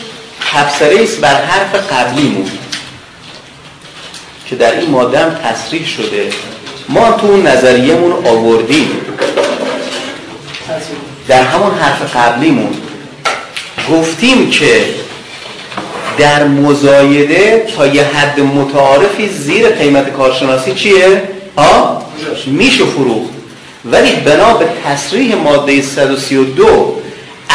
تفسره 0.54 1.02
است 1.02 1.20
بر 1.20 1.44
حرف 1.44 1.92
قبلیمون 1.92 2.50
که 4.46 4.56
در 4.56 4.78
این 4.78 4.90
ماده 4.90 5.18
هم 5.18 5.34
تصریح 5.34 5.86
شده. 5.86 6.30
ما 6.88 7.12
تو 7.12 7.26
اون 7.26 7.46
نظریهمون 7.46 8.12
آوردیم. 8.26 8.90
در 11.28 11.42
همون 11.42 11.74
حرف 11.74 12.16
قبلیمون 12.16 12.74
گفتیم 13.90 14.50
که 14.50 14.84
در 16.18 16.44
مزایده 16.44 17.66
تا 17.76 17.86
یه 17.86 18.04
حد 18.04 18.40
متعارفی 18.40 19.28
زیر 19.28 19.68
قیمت 19.68 20.12
کارشناسی 20.12 20.74
چیه؟ 20.74 21.22
ها؟ 21.58 22.02
میشه 22.46 22.84
فروخت. 22.84 23.32
ولی 23.84 24.12
بنا 24.12 24.54
به 24.54 24.66
تصریح 24.84 25.34
ماده 25.34 25.82
132 25.82 27.02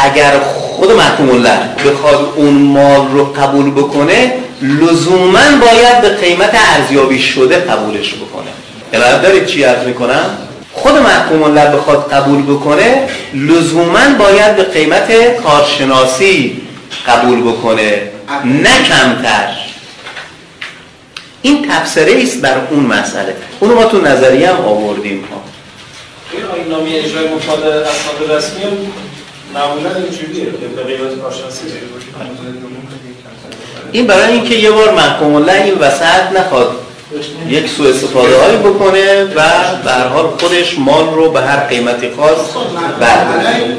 اگر 0.04 0.38
خود 0.38 0.90
محکوم 0.90 1.30
الله 1.30 1.58
بخواد 1.86 2.32
اون 2.36 2.54
مال 2.54 3.08
رو 3.10 3.24
قبول 3.24 3.70
بکنه 3.70 4.32
لزوما 4.62 5.40
باید 5.60 6.00
به 6.00 6.08
قیمت 6.08 6.56
ارزیابی 6.74 7.18
شده 7.18 7.56
قبولش 7.56 8.14
بکنه. 8.14 8.50
الان 8.92 9.22
دارید 9.22 9.46
چی 9.46 9.62
عرض 9.62 9.86
می‌کنم؟ 9.86 10.38
خود 10.72 10.94
محکوم 10.94 11.42
الله 11.42 11.76
بخواد 11.76 12.12
قبول 12.12 12.42
بکنه 12.42 13.08
لزوما 13.34 14.08
باید 14.18 14.56
به 14.56 14.62
قیمت 14.62 15.36
کارشناسی 15.42 16.60
قبول 17.06 17.40
بکنه 17.40 18.02
نه 18.44 18.82
کمتر. 18.88 19.48
این 21.42 21.68
تفسیره 21.70 22.22
است 22.22 22.40
بر 22.40 22.56
اون 22.70 22.80
مسئله. 22.80 23.36
اونو 23.60 23.74
ما 23.74 23.84
تو 23.84 24.00
نظریه 24.00 24.48
هم 24.48 24.64
آوردیم. 24.64 25.24
این 26.32 26.44
آیین 26.54 26.68
نامی 26.68 26.94
اجرای 26.94 27.28
مفاد 27.28 27.62
اسناد 27.62 28.36
رسمی 28.36 28.62
این 33.92 34.06
برای 34.06 34.32
اینکه 34.32 34.54
یه 34.54 34.70
بار 34.70 34.94
محکوم 34.94 35.34
الله 35.34 35.52
این 35.52 35.74
وسط 35.74 36.32
نخواد 36.36 36.70
یک 37.48 37.68
سوء 37.68 37.88
استفاده 37.88 38.38
هایی 38.38 38.56
بکنه 38.56 39.24
و 39.24 39.42
به 39.84 39.92
حال 39.92 40.26
خودش 40.26 40.78
مال 40.78 41.14
رو 41.14 41.30
به 41.30 41.40
هر 41.40 41.56
قیمتی 41.56 42.10
خاص 42.16 42.38
برداره 43.00 43.76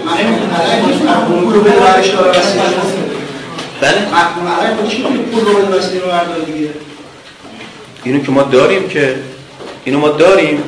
بله. 3.81 3.97
اینو 8.03 8.23
که 8.23 8.31
ما 8.31 8.43
داریم 8.43 8.89
که 8.89 9.15
اینو 9.85 9.99
ما 9.99 10.09
داریم 10.09 10.63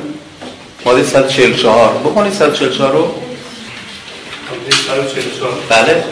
ماده 0.84 1.04
144 1.04 1.92
بخونید 2.04 2.32
144 2.32 2.92
رو. 2.92 3.14
144 4.86 5.52
بله 5.68 6.04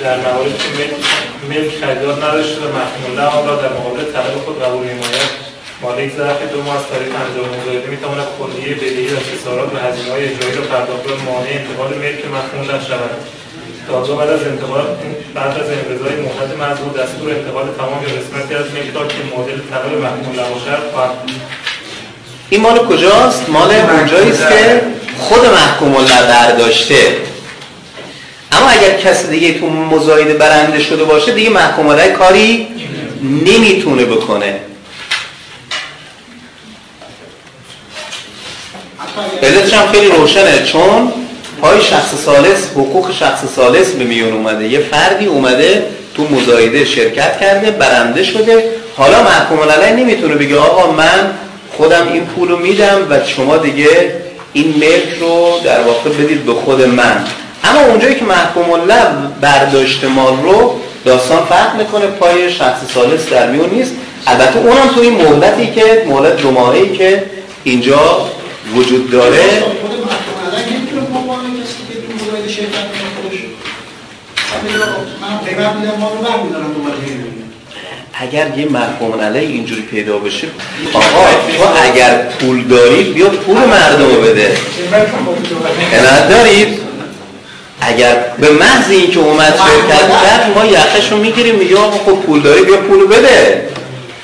در 0.00 0.16
مواردی 0.16 0.54
که 0.62 0.68
ملک- 1.48 1.74
خریدار 1.80 2.14
نداشته 2.24 2.60
و 2.60 2.68
محموله 2.78 3.22
آن 3.36 3.46
را 3.48 3.56
در 3.62 3.68
مقابل 3.68 4.04
طلب 4.12 4.34
خود 4.44 4.62
قبول 4.62 4.84
نماید 4.86 5.30
مالک 5.82 6.10
ظرف 6.16 6.40
دو 6.52 6.62
ماه 6.62 6.76
از 6.76 6.86
طریق 6.92 7.12
انجام 7.24 7.48
مزایده 7.60 7.88
می‌تواند 7.90 8.26
کلیه 8.38 8.74
بدهی 8.74 9.06
و 9.14 9.18
خسارات 9.28 9.70
و 9.74 9.78
هزینه‌های 9.86 10.24
اجرایی 10.28 10.54
را 10.58 10.62
پرداخت 10.62 11.04
و 11.10 11.12
مانع 11.30 11.48
انتقال 11.60 11.90
ملک 12.04 12.20
محموله 12.36 12.84
شود 12.88 13.10
تازه 13.88 14.14
بعد 14.14 14.30
از 14.30 14.42
انتقال 14.52 14.84
بعد 15.34 15.54
از 15.60 15.68
امضای 15.76 16.16
مهلت 16.26 16.50
مزبور 16.62 16.92
دستور 17.02 17.28
انتقال 17.38 17.66
تمام 17.78 18.00
یا 18.06 18.12
قسمتی 18.18 18.54
از 18.54 18.66
ملک 18.76 18.90
را 18.94 19.06
که 19.06 19.20
مدل 19.36 19.58
طلب 19.70 19.92
محمول 20.04 20.36
باشد 20.52 20.82
خواهد 20.92 21.14
بود. 21.22 21.30
این 22.50 22.60
مال 22.60 22.78
کجاست؟ 22.78 23.42
مال 23.48 23.70
اونجایی 23.74 24.30
است 24.30 24.48
که 24.48 24.82
خود 25.18 25.44
محکوم 25.46 25.94
الله 25.96 26.22
برداشته 26.32 27.16
اما 28.54 28.68
اگر 28.68 28.96
کسی 28.96 29.28
دیگه 29.28 29.58
تو 29.58 29.66
مزایده 29.66 30.34
برنده 30.34 30.80
شده 30.80 31.04
باشه 31.04 31.32
دیگه 31.32 31.50
محکوم 31.50 31.86
الله 31.86 32.08
کاری 32.08 32.66
نمی‌تونه 33.22 34.04
بکنه. 34.04 34.60
علتش 39.42 39.74
هم 39.74 39.92
خیلی 39.92 40.08
روشنه 40.08 40.62
چون 40.62 41.12
پای 41.60 41.82
شخص 41.82 42.14
سالس 42.24 42.70
حقوق 42.70 43.12
شخص 43.12 43.40
سالس 43.56 43.90
به 43.90 44.04
میون 44.04 44.32
اومده. 44.32 44.68
یه 44.68 44.78
فردی 44.78 45.26
اومده 45.26 45.86
تو 46.14 46.26
مزایده 46.30 46.84
شرکت 46.84 47.40
کرده 47.40 47.70
برنده 47.70 48.24
شده. 48.24 48.64
حالا 48.96 49.22
محکوم 49.22 49.60
علیه 49.60 50.04
نمی‌تونه 50.04 50.34
بگه 50.34 50.58
آقا 50.58 50.92
من 50.92 51.30
خودم 51.76 52.08
این 52.12 52.26
پول 52.26 52.48
رو 52.48 52.58
میدم 52.58 53.06
و 53.10 53.24
شما 53.24 53.56
دیگه 53.56 54.12
این 54.52 54.74
ملک 54.80 55.18
رو 55.20 55.60
در 55.64 55.80
واقع 55.80 56.10
بدید 56.10 56.44
به 56.44 56.52
خود 56.52 56.82
من. 56.82 57.24
اما 57.64 57.80
اونجایی 57.80 58.14
که 58.14 58.24
محکوم 58.24 58.70
الله 58.70 59.04
برداشت 59.40 60.04
مال 60.04 60.42
رو 60.42 60.80
داستان 61.04 61.44
فرق 61.44 61.76
می‌کنه 61.76 62.06
پای 62.06 62.52
شخص 62.52 62.80
سالس 62.94 63.28
در 63.28 63.50
میون 63.50 63.70
نیست. 63.70 63.92
البته 64.26 64.58
اونم 64.58 64.88
تو 64.94 65.00
این 65.00 65.14
مهلتی 65.14 65.66
که 65.66 66.04
مهلت 66.08 66.42
دو 66.42 66.50
ماهه‌ای 66.50 66.96
که 66.96 67.24
اینجا 67.64 68.28
وجود 68.74 69.10
داره. 69.10 69.62
اگر 78.20 78.58
یه 78.58 78.68
محکوم 78.70 79.20
علیه 79.20 79.48
اینجوری 79.48 79.82
پیدا 79.82 80.18
بشه 80.18 80.46
آقا 80.94 81.06
تو 81.58 81.64
اگر 81.82 82.22
پول 82.22 82.64
دارید 82.64 83.14
بیا 83.14 83.28
پول 83.28 83.56
مردم 83.56 84.14
رو 84.14 84.20
بده. 84.22 84.56
عنایت 85.92 86.28
دارید؟ 86.28 86.83
اگر 87.86 88.16
به 88.38 88.50
محض 88.50 88.90
اینکه 88.90 89.20
اومد 89.20 89.54
شرکت 89.58 90.08
کرد 90.22 90.52
ما 90.54 90.64
یخش 90.64 91.10
رو 91.10 91.16
می‌گیریم 91.16 91.54
میگه 91.54 91.76
آقا 91.78 91.98
خب 92.12 92.20
پول 92.20 92.40
داری 92.40 92.62
بیا 92.64 92.76
پول 92.76 93.00
رو 93.00 93.08
بده. 93.08 93.68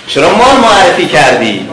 چرا 0.06 0.28
مال 0.28 0.56
معرفی 0.62 1.06
کردی؟ 1.06 1.68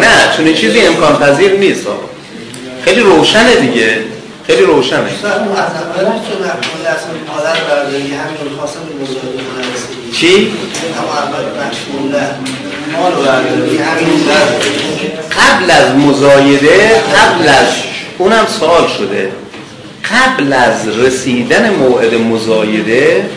نه 0.00 0.36
چون 0.36 0.54
چیزی 0.54 0.80
امکان 0.80 1.16
پذیر 1.16 1.52
نیست 1.52 1.86
آقا. 1.86 1.98
خیلی 2.84 3.00
روشنه 3.00 3.54
دیگه. 3.54 3.98
خیلی 4.46 4.62
روشنه. 4.62 5.10
چی؟ 10.12 10.52
قبل 15.40 15.70
از 15.70 15.94
مزایده 15.94 16.88
قبل 16.88 17.48
از 17.48 17.89
اونم 18.20 18.46
سوال 18.46 18.88
شده. 18.98 19.32
قبل 20.10 20.52
از 20.52 20.88
رسیدن 20.88 21.70
موعد 21.70 22.14
مزایده 22.14 23.30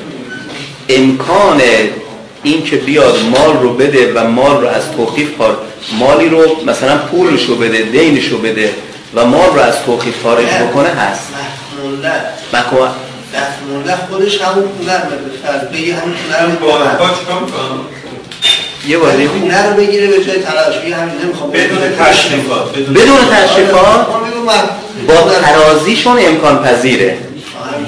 امکان 0.89 1.61
این 2.43 2.63
که 2.63 2.75
بیاد 2.75 3.15
مال 3.31 3.59
رو 3.61 3.73
بده 3.73 4.13
و 4.13 4.27
مال 4.27 4.61
رو 4.61 4.67
از 4.67 4.91
توقیف 4.91 5.37
خارج 5.37 5.55
مالی 5.99 6.29
رو 6.29 6.63
مثلا 6.65 6.97
پولش 6.97 7.45
رو 7.45 7.55
بده 7.55 7.81
دینش 7.81 8.27
رو 8.27 8.37
بده 8.37 8.73
و 9.15 9.25
مال 9.25 9.49
رو 9.49 9.59
از 9.59 9.83
توقیف 9.85 10.23
خارج 10.23 10.45
بکنه 10.47 10.89
هست. 10.89 11.27
مکو 12.53 12.77
دستمونده 13.33 13.95
خودش 14.09 14.41
همون 14.41 14.63
به 14.63 15.47
فرض 15.47 15.61
بگی 15.61 15.91
همون 15.91 16.13
پونه 16.13 16.43
رو 16.43 16.67
با 16.67 16.77
بگیره. 16.77 16.97
با 16.97 17.09
چیکار 17.19 17.39
می‌کنم 17.41 17.85
یه 18.87 18.97
بار 18.97 19.11
دیگه. 19.11 19.29
پونه 19.29 19.69
رو 19.69 19.75
بگیره 19.75 20.07
به 20.07 20.25
جای 20.25 20.35
تلاش 20.39 20.77
بگی 20.77 20.91
همین 20.91 21.15
نمی‌خوام 21.23 21.51
بدون 21.51 21.79
تشریفات 21.99 22.71
بدون 22.77 22.93
بدون 22.93 23.17
تشریفات. 23.31 24.07
من- 24.45 24.69
با 25.07 25.31
ترازیشون 25.41 26.19
امکان 26.19 26.63
پذیره. 26.63 27.17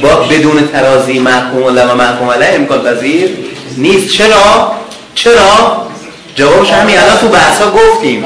با 0.01 0.09
بدون 0.09 0.67
ترازی 0.67 1.19
محکوم 1.19 1.63
الله 1.63 1.85
و 1.85 1.95
محکوم 1.95 2.29
علیه 2.29 2.49
امکان 2.55 2.81
پذیر 2.83 3.29
نیست. 3.77 4.09
چرا؟ 4.09 4.71
چرا؟ 5.15 5.87
جوابش 6.35 6.69
همین. 6.71 6.97
الان 6.99 7.17
تو 7.17 7.27
بحثا 7.27 7.71
گفتیم. 7.71 8.25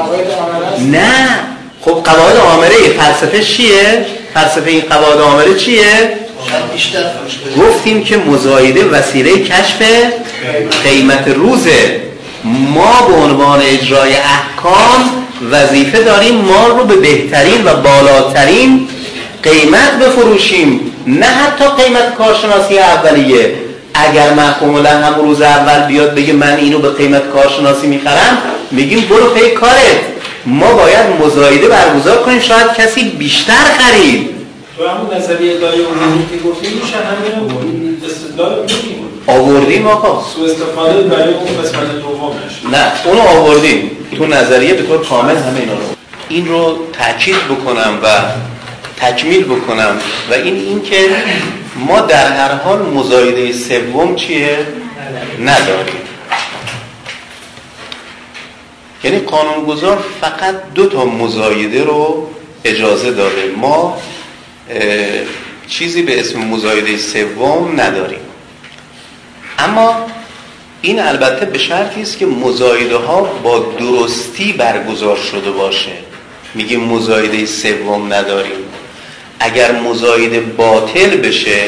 نه. 0.91 1.39
خب 1.81 1.91
قواعد 1.91 2.37
عامره 2.37 2.75
فلسفه 2.97 3.43
چیه؟ 3.43 4.05
فلسفه 4.33 4.69
این 4.69 4.81
قواعد 4.89 5.19
عامره 5.19 5.55
چیه؟ 5.55 6.13
گفتیم 7.57 8.03
که 8.03 8.17
مزایده 8.17 8.85
وسیله 8.85 9.43
کشف 9.43 9.81
قیمت 10.83 11.27
روزه. 11.27 12.08
ما 12.43 13.07
به 13.07 13.13
عنوان 13.13 13.59
اجرای 13.61 14.13
احکام 14.15 15.25
وظیفه 15.51 16.03
داریم 16.03 16.35
مال 16.35 16.71
رو 16.71 16.85
به 16.85 16.95
بهترین 16.95 17.63
و 17.65 17.73
بالاترین 17.73 18.87
قیمت 19.43 19.99
بفروشیم. 19.99 20.91
نه 21.07 21.25
حتی 21.25 21.65
قیمت 21.83 22.15
کارشناسی 22.15 22.79
اولیه. 22.79 23.53
اگر 23.93 24.33
محکوم 24.33 24.85
هم 24.85 25.15
روز 25.21 25.41
اول 25.41 25.87
بیاد 25.87 26.15
بگه 26.15 26.33
من 26.33 26.55
اینو 26.55 26.79
به 26.79 26.89
قیمت 26.89 27.31
کارشناسی 27.31 27.87
می‌خرم 27.87 28.37
میگیم 28.71 29.01
برو 29.01 29.29
پی 29.29 29.51
کارت. 29.51 29.99
ما 30.45 30.73
باید 30.73 31.05
مزایده 31.25 31.67
برگزار 31.67 32.23
کنیم 32.23 32.39
شاید 32.39 32.73
کسی 32.77 33.03
بیشتر 33.03 33.63
خرید. 33.79 34.29
تو 34.77 34.87
همون 34.87 35.17
نظریه 35.17 35.53
عمومی 35.53 36.25
که 36.31 36.49
گفتیم 36.49 36.71
میشه 36.83 36.95
همین 36.95 37.97
استدلال 38.05 38.65
آوردیم 39.29 39.87
آقا. 39.87 40.23
سوء 40.35 40.45
استفاده 40.45 41.01
برای 41.01 41.33
اون 41.33 41.61
قسمت 41.63 42.01
دومش. 42.01 42.65
نه 42.71 42.91
اونو 43.05 43.21
آوردیم. 43.21 43.91
تو 44.17 44.25
نظریه 44.25 44.73
به 44.73 44.83
طور 44.83 45.05
کامل 45.05 45.35
همه 45.35 45.59
اینا 45.59 45.73
رو. 45.73 45.79
این 46.29 46.47
رو 46.47 46.77
تاکید 46.93 47.35
بکنم 47.35 47.99
و 48.03 48.07
تکمیل 48.97 49.43
بکنم 49.43 49.97
و 50.31 50.33
این 50.33 50.55
این 50.55 50.81
که 50.81 51.09
ما 51.75 51.99
در 51.99 52.31
هر 52.31 52.53
حال 52.53 52.81
مزایده 52.81 53.53
سوم 53.53 54.15
چیه؟ 54.15 54.57
نداریم. 55.39 55.95
یعنی 59.03 59.19
قانونگذار 59.19 60.03
فقط 60.21 60.55
دو 60.75 60.85
تا 60.85 61.05
مزایده 61.05 61.83
رو 61.83 62.27
اجازه 62.63 63.11
داره 63.11 63.51
ما 63.57 63.97
چیزی 65.67 66.01
به 66.01 66.19
اسم 66.19 66.39
مزایده 66.39 66.97
سوم 66.97 67.81
نداریم. 67.81 68.19
اما 69.59 69.95
این 70.81 70.99
البته 70.99 71.45
به 71.45 71.57
شرطی 71.57 72.01
است 72.01 72.17
که 72.17 72.25
مزایده 72.25 72.97
ها 72.97 73.21
با 73.21 73.59
درستی 73.79 74.53
برگزار 74.53 75.17
شده 75.17 75.51
باشه. 75.51 75.91
میگیم 76.55 76.83
مزایده 76.83 77.45
سوم 77.45 78.13
نداریم. 78.13 78.57
اگر 79.39 79.71
مزایده 79.71 80.39
باطل 80.39 81.17
بشه 81.17 81.61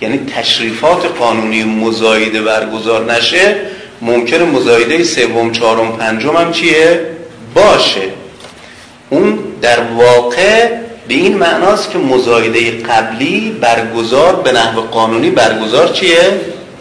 یعنی 0.00 0.18
تشریفات 0.18 1.18
قانونی 1.18 1.64
مزایده 1.64 2.42
برگزار 2.42 3.12
نشه 3.12 3.56
ممکنه 4.02 4.44
مزایده 4.44 5.04
سوم 5.04 5.52
چهارم 5.52 5.92
پنجم 5.92 6.36
هم 6.36 6.52
چیه؟ 6.52 7.00
باشه. 7.54 8.02
اون 9.10 9.38
در 9.62 9.80
واقع 9.80 10.68
به 11.08 11.14
این 11.14 11.36
معناست 11.36 11.90
که 11.90 11.98
مزایده 11.98 12.70
قبلی 12.70 13.56
برگزار 13.60 14.36
به 14.36 14.52
نحو 14.52 14.80
قانونی 14.80 15.30
برگزار 15.30 15.88
چیه؟ 15.88 16.40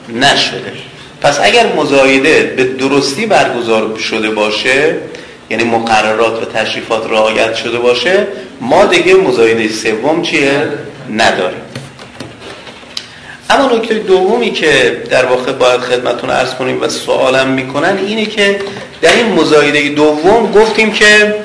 نشده. 0.09 0.73
پس 1.21 1.39
اگر 1.43 1.73
مزایده 1.73 2.53
به 2.57 2.63
درستی 2.63 3.25
برگزار 3.25 3.99
شده 3.99 4.29
باشه 4.29 4.95
یعنی 5.49 5.63
مقررات 5.63 6.41
و 6.41 6.45
تشریفات 6.45 7.11
رعایت 7.11 7.55
شده 7.55 7.79
باشه 7.79 8.27
ما 8.61 8.85
دیگه 8.85 9.13
مزایده 9.13 9.69
سوم 9.69 10.21
چیه؟ 10.21 10.67
نداریم. 11.11 11.61
اما 13.49 13.75
نکته 13.75 13.93
دومی 13.93 14.51
که 14.51 15.03
در 15.09 15.25
واقع 15.25 15.51
باید 15.51 15.79
خدمتون 15.81 16.29
ارز 16.29 16.53
کنیم 16.53 16.81
و 16.81 16.89
سوالم 16.89 17.47
می‌کنن 17.47 17.97
اینه 18.07 18.25
که 18.25 18.59
در 19.01 19.13
این 19.13 19.33
مزایده 19.33 19.89
دوم 19.89 20.51
گفتیم 20.51 20.91
که 20.91 21.35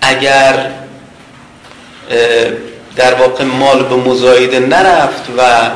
اگر 0.00 0.70
در 2.96 3.14
واقع 3.14 3.44
مال 3.44 3.82
به 3.82 3.96
مزایده 3.96 4.58
نرفت 4.58 5.22
و 5.38 5.70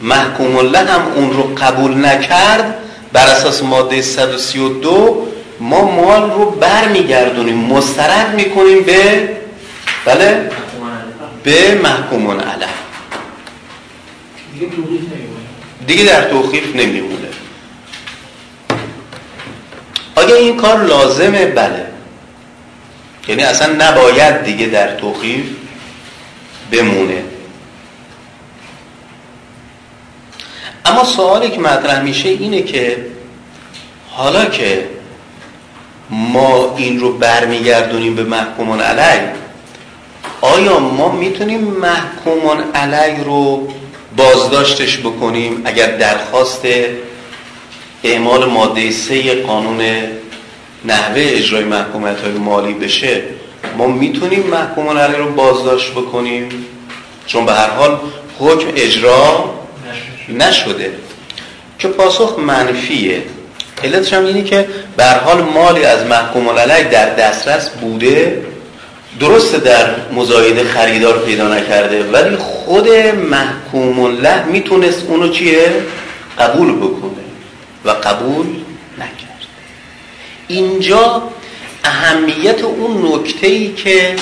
محکوم 0.00 0.56
الله 0.56 0.78
هم 0.78 1.12
اون 1.14 1.30
رو 1.30 1.42
قبول 1.42 2.06
نکرد 2.06 2.74
بر 3.12 3.26
اساس 3.26 3.62
ماده 3.62 4.02
132 4.02 5.28
ما 5.60 5.84
مال 5.84 6.30
رو 6.30 6.50
برمیگردونیم 6.50 7.56
مسترد 7.56 8.34
می‌کنیم 8.34 8.82
به 8.82 9.28
بله؟ 10.04 10.50
به 11.42 11.80
محکومون 11.82 12.40
علیه 12.40 12.66
دیگه 15.86 16.04
در 16.04 16.30
توقیف 16.30 16.76
نمیمونه. 16.76 17.28
آیا 20.14 20.34
این 20.34 20.56
کار 20.56 20.84
لازمه 20.84 21.46
بله. 21.46 21.86
یعنی 23.28 23.42
اصلا 23.42 23.72
نباید 23.72 24.44
دیگه 24.44 24.66
در 24.66 24.96
توقیف 24.96 25.44
بمونه. 26.70 27.22
اما 30.84 31.04
سوالی 31.04 31.50
که 31.50 31.60
مطرح 31.60 32.02
میشه 32.02 32.28
اینه 32.28 32.62
که 32.62 33.06
حالا 34.10 34.44
که 34.44 34.88
ما 36.10 36.74
این 36.76 37.00
رو 37.00 37.12
برمیگردونیم 37.12 38.14
به 38.14 38.24
محکومون 38.24 38.80
علی 38.80 39.20
آیا 40.40 40.78
ما 40.78 41.12
می‌تونیم 41.12 41.60
محکومون 41.60 42.62
علی 42.74 43.24
رو 43.24 43.68
بازداشتش 44.16 44.98
بکنیم 44.98 45.62
اگر 45.64 45.96
درخواست 45.96 46.62
اعمال 48.04 48.44
ماده 48.44 48.90
سه 48.90 49.34
قانون 49.34 49.82
نحوه 50.84 51.22
اجرای 51.26 51.64
محکومت 51.64 52.20
های 52.20 52.32
مالی 52.32 52.74
بشه 52.74 53.22
ما 53.78 53.86
می‌تونیم 53.86 54.42
محکومون 54.42 54.96
علی 54.98 55.16
رو 55.16 55.32
بازداشت 55.32 55.92
بکنیم؟ 55.92 56.48
چون 57.26 57.46
به 57.46 57.52
هر 57.52 57.70
حال 57.70 57.98
حکم 58.38 58.66
اجرا 58.76 59.54
نشده. 60.28 60.90
که 61.78 61.88
پاسخ 61.88 62.38
منفیه. 62.38 63.22
علتش 63.84 64.12
هم 64.12 64.26
اینه 64.26 64.42
که 64.44 64.68
به 64.96 65.04
حال 65.04 65.42
مالی 65.42 65.84
از 65.84 66.06
محکوم 66.06 66.48
علی 66.48 66.84
در 66.84 67.14
دسترس 67.14 67.70
بوده 67.70 68.42
درسته 69.20 69.58
در 69.58 69.94
مزایده 70.12 70.64
خریدار 70.64 71.18
پیدا 71.18 71.54
نکرده 71.54 72.04
ولی 72.10 72.36
خود 72.36 72.88
محکوم 73.30 74.06
له 74.06 74.44
می‌تونست 74.44 75.02
اونو 75.08 75.28
چیه؟ 75.28 75.72
قبول 76.38 76.76
بکنه 76.76 77.24
و 77.84 77.90
قبول 77.90 78.46
نکرد. 78.98 79.46
اینجا 80.48 81.22
اهمیت 81.84 82.62
اون 82.62 83.12
نکته 83.12 83.46
ای 83.46 83.72
که 83.72 84.16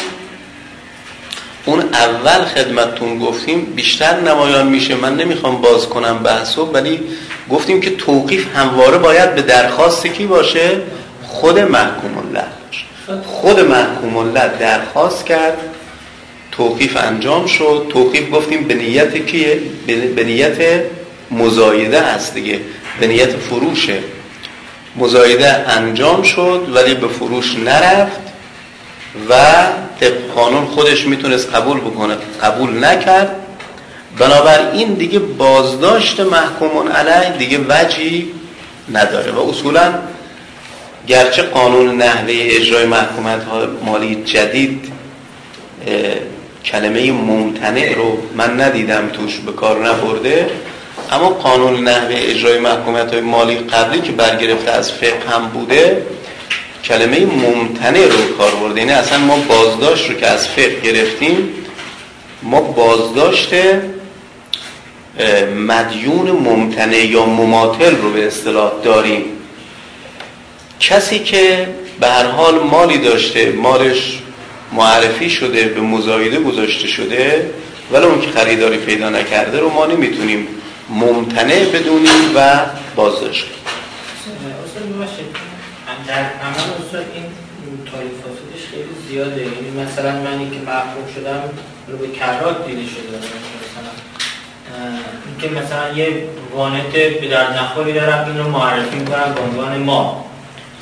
اون 1.65 1.81
اول 1.81 2.45
خدمتتون 2.45 3.19
گفتیم 3.19 3.65
بیشتر 3.65 4.21
نمایان 4.21 4.67
میشه. 4.67 4.95
من 4.95 5.17
نمی‌خوام 5.17 5.61
باز 5.61 5.89
کنم 5.89 6.19
بحثو 6.19 6.65
ولی 6.65 7.01
گفتیم 7.51 7.81
که 7.81 7.91
توقیف 7.91 8.57
همواره 8.57 8.99
باید 8.99 9.35
به 9.35 9.43
درخواست 9.43 10.07
کی 10.07 10.27
باشه؟ 10.27 10.71
خود 11.23 11.59
محکوم 11.59 12.19
الله 12.19 12.45
خود 13.27 13.61
محکوم 13.61 14.17
الله 14.17 14.49
درخواست 14.59 15.27
کرد 15.27 15.59
توقیف 16.53 16.97
انجام 16.97 17.47
شد. 17.47 17.87
توقیف 17.93 18.33
گفتیم 18.33 18.65
به 18.65 18.75
نیت 18.75 19.27
کیه؟ 19.27 19.59
به 20.17 20.25
نیت 20.25 20.57
مزایده 21.31 22.01
هست 22.01 22.35
دیگه. 22.35 22.61
به 23.01 23.07
نیت 23.07 23.31
فروشه. 23.37 23.99
مزایده 24.97 25.71
انجام 25.71 26.23
شد 26.23 26.67
ولی 26.75 26.95
به 26.95 27.09
فروش 27.09 27.57
نرفت. 27.59 28.32
و 29.29 29.35
طبق 30.01 30.35
قانون 30.35 30.65
خودش 30.65 31.07
می‌تونست 31.07 31.55
قبول 31.55 31.81
بکنه. 31.81 32.15
قبول 32.43 32.85
نکرد. 32.85 33.37
بنابراین 34.19 34.95
دیگه 34.95 35.19
بازداشت 35.19 36.21
محکومون 36.21 36.89
علی 36.89 37.39
دیگه 37.39 37.59
وجی 37.69 38.33
نداره 38.93 39.33
و 39.33 39.49
اصولا 39.49 39.95
گرچه 41.07 41.43
قانون 41.43 41.97
نحوه 41.97 42.33
اجرای 42.33 42.87
محکومت 42.87 43.43
مالی 43.85 44.23
جدید 44.25 44.93
کلمه 46.65 47.13
ممتنع 47.13 47.95
رو 47.95 48.19
من 48.37 48.61
ندیدم 48.61 49.09
توش 49.09 49.39
به 49.39 49.53
کار 49.53 49.89
نبرده 49.89 50.51
اما 51.13 51.29
قانون 51.29 51.85
نحوه 51.89 52.15
اجرای 52.19 52.59
محکومت 52.59 53.15
مالی 53.15 53.57
قبلی 53.57 54.01
که 54.01 54.13
برگرفته 54.13 54.71
از 54.71 54.93
فقه 54.93 55.31
هم 55.31 55.49
بوده 55.49 56.07
کلمه 56.85 57.27
ممتنع 57.27 58.07
رو 58.07 58.37
کار 58.39 58.51
برده. 58.51 58.81
یعنی 58.81 58.93
اصلا 58.93 59.19
ما 59.19 59.37
بازداشت 59.37 60.11
رو 60.11 60.17
که 60.17 60.27
از 60.27 60.49
فقه 60.49 60.81
گرفتیم 60.81 61.49
ما 62.43 62.61
بازداشت 62.61 63.55
مدیون 65.57 66.31
ممتنع 66.31 67.07
یا 67.07 67.27
مماثل 67.27 67.97
رو 67.97 68.13
به 68.13 68.27
اصطلاح 68.27 68.73
داریم. 68.85 69.25
کسی 70.81 71.19
که 71.19 71.69
به 72.01 72.09
هر 72.09 72.27
حال 72.27 72.59
مالی 72.59 72.99
داشته 72.99 73.53
مالش 73.53 74.19
معرفی 74.73 75.31
شده 75.31 75.65
به 75.65 75.81
مزایده 75.81 76.41
گذاشته 76.41 76.89
شده 76.89 77.51
ولی 77.93 78.05
اون 78.05 78.21
که 78.21 78.31
خریداری 78.31 78.77
پیدا 78.79 79.09
نکرده 79.11 79.61
رو 79.61 79.71
ما 79.71 79.87
نمی‌تونیم 79.87 80.49
ممتنع 80.89 81.65
بدونیم 81.65 82.33
و 82.37 82.61
بازداشت 82.97 83.45
در 86.09 86.15
عمل 86.15 86.69
استاد 86.81 87.05
این 87.15 87.25
تاریفاتش 87.93 88.61
خیلی 88.71 88.95
زیاده. 89.09 89.41
یعنی 89.41 89.71
مثلا 89.85 90.13
من 90.13 90.39
که 90.51 90.59
محکوم 90.67 91.07
شدم 91.15 91.41
رو 91.89 91.97
به 91.99 92.09
کرات 92.09 92.67
دیده 92.67 92.83
شده. 92.83 93.17
مثلا 93.63 93.93
اینکه 95.27 95.61
مثلا 95.61 95.97
یه 95.97 96.23
وانت 96.55 96.93
به 96.93 97.29
در 97.29 97.51
نخوری 97.51 97.93
دارم 97.93 98.25
این 98.29 98.39
رو 98.39 98.51
معرفی 98.51 98.97
می‌کنم 98.97 99.35
به 99.35 99.41
عنوان 99.41 99.79
ما. 99.79 100.25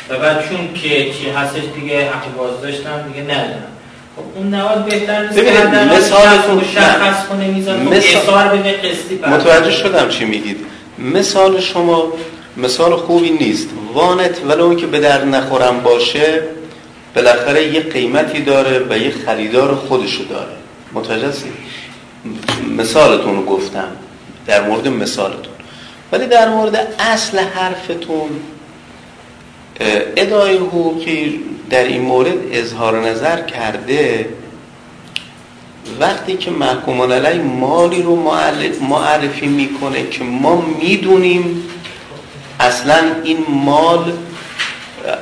و 0.08 0.18
بعد 0.18 0.48
چون 0.48 0.74
که 0.74 0.88
چی 0.88 1.30
هستش 1.36 1.62
دیگه 1.74 2.10
حق 2.10 2.34
بازداشتم 2.36 3.04
دیگه 3.12 3.22
ندارم. 3.34 3.66
خب 4.16 4.22
اون 4.34 4.54
نواد 4.54 4.84
بهتر 4.84 5.22
نیست 5.22 5.38
ببینید 5.38 5.74
مثالتون 5.74 6.54
مشخص 6.54 7.26
کنه 7.26 7.46
میزان 7.46 7.82
مثال 7.82 8.58
بده 8.58 8.72
قسطی 8.72 9.14
متوجه 9.26 9.70
شدم 9.70 10.08
چی 10.08 10.24
میگید. 10.24 10.56
مثال 10.98 11.60
شما 11.60 12.12
مثال 12.56 12.96
خوبی 12.96 13.30
نیست. 13.30 13.68
وانت 13.94 14.44
ولو 14.44 14.64
اون 14.64 14.76
که 14.76 14.86
به 14.86 15.00
در 15.00 15.24
نخورم 15.24 15.80
باشه 15.80 16.42
بالاخره 17.14 17.74
یه 17.74 17.80
قیمتی 17.80 18.40
داره 18.42 18.86
و 18.90 18.98
یه 18.98 19.10
خریدار 19.26 19.74
خودشو 19.74 20.24
داره. 20.24 20.52
متوجه 20.92 21.32
مثالتون 22.76 23.36
رو 23.36 23.44
گفتم. 23.44 23.88
در 24.46 24.62
مورد 24.62 24.88
مثالتون. 24.88 25.54
ولی 26.12 26.26
در 26.26 26.48
مورد 26.48 26.94
اصل 26.98 27.38
حرفتون 27.38 28.30
ادای 30.16 30.56
حقوقی 30.56 31.40
در 31.70 31.84
این 31.84 32.02
مورد 32.02 32.34
اظهار 32.52 33.08
نظر 33.08 33.42
کرده 33.42 34.28
وقتی 36.00 36.36
که 36.36 36.50
محکومان 36.50 37.12
علی 37.12 37.38
مالی 37.38 38.02
رو 38.02 38.16
معرفی 38.80 39.46
می‌کنه 39.46 40.08
که 40.08 40.24
ما 40.24 40.64
می‌دونیم 40.82 41.62
اصلا 42.60 43.00
این 43.24 43.44
مال 43.48 44.12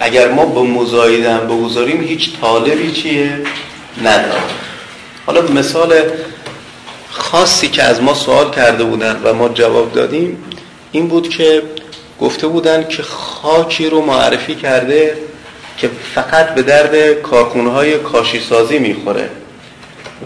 اگر 0.01 0.29
ما 0.29 0.47
به 0.47 0.61
مزایدن 0.61 1.39
بگذاریم 1.39 2.01
هیچ 2.01 2.31
طالبی 2.41 2.93
چیه؟ 2.93 3.39
نداره. 4.03 4.43
حالا 5.27 5.43
مثال 5.43 5.95
خاصی 7.11 7.69
که 7.69 7.83
از 7.83 8.03
ما 8.03 8.15
سوال 8.15 8.51
کرده 8.51 8.85
بودن 8.85 9.21
و 9.25 9.35
ما 9.35 9.49
جواب 9.49 9.93
دادیم 9.93 10.45
این 10.93 11.09
بود 11.09 11.29
که 11.29 11.63
گفته 12.21 12.47
بودن 12.47 12.89
که 12.89 13.03
خاکی 13.03 13.91
رو 13.91 14.01
معرفی 14.01 14.55
کرده 14.55 15.17
که 15.77 15.91
فقط 16.15 16.55
به 16.55 16.63
درد 16.63 17.23
کارخونه 17.23 17.71
های 17.71 17.99
کاشی 17.99 18.41
سازی 18.41 18.79
می‌خوره. 18.79 19.31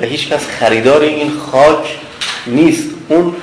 و 0.00 0.04
هیچ 0.04 0.28
کس 0.28 0.40
خریدار 0.60 1.00
این 1.00 1.32
خاک 1.52 1.98
نیست. 2.46 2.88
اون 3.08 3.34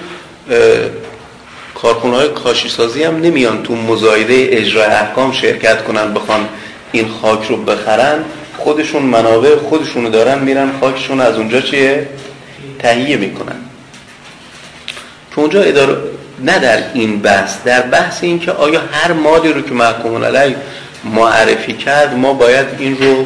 کارخونه 1.81 2.15
های 2.15 2.29
کاشی 2.29 2.69
سازی 2.69 3.03
هم 3.03 3.15
نمیان 3.15 3.63
تو 3.63 3.75
مزایده 3.75 4.47
اجرای 4.51 4.85
احکام 4.85 5.31
شرکت 5.31 5.83
کنن 5.83 6.13
بخوان 6.13 6.49
این 6.91 7.07
خاک 7.21 7.47
رو 7.49 7.57
بخرن. 7.57 8.23
خودشون 8.57 9.03
منابع 9.03 9.55
خودشونو 9.55 10.09
دارن 10.09 10.39
میرن 10.39 10.71
خاکشون 10.79 11.21
از 11.21 11.35
اونجا 11.35 11.61
چیه؟ 11.61 12.07
تهیه 12.79 13.17
می‌کنن. 13.17 13.55
تو 15.31 15.41
اونجا 15.41 15.61
اداره 15.61 15.97
نه 16.39 16.59
در 16.59 16.83
این 16.93 17.19
بحث 17.19 17.63
در 17.65 17.81
بحث 17.81 18.23
این 18.23 18.39
که 18.39 18.51
آیا 18.51 18.81
هر 18.91 19.13
مالی 19.13 19.53
رو 19.53 19.61
که 19.61 19.73
محکوم 19.73 20.23
علی 20.23 20.55
معرفی 21.03 21.73
کرد 21.73 22.17
ما 22.17 22.33
باید 22.33 22.65
این 22.79 22.97
رو 22.97 23.25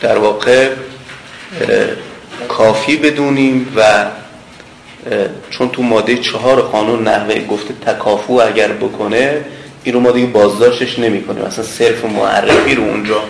در 0.00 0.18
واقع 0.18 0.68
کافی 2.48 2.96
بدونیم 2.96 3.72
و 3.76 4.06
چون 5.50 5.68
تو 5.68 5.82
ماده 5.82 6.16
چهار 6.16 6.60
قانون 6.60 7.08
نحوه 7.08 7.44
گفته 7.44 7.74
تکافو 7.86 8.32
اگر 8.32 8.72
بکنه 8.72 9.40
این 9.84 9.94
رو 9.94 10.00
ما 10.00 10.10
دیگه 10.10 10.26
بازداشتش 10.26 10.98
نمی 10.98 11.22
کنیم 11.22 11.44
اصلا 11.44 11.64
صرف 11.64 12.04
معرفی 12.04 12.74
رو 12.74 12.82
اونجا 12.82 13.22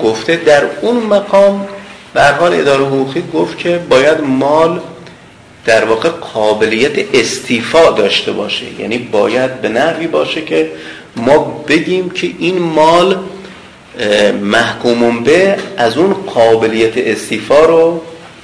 گفته. 0.00 0.36
در 0.36 0.62
اون 0.80 0.96
مقام 0.96 1.68
به 2.14 2.22
حال 2.22 2.54
اداره 2.54 2.84
حقوقی 2.84 3.22
گفت 3.34 3.58
که 3.58 3.80
باید 3.88 4.20
مال 4.20 4.80
در 5.64 5.84
واقع 5.84 6.08
قابلیت 6.08 7.14
استیفا 7.14 7.90
داشته 7.90 8.32
باشه. 8.32 8.80
یعنی 8.80 8.98
باید 8.98 9.60
به 9.60 9.68
نحوی 9.68 10.06
باشه 10.06 10.42
که 10.42 10.70
ما 11.16 11.38
بگیم 11.68 12.10
که 12.10 12.30
این 12.38 12.58
مال 12.58 13.18
محکومون 14.42 15.22
به 15.22 15.56
از 15.76 15.98
اون 15.98 16.12
قابلیت 16.12 16.92
استیفا 16.96 17.64
رو 17.64 18.00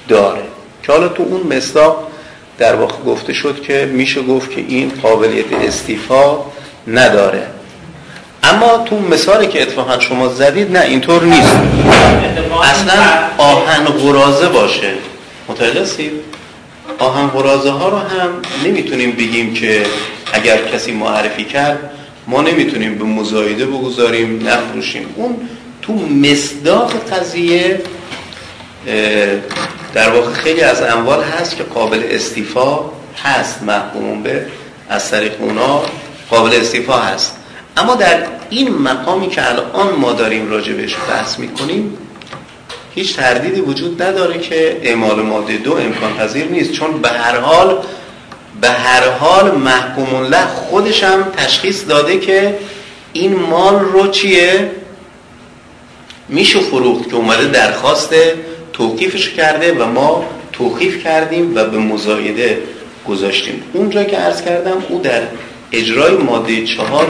داره. 0.08 0.42
که 0.82 0.92
حالا 0.92 1.08
تو 1.08 1.22
اون 1.22 1.56
مصداق 1.56 2.08
در 2.58 2.74
واقع 2.74 3.02
گفته 3.06 3.32
شد 3.32 3.62
که 3.62 3.90
میشه 3.92 4.22
گفت 4.22 4.50
که 4.50 4.64
این 4.68 4.92
قابلیت 5.02 5.52
استیفا 5.52 6.36
نداره. 6.86 7.42
اما 8.42 8.78
تو 8.78 8.98
مثالی 8.98 9.46
که 9.46 9.62
اتفاقا 9.62 9.98
شما 9.98 10.28
زدید 10.28 10.76
نه 10.76 10.84
اینطور 10.84 11.24
نیست. 11.24 11.56
اصلا 12.62 13.02
آهن 13.38 13.84
قرازه 13.84 14.48
باشه. 14.48 14.92
متوجه 15.48 15.82
هستید؟ 15.82 16.12
آهن 16.98 17.26
قرازه 17.26 17.70
ها 17.70 17.88
رو 17.88 17.96
هم 17.96 18.30
نمی‌تونیم 18.64 19.12
بگیم 19.12 19.54
که 19.54 19.86
اگر 20.32 20.56
کسی 20.56 20.92
معرفی 20.92 21.44
کرد 21.44 21.90
ما 22.26 22.42
نمی‌تونیم 22.42 22.98
به 22.98 23.04
مزایده 23.04 23.66
بگذاریم 23.66 24.48
نفروشیم. 24.48 25.06
اون 25.16 25.36
تو 25.82 25.92
مصداق 25.92 26.92
قضیه 27.12 27.80
در 29.94 30.10
واقع 30.10 30.32
خیلی 30.32 30.60
از 30.60 30.82
اموال 30.82 31.22
هست 31.22 31.56
که 31.56 31.62
قابل 31.62 32.02
استیفا 32.10 32.80
هست 33.24 33.62
محکومون 33.62 34.22
به 34.22 34.46
از 34.88 35.10
طریق 35.10 35.32
اونا 35.40 35.82
قابل 36.30 36.60
استیفا 36.60 36.96
هست. 36.98 37.36
اما 37.76 37.94
در 37.94 38.18
این 38.50 38.74
مقامی 38.74 39.28
که 39.28 39.48
الان 39.50 39.94
ما 39.98 40.12
داریم 40.12 40.50
راجع 40.50 40.72
بهش 40.72 40.96
بحث 41.08 41.38
می‌کنیم 41.38 41.98
هیچ 42.94 43.16
تردیدی 43.16 43.60
وجود 43.60 44.02
نداره 44.02 44.38
که 44.38 44.80
اعمال 44.82 45.22
ماده 45.22 45.56
دو 45.56 45.76
امکان 45.76 46.14
پذیر 46.14 46.44
نیست. 46.44 46.72
چون 46.72 47.02
به 47.02 47.08
هر 47.08 47.40
حال 47.40 47.78
به 48.60 48.70
هر 48.70 49.08
حال 49.10 49.50
محکوم 49.50 50.22
له 50.22 50.46
خودش 50.46 51.04
هم 51.04 51.22
تشخیص 51.36 51.88
داده 51.88 52.18
که 52.18 52.58
این 53.12 53.36
مال 53.36 53.78
رو 53.78 54.08
چیه؟ 54.08 54.70
میشه 56.28 56.60
فروخت 56.60 57.10
که 57.10 57.16
اومده 57.16 57.44
درخواست 57.44 58.14
توقیفش 58.78 59.28
کرده 59.28 59.72
و 59.72 59.86
ما 59.86 60.24
توقیف 60.52 61.04
کردیم 61.04 61.56
و 61.56 61.64
به 61.64 61.78
مزایده 61.78 62.58
گذاشتیم. 63.08 63.62
اونجا 63.72 64.04
که 64.04 64.16
عرض 64.16 64.42
کردم 64.42 64.84
او 64.88 65.00
در 65.00 65.22
اجرای 65.72 66.16
ماده 66.16 66.64
چهار 66.64 67.06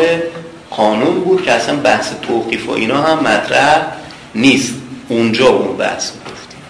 قانون 0.71 1.21
بود 1.21 1.43
که 1.45 1.53
اصلا 1.53 1.77
بحث 1.77 2.12
توقیف 2.23 2.69
و 2.69 2.71
اینا 2.71 3.03
هم 3.03 3.19
مطرح 3.19 3.87
نیست. 4.35 4.75
اونجا 5.09 5.49
اون 5.49 5.77
بحث 5.77 6.11
گفتیم 6.11 6.61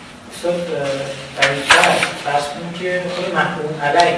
کنیم 2.55 2.73
که 2.81 3.03
خود 3.15 3.35
محکوم 3.35 3.81
علیه 3.83 4.17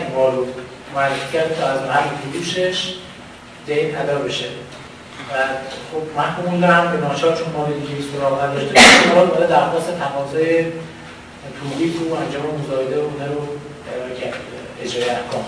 معرفی 0.94 1.32
کرد 1.32 1.56
تا 1.60 1.66
از 1.66 1.80
محل 1.80 2.02
ادا 3.96 4.18
بشه. 4.18 4.44
خب 5.92 6.18
محکوم 6.18 6.64
هم 6.64 6.92
به 6.92 7.06
ناچار 7.06 7.36
چون 7.36 7.52
مال 7.56 7.72
دیگه 7.72 8.02
سراغ 8.12 8.44
نداشته 8.44 8.74
مال 9.14 9.26
باید 9.26 9.48
درخواست 9.48 9.86
تقاضای 9.98 10.64
توقیف 11.62 11.94
و 12.10 12.14
انجام 12.14 12.42
مزایده 12.60 13.00
و 13.00 13.04
اونه 13.04 13.26
رو 13.26 13.48
اجرای 14.82 15.10
احکام. 15.10 15.44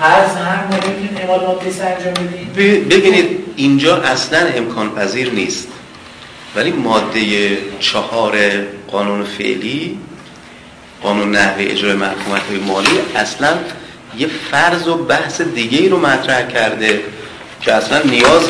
از 0.00 0.36
هر 0.36 0.66
مورد 0.66 0.86
می‌تونید 0.86 1.18
اعمال 1.20 1.40
ماده 1.40 1.84
انجام 1.84 2.14
بدید 2.14 2.52
ببینید 2.88 3.44
اینجا 3.56 3.96
اصلا 3.96 4.38
امکان 4.38 4.94
پذیر 4.94 5.30
نیست. 5.30 5.68
ولی 6.56 6.70
ماده 6.70 7.58
چهار 7.80 8.38
قانون 8.90 9.24
فعلی 9.24 9.98
قانون 11.02 11.30
نحوه 11.30 11.64
اجرای 11.64 11.92
محکومت 11.92 12.42
های 12.48 12.58
مالی 12.58 12.98
اصلا 13.16 13.58
یه 14.18 14.26
فرض 14.50 14.88
و 14.88 14.94
بحث 14.94 15.40
دیگه 15.40 15.78
ای 15.78 15.88
رو 15.88 15.98
مطرح 16.00 16.46
کرده. 16.48 17.00
که 17.64 17.72
اصلا 17.72 18.02
نیاز 18.02 18.42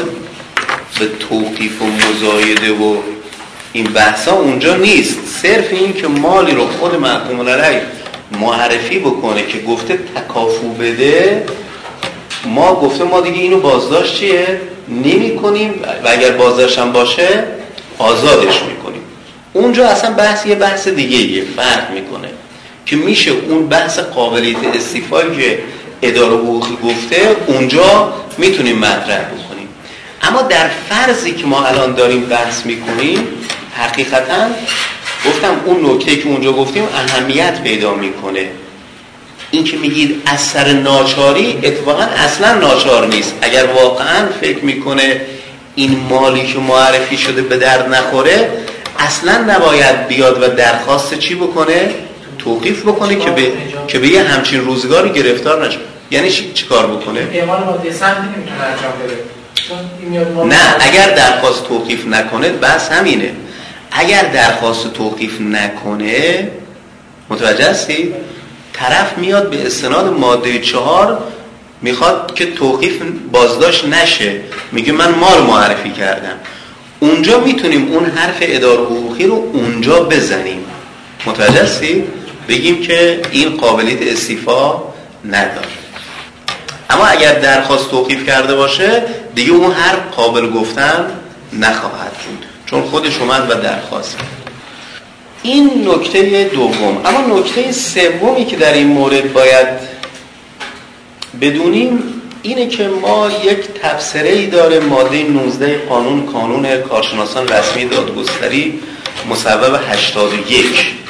به 0.99 1.07
توقیف 1.29 1.83
و 1.83 1.87
مزایده 1.87 2.73
و 2.73 2.97
این 3.73 3.85
بحثا 3.85 4.33
اونجا 4.33 4.77
نیست. 4.77 5.19
صرف 5.43 5.73
این 5.73 5.93
که 5.93 6.09
مالی 6.09 6.53
رو 6.53 6.69
خود 6.69 6.95
محکوم 6.95 7.49
علیه 7.49 7.83
معرفی 8.41 8.99
بکنه 8.99 9.47
که 9.47 9.61
گفته 9.61 9.99
تکافو 10.15 10.69
بده 10.69 11.47
ما 12.47 12.75
گفته 12.75 13.05
ما 13.05 13.21
دیگه 13.21 13.39
اینو 13.39 13.61
بازداشت 13.61 14.15
چیه؟ 14.15 14.61
نمی 14.89 15.37
کنیم 15.37 15.71
و 16.05 16.09
اگر 16.09 16.31
بازداشت 16.31 16.79
هم 16.79 16.93
باشه 16.93 17.45
آزادش 17.99 18.62
می‌کنیم 18.62 19.03
اونجا 19.53 19.89
اصلا 19.89 20.11
بحث 20.11 20.47
یه 20.47 20.55
بحث 20.55 20.89
دیگه 20.89 21.17
یه 21.17 21.45
فرق 21.57 21.91
می‌کنه. 21.91 22.29
که 22.87 22.97
میشه 22.97 23.31
اون 23.49 23.69
بحث 23.69 23.99
قابلیت 23.99 24.57
استیفایی 24.75 25.37
که 25.37 25.59
اداره 26.07 26.34
حقوقی 26.34 26.78
گفته 26.84 27.36
اونجا 27.46 28.14
می‌تونیم 28.38 28.78
مطرح 28.78 29.24
بکنیم. 29.24 29.68
اما 30.22 30.42
در 30.42 30.68
فرضی 30.88 31.32
که 31.32 31.46
ما 31.46 31.64
الان 31.64 31.94
داریم 31.94 32.20
بحث 32.20 32.66
می‌کنیم 32.66 33.18
حقیقتا 33.76 34.46
گفتم 35.26 35.61
اون 35.64 35.90
نکته 35.90 36.16
که 36.16 36.28
اونجا 36.28 36.52
گفتیم 36.52 36.82
اهمیت 36.94 37.62
پیدا 37.62 37.94
می‌کنه. 37.94 38.48
این 39.50 39.64
که 39.64 39.76
میگید 39.76 40.22
اثر 40.26 40.72
ناچاری 40.72 41.59
اتفاقا 41.62 42.02
اصلا 42.02 42.55
ناچار 42.55 43.07
نیست. 43.07 43.34
اگر 43.42 43.66
واقعا 43.66 44.28
فکر 44.40 44.64
می‌کنه 44.64 45.20
این 45.74 46.00
مالی 46.11 46.46
که 46.46 46.59
معرفی 46.59 47.16
شده 47.16 47.42
به 47.42 47.57
درد 47.57 47.94
نخوره 47.94 48.50
اصلا 48.98 49.38
نباید 49.38 50.07
بیاد 50.09 50.42
و 50.42 50.48
درخواست 50.48 51.18
چی 51.18 51.34
بکنه؟ 51.34 51.90
توقیف 52.38 52.82
بکنه 52.82 53.16
که 53.16 53.30
به 53.30 53.52
که 53.88 53.98
به 53.98 54.09
یه 54.09 54.22
همچین 54.22 54.61
روزگاری 54.61 55.11
گرفتار 55.11 55.66
نشه. 55.66 55.78
یعنی 56.11 56.30
چی 56.30 56.66
کار 56.66 56.86
بکنه؟ 56.86 57.20
نه 60.44 60.76
اگر 60.80 61.14
درخواست 61.14 61.68
توقیف 61.68 62.07
نکنه 62.07 62.48
بس 62.48 62.92
همینه. 62.92 63.32
اگر 63.92 64.22
درخواست 64.22 64.92
توقیف 64.92 65.40
نکنه 65.40 66.50
متوجه 67.30 67.70
هستی؟ 67.70 68.14
طرف 68.72 69.18
میاد 69.18 69.50
به 69.50 69.66
استناد 69.66 70.18
ماده 70.18 70.59
چهار 70.59 71.18
می‌خواد 71.82 72.34
که 72.34 72.52
توقیف 72.52 73.02
بازداشت 73.32 73.84
نشه. 73.84 74.40
میگه 74.72 74.92
من 74.92 75.11
مال 75.14 75.42
معرفی 75.42 75.90
کردم. 75.90 76.36
اونجا 77.00 77.40
می‌تونیم 77.40 77.92
اون 77.92 78.07
حرف 78.07 78.36
اداره 78.40 78.80
حقوقی 78.80 79.26
رو 79.26 79.50
اونجا 79.52 80.00
بزنیم. 80.00 80.64
متوجه 81.26 81.62
هستی؟ 81.62 82.05
بگیم 82.48 82.82
که 82.82 83.22
این 83.30 83.57
قابلیت 83.57 84.12
استیفا 84.12 84.82
نداره. 85.24 85.84
اما 86.95 87.07
اگر 87.07 87.38
درخواست 87.38 87.90
توقیف 87.90 88.26
کرده 88.26 88.55
باشه 88.55 89.03
دیگه 89.34 89.53
اون 89.53 89.72
هر 89.72 89.97
قابل 89.97 90.51
گفتن 90.51 91.07
نخواهد 91.53 92.12
بود. 92.12 92.47
چون 92.66 92.82
خودش 92.82 93.18
اومد 93.18 93.51
و 93.51 93.55
درخواست 93.55 94.16
این 95.42 95.88
نکته 95.88 96.45
دوم. 96.45 97.01
اما 97.05 97.38
نکته 97.38 97.72
سومی 97.72 98.45
که 98.45 98.57
در 98.57 98.72
این 98.72 98.86
مورد 98.86 99.32
باید 99.32 99.68
بدونیم 101.40 102.03
اینه 102.42 102.68
که 102.68 102.88
ما 102.88 103.30
یک 103.45 103.61
تفسیره 103.82 104.28
ای 104.30 104.47
داره 104.47 104.80
ماده 104.80 105.22
19 105.22 105.78
قانون 105.88 106.26
کانون 106.26 106.76
کارشناسان 106.76 107.49
رسمی 107.49 107.84
دادگستری 107.84 108.80
مصوب 109.30 109.80
81 109.90 111.03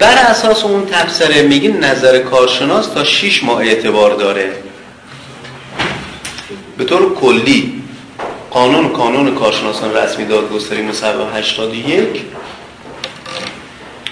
بر 0.00 0.14
اساس 0.14 0.64
اون 0.64 0.86
تفسیره 0.86 1.42
میگه 1.42 1.70
نظر 1.70 2.18
کارشناس 2.18 2.86
تا 2.86 3.04
6 3.04 3.44
ماه 3.44 3.60
اعتبار 3.60 4.14
داره. 4.14 4.52
به 6.78 6.84
طور 6.84 7.14
کلی 7.14 7.82
قانون 8.50 8.88
کانون 8.88 9.34
کارشناسان 9.34 9.96
رسمی 9.96 10.24
دادگستری 10.24 10.82
مصوب 10.82 11.36
81 11.36 12.22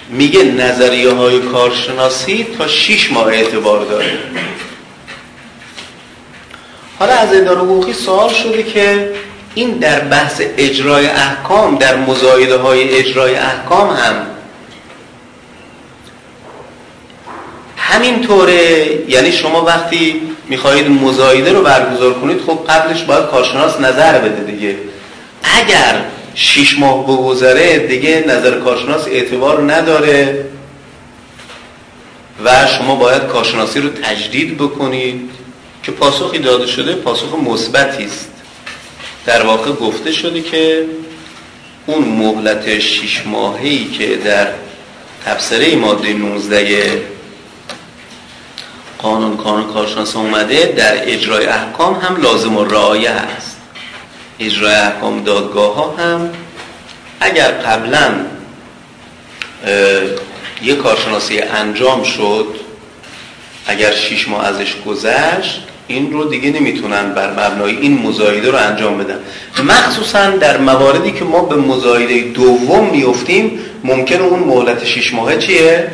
میگه 0.08 0.44
نظریه 0.44 1.12
های 1.12 1.40
کارشناسی 1.40 2.46
تا 2.58 2.68
6 2.68 3.12
ماه 3.12 3.26
اعتبار 3.26 3.84
داره. 3.84 4.18
حالا 6.98 7.12
از 7.12 7.34
اداره 7.34 7.58
حقوقی 7.58 7.92
سوال 7.92 8.32
شده 8.32 8.62
که 8.62 9.12
این 9.54 9.70
در 9.70 10.00
بحث 10.00 10.42
اجرای 10.56 11.06
احکام 11.06 11.76
در 11.76 11.96
مزایده 11.96 12.56
های 12.56 12.98
اجرای 12.98 13.34
احکام 13.34 13.90
هم 13.90 14.37
همین 17.88 18.20
طوره 18.26 18.88
یعنی 19.08 19.32
شما 19.32 19.64
وقتی 19.64 20.20
می‌خواهید 20.48 20.88
مزایده 20.88 21.52
رو 21.52 21.62
برگزار 21.62 22.14
کنید 22.14 22.40
خب 22.40 22.58
قبلش 22.68 23.02
باید 23.02 23.26
کارشناس 23.26 23.80
نظر 23.80 24.18
بده 24.18 24.52
دیگه. 24.52 24.76
اگر 25.42 26.04
شیش 26.34 26.78
ماه 26.78 27.04
بگذره 27.04 27.78
دیگه 27.78 28.24
نظر 28.28 28.60
کارشناس 28.60 29.06
اعتبار 29.06 29.72
نداره 29.72 30.44
و 32.44 32.66
شما 32.66 32.94
باید 32.94 33.22
کارشناسی 33.22 33.80
رو 33.80 33.88
تجدید 33.88 34.56
بکنید 34.56 35.30
که 35.82 35.92
پاسخی 35.92 36.38
داده 36.38 36.66
شده 36.66 36.94
پاسخ 36.94 37.34
مثبتی 37.46 38.04
است. 38.04 38.30
در 39.26 39.42
واقع 39.42 39.72
گفته 39.72 40.12
شده 40.12 40.40
که 40.40 40.84
اون 41.86 42.04
مهلت 42.04 42.78
شیش 42.78 43.22
ماهی 43.26 43.84
که 43.84 44.16
در 44.16 44.46
تفسیره 45.26 45.76
ماده 45.76 46.12
19 46.12 47.17
قانون 48.98 49.36
کانون 49.36 49.72
کارشناس 49.72 50.16
اومده 50.16 50.74
در 50.76 51.12
اجرای 51.12 51.46
احکام 51.46 51.94
هم 51.94 52.22
لازم 52.22 52.56
و 52.56 52.64
رعایه 52.64 53.10
هست 53.10 53.56
اجرای 54.40 54.74
احکام 54.74 55.22
دادگاه 55.22 55.74
ها 55.74 55.94
هم 55.98 56.30
اگر 57.20 57.50
قبلا 57.50 58.14
یه 60.62 60.74
کارشناسی 60.74 61.38
انجام 61.38 62.02
شد 62.02 62.46
اگر 63.66 63.92
شیش 63.92 64.28
ماه 64.28 64.46
ازش 64.46 64.74
گذشت 64.86 65.62
این 65.86 66.12
رو 66.12 66.24
دیگه 66.24 66.50
نمی‌تونن 66.50 67.14
بر 67.14 67.30
مبنای 67.30 67.76
این 67.76 67.98
مزایده 67.98 68.50
رو 68.50 68.58
انجام 68.58 68.98
بدن 68.98 69.18
مخصوصا 69.64 70.30
در 70.30 70.58
مواردی 70.58 71.12
که 71.12 71.24
ما 71.24 71.42
به 71.42 71.56
مزایده 71.56 72.20
دوم 72.20 72.90
میفتیم 72.90 73.60
ممکن 73.84 74.20
اون 74.20 74.40
مهلت 74.40 74.84
شیش 74.84 75.14
ماهه 75.14 75.38
چیه؟ 75.38 75.90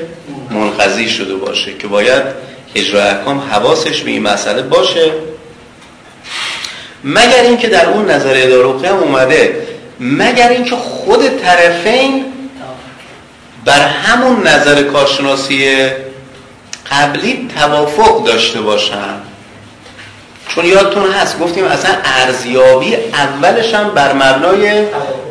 منقضی 0.50 1.08
شده 1.08 1.34
باشه 1.34 1.74
که 1.78 1.86
باید 1.86 2.22
اجرا 2.74 3.02
احکام 3.02 3.38
حواسش 3.38 4.00
به 4.00 4.10
این 4.10 4.22
مسئله 4.22 4.62
باشه. 4.62 5.12
مگر 7.04 7.42
اینکه 7.42 7.68
در 7.68 7.90
اون 7.90 8.10
نظر 8.10 8.32
اداره 8.36 8.88
هم 8.88 8.96
اومده 8.96 9.66
مگر 10.00 10.48
اینکه 10.48 10.76
خود 10.76 11.38
طرفین 11.38 12.24
بر 13.64 13.80
همون 13.80 14.46
نظر 14.46 14.82
کارشناسی 14.82 15.76
قبلی 16.90 17.48
توافق 17.56 18.24
داشته 18.24 18.60
باشن؟ 18.60 19.14
چون 20.48 20.64
یادتون 20.64 21.10
هست 21.10 21.38
گفتیم 21.38 21.64
اصلا 21.64 21.90
ارزیابی 22.04 22.96
اولش 22.96 23.74
هم 23.74 23.90
بر 23.90 24.12
مبنای 24.12 24.84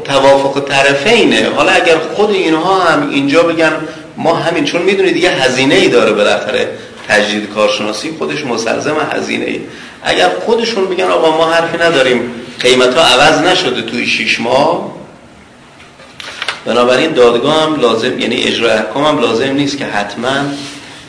توافق 0.03 0.59
طرفینه. 0.69 1.49
حالا 1.55 1.71
اگر 1.71 1.97
خود 1.97 2.29
اینها 2.29 2.83
هم 2.83 3.09
اینجا 3.09 3.43
بگن 3.43 3.71
ما 4.17 4.35
همین 4.35 4.65
چون 4.65 4.81
می‌دونید 4.81 5.13
دیگه 5.13 5.29
هزینه 5.29 5.75
ای 5.75 5.87
داره 5.87 6.11
بالاخره. 6.11 6.69
تجدید 7.07 7.49
کارشناسی 7.49 8.11
خودش 8.17 8.45
مسلزم 8.45 8.95
هزینه 9.11 9.45
ای. 9.45 9.61
اگر 10.03 10.29
خودشون 10.29 10.85
بگن 10.85 11.03
آقا 11.03 11.37
ما 11.37 11.51
حرفی 11.51 11.77
نداریم 11.77 12.31
قیمت 12.59 12.95
ها 12.97 13.01
عوض 13.01 13.41
نشده 13.41 13.81
توی 13.81 14.07
شیش 14.07 14.39
ماه 14.39 14.93
بنابراین 16.65 17.11
دادگاه 17.11 17.63
هم 17.63 17.75
لازم 17.75 18.19
یعنی 18.19 18.35
اجرای 18.35 18.71
احکام 18.71 19.05
هم 19.05 19.19
لازم 19.19 19.51
نیست 19.51 19.77
که 19.77 19.85
حتما 19.85 20.35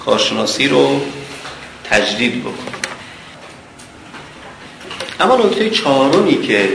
کارشناسی 0.04 0.68
رو 0.68 1.00
تجدید 1.90 2.40
بکنه. 2.40 2.74
اما 5.20 5.36
نکته 5.36 5.70
چهارمی 5.70 6.42
که 6.42 6.68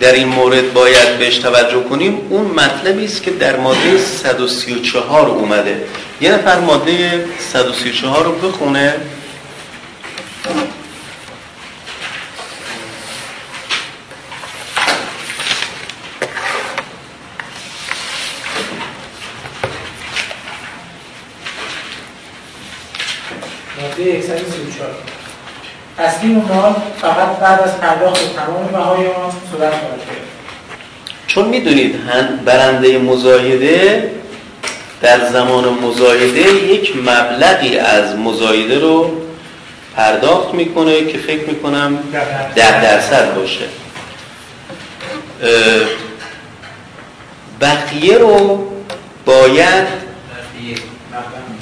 در 0.00 0.12
این 0.12 0.28
مورد 0.28 0.72
باید 0.72 1.18
بهش 1.18 1.38
توجه 1.38 1.82
کنیم. 1.82 2.26
اون 2.30 2.46
مطلبی 2.46 3.04
است 3.04 3.22
که 3.22 3.30
در 3.30 3.56
ماده 3.56 3.98
134 3.98 5.28
اومده. 5.28 5.84
یه 6.20 6.32
نفر 6.32 6.60
ماده 6.60 7.24
134 7.52 8.24
رو 8.24 8.32
بخونه 8.32 8.94
ماده 23.80 24.22
134 24.22 24.90
تسلیم 25.98 26.36
مال 26.36 26.74
فقط 27.00 27.38
بعد 27.40 27.60
از 27.60 27.80
پرداخت 27.80 28.36
تمام 28.36 28.66
بهای 28.66 29.06
آن 29.06 29.30
صورت 29.52 29.70
خواهد 29.70 30.00
چون 31.26 31.48
می‌دونید 31.48 31.94
برنده 32.44 32.98
مزایده 32.98 34.10
در 35.02 35.28
زمان 35.28 35.64
مزایده 35.68 36.40
یک 36.40 36.96
مبلغی 36.96 37.78
از 37.78 38.16
مزایده 38.16 38.78
رو 38.78 39.10
پرداخت 39.96 40.54
می‌کنه 40.54 41.06
که 41.06 41.18
فکر 41.18 41.48
می‌کنم 41.48 41.98
ده 42.54 42.82
درصد. 42.82 43.34
باشه. 43.34 43.64
بقیه 47.60 48.18
رو 48.18 48.66
باید 49.24 49.86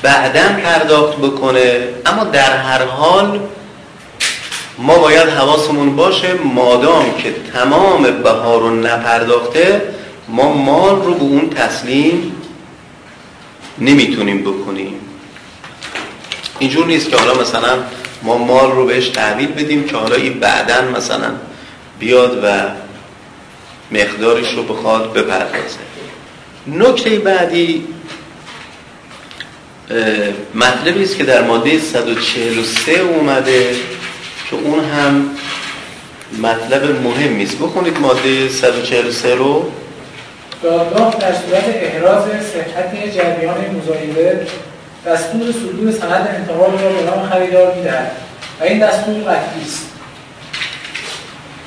بعدا 0.03 0.43
پرداخت 0.65 1.17
بکنه 1.17 1.89
اما 2.07 2.25
در 2.25 2.57
هر 2.57 2.85
حال 2.85 3.41
ما 4.79 4.99
باید 4.99 5.29
حواسمون 5.29 5.97
باشه 5.97 6.35
مادام 6.35 7.15
که 7.19 7.35
تمام 7.53 8.03
بها 8.03 8.59
رو 8.59 8.71
نپرداخته 8.71 9.83
ما 10.29 10.53
مال 10.53 11.03
رو 11.03 11.15
به 11.15 11.23
اون 11.23 11.51
تسلیم 11.51 12.33
نمی‌تونیم 13.79 14.43
بکنیم. 14.43 14.95
اینجور 16.59 16.87
نیست 16.87 17.09
که 17.11 17.17
حالا 17.17 17.41
مثلا 17.41 17.79
ما 18.23 18.39
مال 18.39 18.73
رو 18.73 18.87
بهش 18.87 19.09
تحویل 19.09 19.49
بدیم 19.53 19.85
که 19.85 19.97
حالا 19.97 20.17
این 20.17 20.41
بعدا 20.41 20.81
مثلا 20.97 21.31
بیاد 21.99 22.41
و 22.45 22.69
مقدارش 23.91 24.55
رو 24.55 24.63
بخواد 24.63 25.13
بپردازه. 25.13 25.79
نکته 26.67 27.19
بعدی 27.19 27.85
مطلبی 30.55 31.03
است 31.03 31.17
که 31.17 31.25
در 31.25 31.43
ماده 31.43 31.79
143 31.79 32.93
اومده 32.93 33.77
که 34.51 34.57
اون 34.57 34.85
هم 34.85 35.31
مطلب 36.43 37.03
مهمی 37.03 37.45
است 37.45 37.59
بخونید 37.59 37.99
ماده 37.99 38.49
143 38.49 39.35
رو. 39.35 39.71
دادگاه 40.63 41.17
در 41.21 41.33
صورت 41.33 41.65
احراز 41.67 42.25
صحت 42.25 43.15
جریان 43.17 43.57
مزایده 43.77 44.47
دستور 45.07 45.53
صدور 45.53 45.93
سند 45.93 46.29
انتقال 46.29 46.71
را 46.71 46.89
به 46.89 47.11
نام 47.11 47.29
خریدار 47.29 47.75
می‌دهد 47.75 48.11
و 48.61 48.65
این 48.65 48.79
دستور 48.79 49.15
قطعی 49.15 49.63
است. 49.67 49.91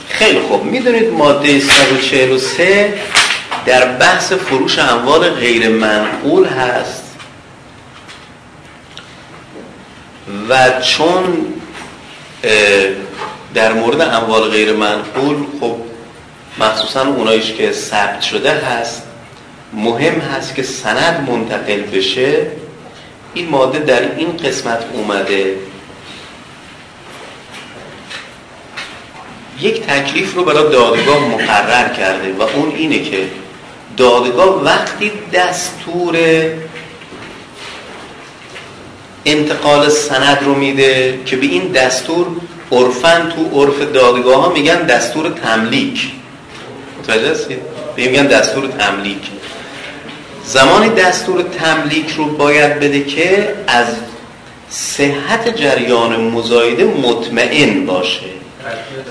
خیلی 0.09 0.39
خوب. 0.39 0.63
می‌دونید 0.63 1.13
ماده 1.13 1.59
143 1.59 2.93
در 3.65 3.85
بحث 3.85 4.33
فروش 4.33 4.79
اموال 4.79 5.29
غیر 5.29 5.69
منقول 5.69 6.45
هست. 6.47 7.03
و 10.49 10.81
چون 10.81 11.45
در 13.53 13.73
مورد 13.73 14.01
اموال 14.01 14.49
غیر 14.49 14.73
منقول 14.73 15.45
خب 15.59 15.75
مخصوصا 16.59 17.01
اونایش 17.01 17.53
که 17.53 17.71
ثبت 17.71 18.21
شده 18.21 18.51
هست 18.51 19.03
مهم 19.73 20.19
هست 20.19 20.55
که 20.55 20.63
سند 20.63 21.29
منتقل 21.29 21.81
بشه. 21.81 22.47
این 23.33 23.49
ماده 23.49 23.79
در 23.79 24.15
این 24.15 24.37
قسمت 24.37 24.83
اومده. 24.93 25.55
یک 29.61 29.85
تکلیف 29.85 30.35
رو 30.35 30.43
برای 30.43 30.71
دادگاه 30.71 31.19
مقرر 31.19 31.93
کرده 31.93 32.33
و 32.33 32.41
اون 32.41 32.69
اینه 32.75 33.03
که 33.03 33.27
دادگاه 33.97 34.63
وقتی 34.63 35.11
دستور 35.33 36.17
انتقال 39.27 39.89
سند 39.89 40.39
رو 40.45 40.55
میده 40.55 41.19
که 41.25 41.35
به 41.35 41.45
این 41.45 41.71
دستور 41.71 42.27
عرفن 42.71 43.29
تو 43.29 43.61
عرف 43.61 43.81
دادگاه 43.93 44.43
ها 44.43 44.49
میگن 44.49 44.85
دستور 44.85 45.29
تملیک. 45.29 46.07
متوجه 46.99 47.31
هستید؟ 47.31 47.59
میگن 47.97 48.27
دستور 48.27 48.67
تملیک. 48.67 49.17
زمان 50.45 50.87
دستور 50.87 51.41
تملیک 51.41 52.09
رو 52.17 52.25
باید 52.25 52.79
بده 52.79 53.03
که 53.03 53.55
از 53.67 53.87
صحت 54.69 55.55
جریان 55.55 56.21
مزایده 56.21 56.83
مطمئن 56.83 57.85
باشه. 57.85 58.27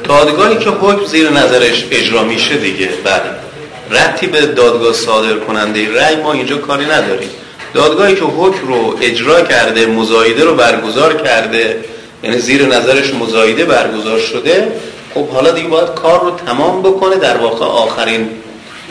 دادگاهی 0.05 0.59
که 0.59 0.71
حکم 0.71 1.05
زیر 1.05 1.31
نظرش 1.31 1.85
اجرا 1.91 2.23
میشه 2.23 2.57
دیگه. 2.57 2.89
بله. 3.05 4.01
ربطی 4.01 4.27
به 4.27 4.47
دادگاه 4.47 4.93
صادر 4.93 5.39
کننده 5.39 5.95
رأی 5.95 6.17
ما 6.17 6.33
اینجا 6.33 6.57
کاری 6.57 6.85
نداریم. 6.85 7.29
دادگاهی 7.77 8.15
که 8.15 8.25
حکم 8.25 8.67
رو 8.67 8.99
اجرا 9.01 9.41
کرده 9.41 9.87
مزایده 9.87 10.45
رو 10.45 10.55
برگزار 10.55 11.23
کرده 11.23 11.85
یعنی 12.23 12.39
زیر 12.39 12.67
نظرش 12.67 13.15
مزایده 13.15 13.65
برگزار 13.65 14.19
شده. 14.19 14.73
خب 15.15 15.29
حالا 15.29 15.51
دیگه 15.51 15.69
باید 15.69 15.89
کار 15.95 16.21
رو 16.21 16.31
تمام 16.31 16.83
بکنه. 16.83 17.17
در 17.17 17.37
واقع 17.37 17.65
آخرین 17.65 18.29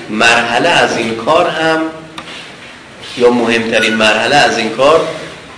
مرحله 0.09 0.69
از 0.69 0.97
این 0.97 1.15
کار 1.15 1.49
هم 1.49 1.81
یا 3.17 3.29
مهمترین 3.29 3.93
مرحله 3.93 4.35
از 4.35 4.57
این 4.57 4.69
کار 4.69 5.01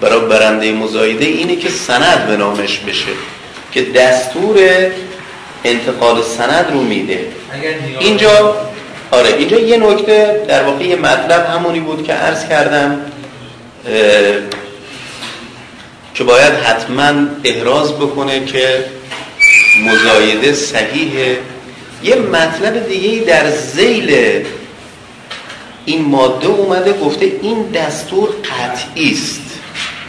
برای 0.01 0.19
برنده 0.19 0.71
مزایده 0.71 1.25
اینه 1.25 1.55
که 1.55 1.69
سند 1.69 2.28
به 2.28 2.38
نامش 2.38 2.80
بشه 2.80 3.11
که 3.71 3.82
دستور 3.82 4.57
انتقال 5.63 6.21
سند 6.21 6.65
رو 6.73 6.82
میده. 6.82 7.28
اینجا 7.99 8.55
آره 9.11 9.34
اینجا 9.38 9.59
یه 9.59 9.78
نکته 9.78 10.45
در 10.47 10.63
واقع 10.63 10.84
یه 10.84 10.95
مطلب 10.95 11.45
همونی 11.45 11.80
بود 11.80 12.03
که 12.03 12.13
عرض 12.13 12.49
کردم. 12.49 13.01
که 16.14 16.24
باید 16.24 16.54
حتما 16.54 17.14
احراز 17.44 17.94
بکنه 17.94 18.46
که 18.46 18.86
مزایده 19.86 20.54
صحیحه 20.54 21.38
یه 22.04 22.16
مطلب 22.16 22.88
دیگه 22.88 23.24
در 23.26 23.50
زیل 23.52 24.44
این 25.86 26.06
ماده 26.06 26.48
اومده 26.48 26.94
گفته 26.94 27.32
این 27.42 27.64
دستور 27.72 28.30
قطعی 28.30 29.12
است. 29.12 29.42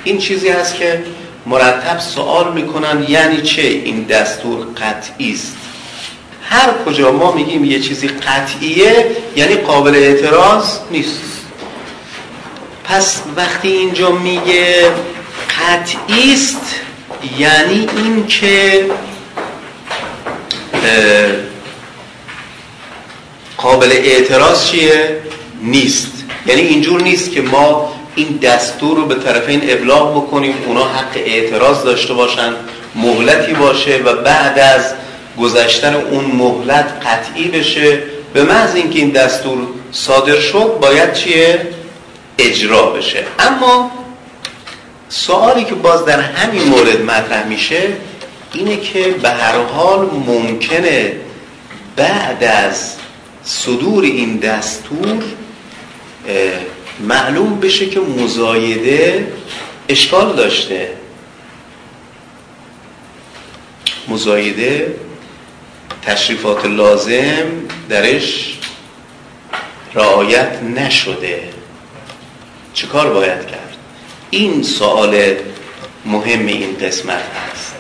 این 0.04 0.18
چیزی 0.18 0.48
هست 0.48 0.74
که 0.74 1.02
مرتب 1.46 1.98
سوال 1.98 2.52
می‌کنن 2.52 3.06
یعنی 3.08 3.42
چه 3.42 3.62
این 3.62 4.02
دستور 4.02 4.66
قطعی 4.66 5.32
است؟ 5.32 5.56
هر 6.42 6.70
کجا 6.86 7.12
ما 7.12 7.32
میگیم 7.32 7.64
یه 7.64 7.80
چیزی 7.80 8.08
قطعیه 8.08 9.16
یعنی 9.36 9.54
قابل 9.54 9.94
اعتراض 9.94 10.78
نیست. 10.90 11.37
پس 12.88 13.22
وقتی 13.36 13.68
اینجا 13.68 14.10
میگه 14.10 14.74
قطعی 15.60 16.32
است 16.32 16.74
یعنی 17.38 17.88
این 17.96 18.26
که 18.26 18.86
قابل 23.56 23.92
اعتراض 23.92 24.66
چیه؟ 24.66 25.20
نیست 25.62 26.12
یعنی 26.46 26.60
اینجور 26.60 27.02
نیست 27.02 27.32
که 27.32 27.42
ما 27.42 27.92
این 28.14 28.36
دستور 28.42 28.96
رو 28.96 29.06
به 29.06 29.14
طرفین 29.14 29.70
ابلاغ 29.70 30.16
بکنیم 30.16 30.54
اونا 30.66 30.84
حق 30.84 31.16
اعتراض 31.16 31.84
داشته 31.84 32.14
باشن 32.14 32.52
مهلتی 32.94 33.52
باشه 33.52 33.96
و 34.04 34.16
بعد 34.16 34.58
از 34.58 34.94
گذشتن 35.38 35.94
اون 35.94 36.24
مهلت 36.24 36.92
قطعی 37.06 37.48
بشه 37.48 38.02
به 38.34 38.42
محض 38.42 38.74
اینکه 38.74 38.98
این 38.98 39.10
دستور 39.10 39.58
صادر 39.92 40.40
شد 40.40 40.78
باید 40.80 41.12
چیه؟ 41.12 41.77
اجرا 42.38 42.90
بشه. 42.90 43.24
اما 43.38 43.90
سوالی 45.08 45.64
که 45.64 45.74
باز 45.74 46.04
در 46.04 46.20
همین 46.20 46.68
مورد 46.68 47.02
مطرح 47.02 47.46
میشه 47.46 47.82
اینه 48.52 48.76
که 48.76 49.02
به 49.02 49.30
هر 49.30 49.62
حال 49.62 50.10
ممکنه 50.26 51.16
بعد 51.96 52.44
از 52.44 52.94
صدور 53.44 54.04
این 54.04 54.36
دستور 54.36 55.22
معلوم 57.00 57.60
بشه 57.60 57.86
که 57.86 58.00
مزایده 58.00 59.32
اشکال 59.88 60.36
داشته. 60.36 60.90
مزایده 64.08 64.96
تشریفات 66.02 66.66
لازم 66.66 67.46
درش 67.88 68.58
رعایت 69.94 70.62
نشده. 70.62 71.57
چه 72.74 72.86
کار 72.86 73.12
باید 73.12 73.46
کرد؟ 73.46 73.76
این 74.30 74.62
سوال 74.62 75.34
مهم 76.04 76.46
این 76.46 76.76
قسمت 76.80 77.14
هست. 77.14 77.74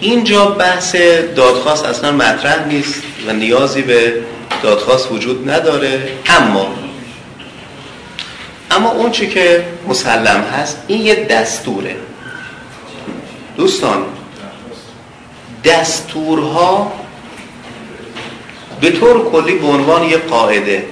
اینجا 0.00 0.44
بحث 0.44 0.96
دادخواست 1.36 1.84
اصلا 1.84 2.12
مطرح 2.12 2.66
نیست 2.66 3.02
و 3.26 3.32
نیازی 3.32 3.82
به 3.82 4.12
دادخواست 4.62 5.12
وجود 5.12 5.50
نداره 5.50 6.08
اما 6.26 6.74
اما 8.70 8.90
اون 8.90 9.10
چی 9.10 9.28
که 9.28 9.66
مسلم 9.88 10.40
هست 10.40 10.78
این 10.86 11.00
یه 11.00 11.14
دستوره. 11.14 11.96
دوستان 13.56 14.04
دستورها 15.64 16.92
به 18.80 18.90
طور 18.90 19.30
کلی 19.30 19.58
به 19.58 19.66
عنوان 19.66 20.02
یک 20.02 20.18
قاعده. 20.18 20.84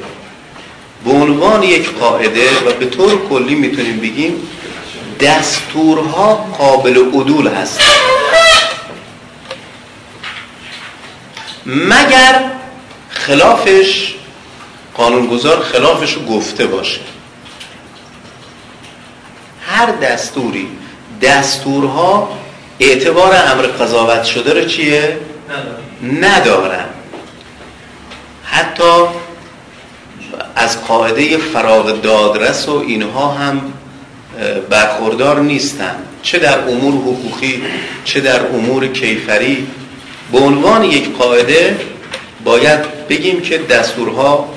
به 1.06 1.12
عنوان 1.12 1.62
یک 1.62 1.90
قاعده 1.90 2.50
و 2.66 2.72
به 2.72 2.86
طور 2.86 3.28
کلی 3.28 3.54
می‌تونیم 3.54 4.00
بگیم 4.00 4.48
دستورها 5.20 6.34
قابل 6.34 6.98
عدول 6.98 7.48
هست. 7.48 7.80
مگر 11.66 12.50
خلافش 13.10 14.14
قانونگذار 14.94 15.60
خلافش 15.60 16.12
رو 16.12 16.22
گفته 16.22 16.66
باشه. 16.66 17.00
هر 19.66 19.86
دستوری 19.86 20.68
دستورها 21.22 22.38
اعتبار 22.80 23.36
امر 23.52 23.62
قضاوت 23.62 24.24
شده 24.24 24.52
رو 24.52 24.68
چیه؟ 24.68 25.18
ندارن. 26.02 26.84
حتی 28.44 29.04
از 30.56 30.84
قاعده 30.84 31.36
فراغ 31.36 32.00
دادرس 32.00 32.68
و 32.68 32.84
اینها 32.86 33.28
هم 33.28 33.60
برخوردار 34.70 35.40
نیستن. 35.40 35.94
چه 36.22 36.38
در 36.38 36.58
امور 36.58 36.94
حقوقی 36.94 37.62
چه 38.04 38.20
در 38.20 38.46
امور 38.46 38.86
کیفری. 38.86 39.66
به 40.32 40.38
عنوان 40.38 40.84
یک 40.84 41.16
قاعده 41.16 41.76
باید 42.44 43.06
بگیم 43.08 43.40
که 43.40 43.58
دستورها 43.58 44.48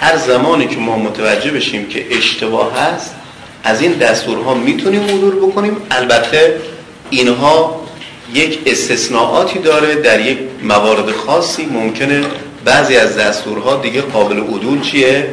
هر 0.00 0.16
زمانی 0.16 0.66
که 0.66 0.76
ما 0.76 0.96
متوجه 0.98 1.50
بشیم 1.50 1.88
که 1.88 2.16
اشتباه 2.16 2.80
هست 2.80 3.14
از 3.64 3.82
این 3.82 3.92
دستورها 3.92 4.54
می‌تونیم 4.54 5.02
عبور 5.02 5.34
بکنیم. 5.34 5.76
البته 5.90 6.60
اینها 7.10 7.80
یک 8.34 8.58
استثناءاتی 8.66 9.58
داره 9.58 9.94
در 9.94 10.20
یک 10.20 10.38
موارد 10.62 11.10
خاصی. 11.12 11.66
ممکنه 11.66 12.24
بعضی 12.64 12.96
از 12.96 13.16
دستورها 13.16 13.76
دیگه 13.76 14.00
قابل 14.00 14.36
عدول 14.36 14.80
چیه؟ 14.80 15.28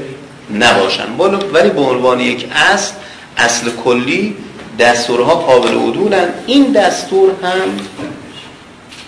نباشن. 0.59 1.05
ولی 1.53 1.69
به 1.69 1.81
عنوان 1.81 2.19
یک 2.19 2.45
اصل 2.55 2.93
اصل 3.37 3.69
کلی 3.83 4.35
دستورها 4.79 5.35
قابل 5.35 5.77
عدولن. 5.77 6.29
این 6.47 6.71
دستور 6.71 7.29
هم 7.43 7.77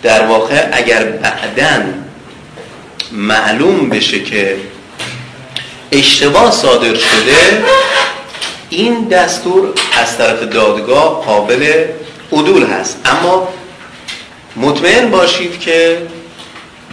در 0.03 0.25
واقع 0.25 0.69
اگر 0.71 1.03
بعدا 1.03 1.83
معلوم 3.11 3.89
بشه 3.89 4.23
که 4.23 4.57
اشتباه 5.91 6.51
صادر 6.51 6.95
شده 6.95 7.63
این 8.69 9.07
دستور 9.07 9.73
از 10.01 10.17
طرف 10.17 10.43
دادگاه 10.43 11.25
قابل 11.25 11.85
عدول 12.31 12.65
هست. 12.65 12.97
اما 13.05 13.47
مطمئن 14.55 15.09
باشید 15.11 15.59
که 15.59 15.97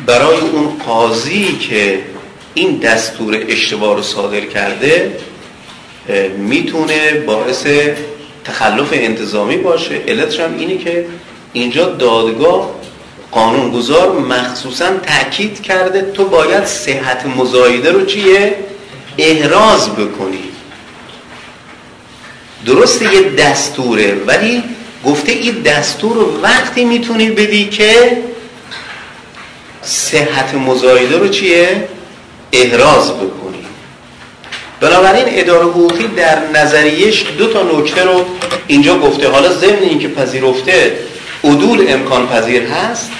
برای 0.06 0.40
اون 0.40 0.78
قاضی 0.86 1.56
که 1.56 1.98
این 2.54 2.78
دستور 2.78 3.44
اشتباه 3.48 3.96
رو 3.96 4.02
صادر 4.02 4.40
کرده 4.40 5.16
می‌تونه 6.38 7.12
باعث 7.12 7.66
تخلف 8.44 8.88
انتظامی 8.92 9.56
باشه. 9.56 9.94
علتش 10.08 10.40
هم 10.40 10.58
اینه 10.58 10.78
که 10.78 11.06
اینجا 11.52 11.84
دادگاه 11.84 12.74
قانونگذار 13.30 14.18
مخصوصا 14.18 14.86
تاکید 14.96 15.62
کرده 15.62 16.02
تو 16.02 16.24
باید 16.24 16.64
صحت 16.64 17.26
مزایده 17.26 17.92
رو 17.92 18.06
چیه؟ 18.06 18.54
احراز 19.18 19.90
بکنی. 19.90 20.44
درسته 22.66 23.14
یه 23.14 23.22
دستوره 23.22 24.14
ولی 24.26 24.62
گفته 25.04 25.32
این 25.32 25.54
دستور 25.54 26.16
رو 26.16 26.40
وقتی 26.42 26.84
می‌تونی 26.84 27.30
بدی 27.30 27.68
که 27.68 28.18
صحت 29.90 30.54
مزایده 30.54 31.18
رو 31.18 31.28
چیه؟ 31.28 31.88
احراز 32.52 33.12
بکنی. 33.12 33.64
بنابراین 34.80 35.24
اداره 35.28 35.64
حقوقی 35.64 36.06
در 36.06 36.38
نظریش 36.54 37.24
دو 37.38 37.46
تا 37.46 37.62
نکته 37.62 38.04
رو 38.04 38.24
اینجا 38.66 38.98
گفته. 38.98 39.28
حالا 39.28 39.52
ضمن 39.52 39.82
اینکه 39.82 40.08
پذیرفته 40.08 40.96
عدول 41.44 41.84
امکان 41.88 42.28
پذیر 42.28 42.62
هست. 42.62 43.10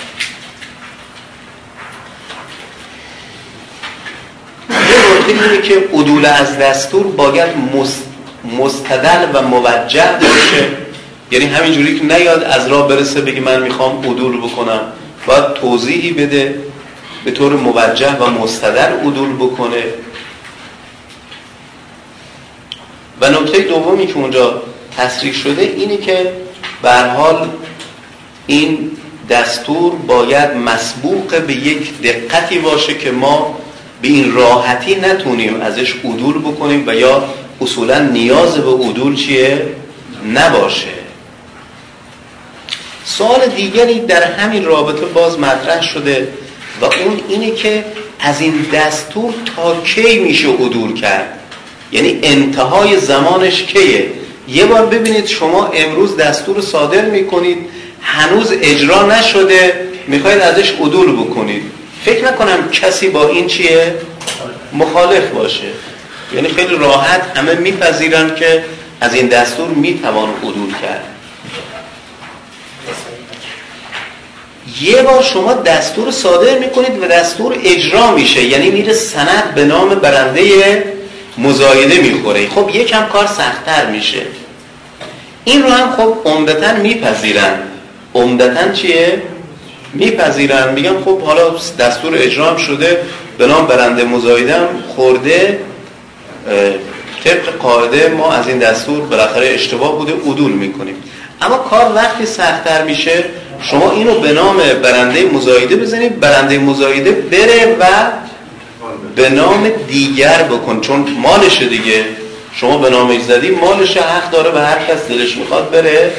یه 4.71 4.77
نکته 5.17 5.45
اینه 5.45 5.63
که 5.63 5.89
عدول 5.95 6.27
از 6.27 6.59
دستور 6.59 7.07
باید 7.07 7.49
مستدل 8.59 9.27
و 9.35 9.43
موجه 9.43 10.11
باشه. 10.21 10.69
یعنی 11.31 11.47
همینجوری 11.47 11.99
که 11.99 12.05
نیاد 12.05 12.43
از 12.43 12.69
راه 12.69 12.89
برسه 12.89 13.21
بگی 13.21 13.41
من 13.41 13.63
می‌خوام 13.63 13.99
عدول 13.99 14.39
بکنم. 14.39 14.81
باید 15.27 15.53
توضیحی 15.55 16.13
بده 16.13 16.61
به 17.25 17.31
طور 17.31 17.53
موجه 17.53 18.17
و 18.17 18.31
مستدل 18.31 18.93
عدول 18.93 19.33
بکنه 19.33 19.85
و 23.21 23.31
نکته 23.31 23.59
دومی 23.59 24.07
که 24.07 24.17
اونجا 24.17 24.63
تصریح 24.97 25.33
شده 25.33 25.63
اینه 25.63 25.97
که 25.97 26.33
به 26.83 26.93
حال 26.93 27.49
این 28.47 28.91
دستور 29.31 29.95
باید 29.95 30.57
مسبوق 30.57 31.37
به 31.47 31.53
یک 31.53 32.03
دقتی 32.03 32.59
باشه 32.59 32.95
که 32.95 33.11
ما 33.11 33.59
به 34.03 34.09
این 34.09 34.35
راحتی 34.35 34.95
نتونیم 34.95 35.61
ازش 35.61 35.95
عدول 36.05 36.39
بکنیم 36.39 36.85
و 36.87 36.95
یا 36.95 37.25
اصولا 37.61 37.99
نیاز 37.99 38.59
به 38.59 38.71
عدول 38.71 39.17
چیه؟ 39.17 39.67
نباشه 40.35 41.00
سوال 43.05 43.47
دیگری 43.47 44.01
در 44.01 44.23
همین 44.23 44.65
رابطه 44.65 45.07
باز 45.07 45.39
مطرح 45.39 45.83
شده 45.83 46.29
و 46.81 46.85
اون 46.85 47.21
اینه 47.29 47.51
که 47.51 47.85
از 48.21 48.41
این 48.41 48.67
دستور 48.73 49.35
تا 49.57 49.81
کی 49.81 50.19
میشه 50.19 50.49
عدول 50.49 51.01
کرد؟ 51.01 51.39
یعنی 51.93 52.21
انتهای 52.23 53.01
زمانش 53.01 53.63
کیه؟ 53.63 54.11
یه 54.49 54.65
بار 54.67 54.87
ببینید 54.87 55.27
شما 55.27 55.67
امروز 55.67 56.17
دستور 56.17 56.61
صادر 56.61 57.05
می‌کنید 57.05 57.59
هنوز 58.03 58.53
اجرا 58.63 59.07
نشده 59.07 59.89
می‌خواید 60.07 60.41
ازش 60.41 60.71
عدول 60.71 61.13
بکنید. 61.17 61.63
فکر 62.05 62.25
نکنم 62.25 62.71
کسی 62.71 63.09
با 63.09 63.29
این 63.29 63.47
چیه؟ 63.47 63.95
مخالف 64.73 65.29
باشه. 65.29 65.69
یعنی 66.35 66.49
خیلی 66.49 66.77
راحت 66.77 67.39
همه 67.39 67.55
میپذیرن 67.55 68.35
که 68.35 68.65
از 69.01 69.15
این 69.15 69.27
دستور 69.27 69.69
می‌توان 69.69 70.29
عدول 70.43 70.73
کرد. 70.83 71.05
یه 74.81 75.03
بار 75.03 75.23
شما 75.23 75.53
دستور 75.53 76.11
صادر 76.11 76.59
می‌کنید 76.59 77.03
و 77.03 77.07
دستور 77.07 77.57
اجرا 77.65 78.11
میشه. 78.11 78.45
یعنی 78.45 78.71
میره 78.71 78.93
سند 78.93 79.53
به 79.55 79.65
نام 79.65 79.89
برنده 79.89 80.85
مزایده 81.39 82.01
می‌خوره. 82.01 82.49
خب 82.49 82.71
یکم 82.75 83.07
کار 83.07 83.27
سختتر 83.27 83.87
میشه. 83.87 84.23
این 85.45 85.63
رو 85.63 85.71
هم 85.71 85.93
خب 85.97 86.17
عمدتا 86.25 86.73
میپذیرن. 86.73 87.59
عمدتا 88.15 88.73
چیه؟ 88.73 89.23
میپذیرن. 89.95 90.73
میگن 90.73 91.01
خب 91.05 91.21
حالا 91.21 91.51
دستور 91.79 92.15
اجرام 92.15 92.57
شده 92.57 93.01
به 93.39 93.47
نام 93.47 93.67
برنده 93.67 94.05
مزایدم 94.05 94.69
خورده. 94.97 95.59
طبق 97.25 97.57
قاعده 97.63 98.09
ما 98.09 98.33
از 98.33 98.49
این 98.49 98.59
دستور 98.59 99.01
بالاخره 99.01 99.47
اشتباه 99.47 99.99
بوده 99.99 100.13
عدول 100.13 100.53
می‌کنیم. 100.53 100.95
اما 101.43 101.57
کار 101.57 101.93
وقتی 101.95 102.27
سختتر 102.27 102.85
میشه 102.85 103.25
شما 103.63 103.91
اینو 103.91 104.21
به 104.21 104.33
نام 104.33 104.57
برنده 104.57 105.25
مزایده 105.25 105.77
بزنید. 105.77 106.21
برنده 106.21 106.59
مزایده 106.59 107.13
بره 107.13 107.77
و 107.81 107.87
به 109.17 109.29
نام 109.29 109.69
دیگر 109.89 110.43
بکن 110.43 110.81
چون 110.81 111.07
مالشه 111.23 111.67
دیگه. 111.67 112.05
شما 112.55 112.79
به 112.79 112.91
نامش 112.91 113.23
زدی 113.23 113.51
مالش 113.51 113.97
حق 113.97 114.31
داره 114.31 114.51
و 114.51 114.59
هر 114.59 114.79
کس 114.85 115.09
دلش 115.09 115.37
می‌خواد 115.37 115.71
بره 115.71 116.13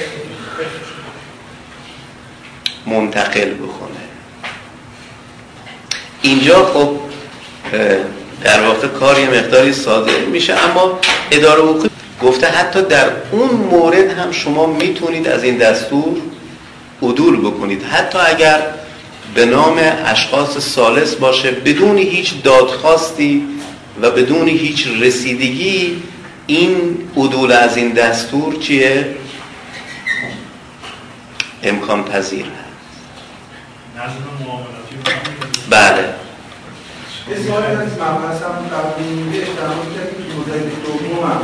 منتقل 2.86 3.50
بکنه. 3.50 4.02
اینجا 6.22 6.66
خب 6.66 6.90
در 8.44 8.62
واقع 8.62 8.88
کار 8.88 9.20
یه 9.20 9.28
مقداری 9.30 9.74
ساده 9.74 10.20
میشه 10.32 10.54
اما 10.54 11.00
اداره 11.32 11.62
حقوقی 11.62 11.90
گفته 12.24 12.48
حتی 12.48 12.82
در 12.82 13.10
اون 13.32 13.50
مورد 13.50 14.10
هم 14.10 14.32
شما 14.32 14.66
می‌تونید 14.66 15.28
از 15.28 15.44
این 15.44 15.58
دستور 15.58 16.18
عدول 17.02 17.38
بکنید. 17.38 17.84
حتی 17.84 18.18
اگر 18.18 18.62
به 19.36 19.46
نام 19.46 19.80
اشخاص 20.06 20.58
سالس 20.58 21.16
باشه 21.16 21.52
بدون 21.52 21.98
هیچ 21.98 22.42
دادخواستی 22.44 23.48
و 24.02 24.12
بدون 24.12 24.48
هیچ 24.48 24.88
رسیدگی 25.02 26.04
این 26.48 26.98
عدول 27.18 27.52
از 27.52 27.78
این 27.78 27.90
دستور 27.90 28.56
چیه؟ 28.56 29.16
امکان 31.64 32.04
پذیر. 32.04 32.46
بله. 35.70 36.14
بسیاری 37.32 37.66
از 37.66 37.94
مبحث 37.94 38.42
هم 38.44 38.68
قبلی 38.78 39.08
میگه 39.08 39.42
اشتراک 39.42 39.96
کردیم 39.96 40.26
که 40.28 40.52
مدل 40.52 40.70
دوم 40.86 41.32
هم 41.32 41.42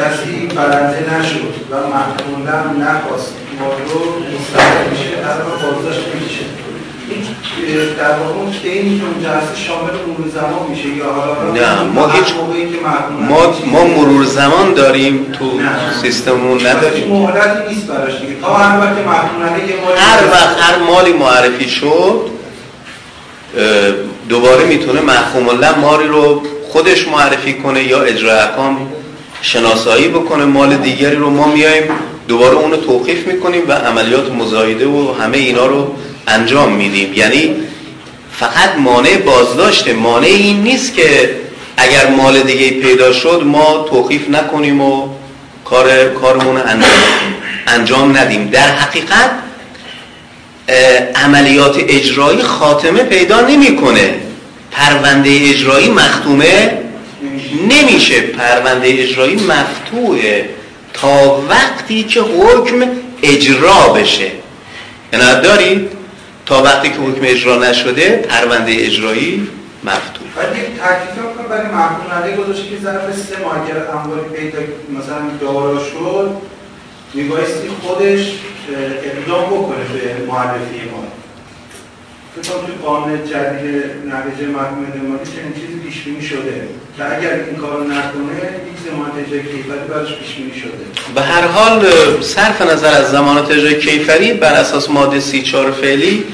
کسی 0.00 0.46
برنده 0.46 1.18
نشد 1.18 1.54
و 1.70 1.76
هم 1.76 2.82
نخواست 2.82 3.34
ما 3.60 3.66
رو 3.66 4.00
مستقل 4.38 4.90
میشه 4.90 5.10
در 5.22 5.42
بازداشت 5.42 6.06
میشه 6.14 6.44
در 7.98 8.18
واقع 8.18 8.32
اون 8.32 8.52
که 8.62 8.68
این 8.68 9.00
هست 9.36 9.56
شامل 9.66 9.90
مرور 9.90 10.28
زمان 10.34 10.70
میشه 10.70 10.88
یا 10.88 11.12
حالا 11.12 11.52
نه 11.52 11.82
ما 11.82 12.08
هیچ 12.08 12.34
ما, 13.28 13.54
ما 13.66 13.84
مرور 13.84 14.24
زمان 14.24 14.74
داریم 14.74 15.26
تو 15.38 15.60
سیستممون 16.02 16.66
نداریم. 16.66 17.08
مهلتی 17.08 17.74
نیست 17.74 17.86
براش 17.86 18.20
دیگه. 18.20 18.40
تا 18.40 18.54
هر 18.54 18.80
وقت 18.80 18.98
محکوم 19.06 19.68
یه 19.68 19.76
مالی 19.84 19.98
هر 19.98 20.26
وقت 20.26 20.60
هر 20.60 20.78
مالی 20.78 21.12
معرفی 21.12 21.68
شد 21.68 22.30
دوباره 24.28 24.64
می‌تونه 24.64 25.00
محکوم 25.00 25.48
الله 25.48 25.78
مالی 25.78 26.06
رو 26.06 26.42
خودش 26.74 27.08
معرفی 27.08 27.52
کنه 27.54 27.84
یا 27.84 28.02
اجرا 28.02 28.40
احکام 28.40 28.88
شناسایی 29.42 30.08
بکنه 30.08 30.44
مال 30.44 30.76
دیگری 30.76 31.16
رو 31.16 31.30
ما 31.30 31.46
میایم 31.46 31.84
دوباره 32.28 32.56
اونو 32.56 32.76
توقیف 32.76 33.26
می‌کنیم 33.26 33.62
و 33.68 33.72
عملیات 33.72 34.32
مزایده 34.32 34.86
و 34.86 35.14
همه 35.20 35.38
اینا 35.38 35.66
رو 35.66 35.94
انجام 36.28 36.72
میدیم. 36.72 37.14
یعنی 37.14 37.54
فقط 38.32 38.76
مانع 38.78 39.16
بازداشته 39.16 39.92
مانع 39.92 40.26
این 40.26 40.62
نیست 40.62 40.94
که 40.94 41.30
اگر 41.76 42.06
مال 42.06 42.40
دیگه 42.40 42.70
پیدا 42.70 43.12
شد 43.12 43.42
ما 43.44 43.86
توقیف 43.90 44.28
نکنیم 44.28 44.80
و 44.80 45.08
کار 45.64 46.04
کارمون 46.04 46.56
انجام 46.56 46.90
انجام 47.66 48.16
ندیم. 48.16 48.48
در 48.48 48.68
حقیقت 48.68 49.30
عملیات 51.14 51.76
اجرایی 51.88 52.42
خاتمه 52.42 53.02
پیدا 53.02 53.40
نمی‌کنه. 53.40 54.14
پرونده 54.74 55.30
اجرایی 55.30 55.88
مختومه 55.88 56.78
نمیشه. 57.70 58.20
پرونده 58.20 58.88
اجرایی 58.88 59.36
مفتوحه 59.36 60.48
تا 60.92 61.42
وقتی 61.48 62.04
که 62.04 62.20
حکم 62.20 62.86
اجرا 63.22 63.88
بشه. 63.88 64.30
عنایت 65.12 65.42
دارید 65.42 65.88
تا 66.46 66.62
وقتی 66.62 66.88
که 66.88 66.96
حکم 66.96 67.20
اجرا 67.22 67.56
نشده 67.56 68.26
پرونده 68.28 68.72
اجرایی 68.78 69.48
مفتوح. 69.84 70.26
ولی 70.36 70.60
تکلیف 70.60 71.36
کنم 71.36 71.48
برای 71.48 71.70
محکوم 71.70 72.12
علیه 72.12 72.36
گذاشته 72.36 72.68
که 72.68 72.76
ظرف 72.82 73.16
سه 73.16 73.42
ماه 73.44 73.62
اگر 73.62 73.76
اموالی 73.92 74.36
پیدا 74.36 74.58
مثلا 74.98 75.20
دارا 75.40 75.78
شد 75.78 76.30
میبایستی 77.14 77.68
خودش 77.82 78.20
اقدام 79.04 79.46
بکنه 79.46 79.76
به 79.76 80.26
معرفی 80.26 80.80
ما. 80.92 81.04
فکر 82.42 82.42
توی 82.42 82.74
قانون 82.84 83.24
جدید 83.24 83.84
نتیجه 84.06 84.46
محکوم 84.46 84.84
دماغی 84.94 85.24
چنین 85.24 85.52
چیزی 85.54 85.78
پیش 85.84 86.02
بینی 86.02 86.22
شده. 86.22 86.68
که 86.96 87.04
اگر 87.04 87.30
این 87.30 87.56
کارو 87.56 87.84
نکنه 87.84 88.34
یک 88.68 88.90
زمانت 88.90 89.12
اجرای 89.26 89.42
کیفری 89.42 89.88
براش 89.88 90.08
پیش 90.08 90.34
بینی 90.36 90.60
شده. 90.60 90.84
به 91.14 91.22
هر 91.22 91.46
حال 91.46 91.86
صرف 92.20 92.62
نظر 92.62 92.94
از 92.94 93.10
زمانت 93.10 93.50
اجرای 93.50 93.80
کیفری 93.80 94.32
بر 94.32 94.52
اساس 94.52 94.90
ماده 94.90 95.20
34 95.20 95.70
فعلی 95.70 96.24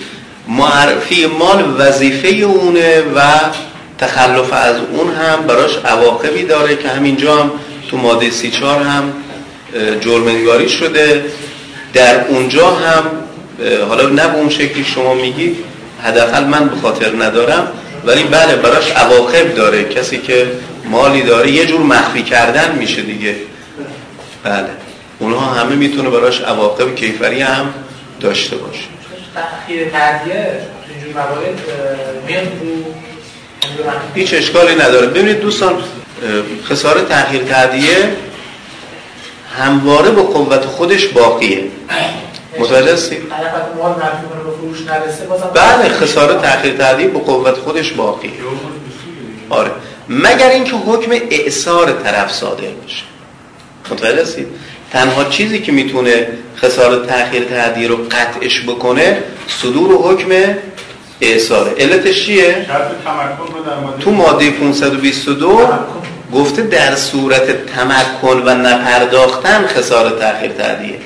معرفی 0.48 1.26
مال 1.26 1.74
وظیفه 1.78 2.28
اونه 2.28 3.00
و 3.00 3.20
تخلف 3.98 4.52
از 4.52 4.76
اون 4.92 5.14
هم 5.14 5.46
براش 5.46 5.76
عواقبی 5.84 6.42
داره 6.42 6.76
که 6.76 6.88
همینجا 6.88 7.36
هم 7.36 7.50
تو 7.90 7.96
ماده 7.96 8.30
34 8.30 8.82
هم 8.82 9.12
جرمنگاری 10.00 10.68
شده. 10.68 11.24
در 11.94 12.26
اونجا 12.28 12.70
هم 12.70 13.04
حالا 13.88 14.08
نه 14.08 14.28
به 14.28 14.34
اون 14.34 14.48
شکلی 14.48 14.84
شما 14.84 15.14
میگید 15.14 15.56
حداقل 16.04 16.44
من 16.44 16.68
به 16.68 16.76
خاطر 16.76 17.22
ندارم 17.22 17.68
ولی 18.04 18.22
بله 18.22 18.56
براش 18.56 18.90
عواقب 18.90 19.54
داره. 19.54 19.84
کسی 19.84 20.18
که 20.18 20.46
مالی 20.84 21.22
داره 21.22 21.50
یه 21.50 21.66
جور 21.66 21.80
مخفی 21.80 22.22
کردن 22.22 22.74
میشه 22.78 23.02
دیگه. 23.02 23.34
بله. 24.44 24.66
اونها 25.18 25.40
همه 25.40 25.74
می‌تونه 25.76 26.10
براش 26.10 26.40
عواقب 26.40 26.94
کیفری 26.94 27.42
هم 27.42 27.74
داشته 28.20 28.56
باشه. 28.56 28.84
میاد 32.26 32.44
رو 32.44 32.84
هیچ 34.14 34.34
اشکالی 34.34 34.74
نداره. 34.74 35.06
ببینید 35.06 35.40
دوستان 35.40 35.74
خسارت 36.64 37.08
تأخیر 37.08 37.42
تهدیه 37.42 38.16
همواره 39.58 40.10
به 40.10 40.22
قوت 40.22 40.64
خودش 40.64 41.06
باقیه. 41.06 41.64
متوجه 42.58 42.92
هستید؟ 42.92 43.22
بله 45.54 45.88
خسارت 45.88 46.42
تأخیر 46.42 46.76
تهدیه 46.76 47.08
به 47.08 47.18
قوت 47.18 47.54
خودش 47.54 47.92
باقیه 47.92 48.30
آره. 49.50 49.70
مگر 50.08 50.48
اینکه 50.48 50.76
حکم 50.76 51.12
اعثار 51.30 51.92
طرف 51.92 52.32
صادر 52.32 52.68
بشه 52.86 53.02
متوجه 53.90 54.22
هستید؟ 54.22 54.46
تنها 54.92 55.24
چیزی 55.24 55.58
که 55.62 55.72
می‌تونه 55.72 56.26
خسارت 56.56 57.06
تأخیر 57.06 57.44
تهدیه 57.44 57.88
رو 57.88 57.96
قطعش 57.96 58.64
بکنه 58.64 59.18
صدور 59.62 59.92
و 59.92 60.02
حکم 60.12 60.28
اعثاره. 61.20 61.74
علتش 61.78 62.26
چیه؟ 62.26 62.66
تو 64.00 64.10
ماده 64.10 64.50
522 64.50 65.68
گفته 66.34 66.62
در 66.62 66.94
صورت 66.94 67.66
تمکن 67.66 68.42
و 68.46 68.54
نپرداختن 68.54 69.66
خسارت 69.66 70.18
تأخیر 70.18 70.52
تهدیه 70.52 70.98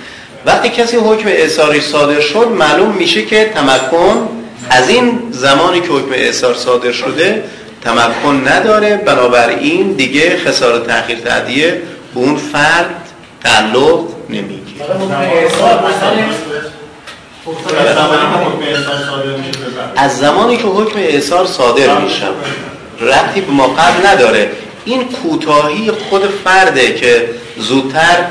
وقتی 0.47 0.68
کسی 0.68 0.97
حکم 0.97 1.28
اعثارش 1.28 1.82
صادر 1.82 2.20
شد 2.20 2.49
معلوم 2.49 2.90
میشه 2.90 3.22
که 3.22 3.53
تمکن 3.55 4.28
از 4.70 4.88
این 4.88 5.18
زمانی 5.30 5.80
که 5.80 5.86
حکم 5.86 6.12
اعثار 6.12 6.55
صادر 6.55 6.92
شده 6.92 7.45
تمکن 7.84 8.49
نداره. 8.49 8.97
بنابراین 8.97 9.92
دیگه 9.92 10.38
خسارت 10.47 10.86
تأخیر 10.86 11.18
تهدیه 11.18 11.82
به 12.14 12.20
اون 12.20 12.36
فرد 12.36 13.11
تعلق 13.45 14.01
نمی‌گیره. 14.30 14.84
از 19.97 20.18
زمانی 20.18 20.57
که 20.57 20.66
حکم 20.66 20.99
اعثار 20.99 21.47
صادر 21.47 21.99
میشه 21.99 22.26
ربطی 23.01 23.40
به 23.40 23.53
ما 23.53 23.66
قبل 23.66 24.07
نداره. 24.07 24.51
این 24.84 25.05
کوتاهی 25.05 25.90
خود 25.90 26.22
فرده 26.45 26.95
که 26.95 27.30
زودتر 27.59 28.24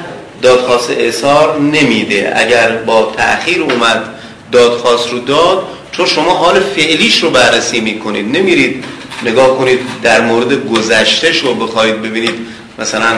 دادخواست 0.44 0.89
اعثار 0.89 1.60
نمیده. 1.60 2.34
اگر 2.36 2.72
با 2.72 3.14
تأخیر 3.18 3.62
اومد 3.62 4.04
دادخواست 4.52 5.10
رو 5.10 5.20
داد 5.20 5.64
چون 5.91 6.06
شما 6.06 6.32
حال 6.32 6.60
فعلیش 6.60 7.24
رو 7.24 7.30
بررسی 7.30 7.80
می‌کنید. 7.80 8.38
نمیرید 8.38 8.84
نگاه 9.26 9.58
کنید 9.58 9.80
در 10.04 10.22
مورد 10.22 10.68
گذشته 10.68 11.32
رو 11.41 11.54
بخواید 11.54 12.02
ببینید. 12.02 12.36
مثلا 12.80 13.16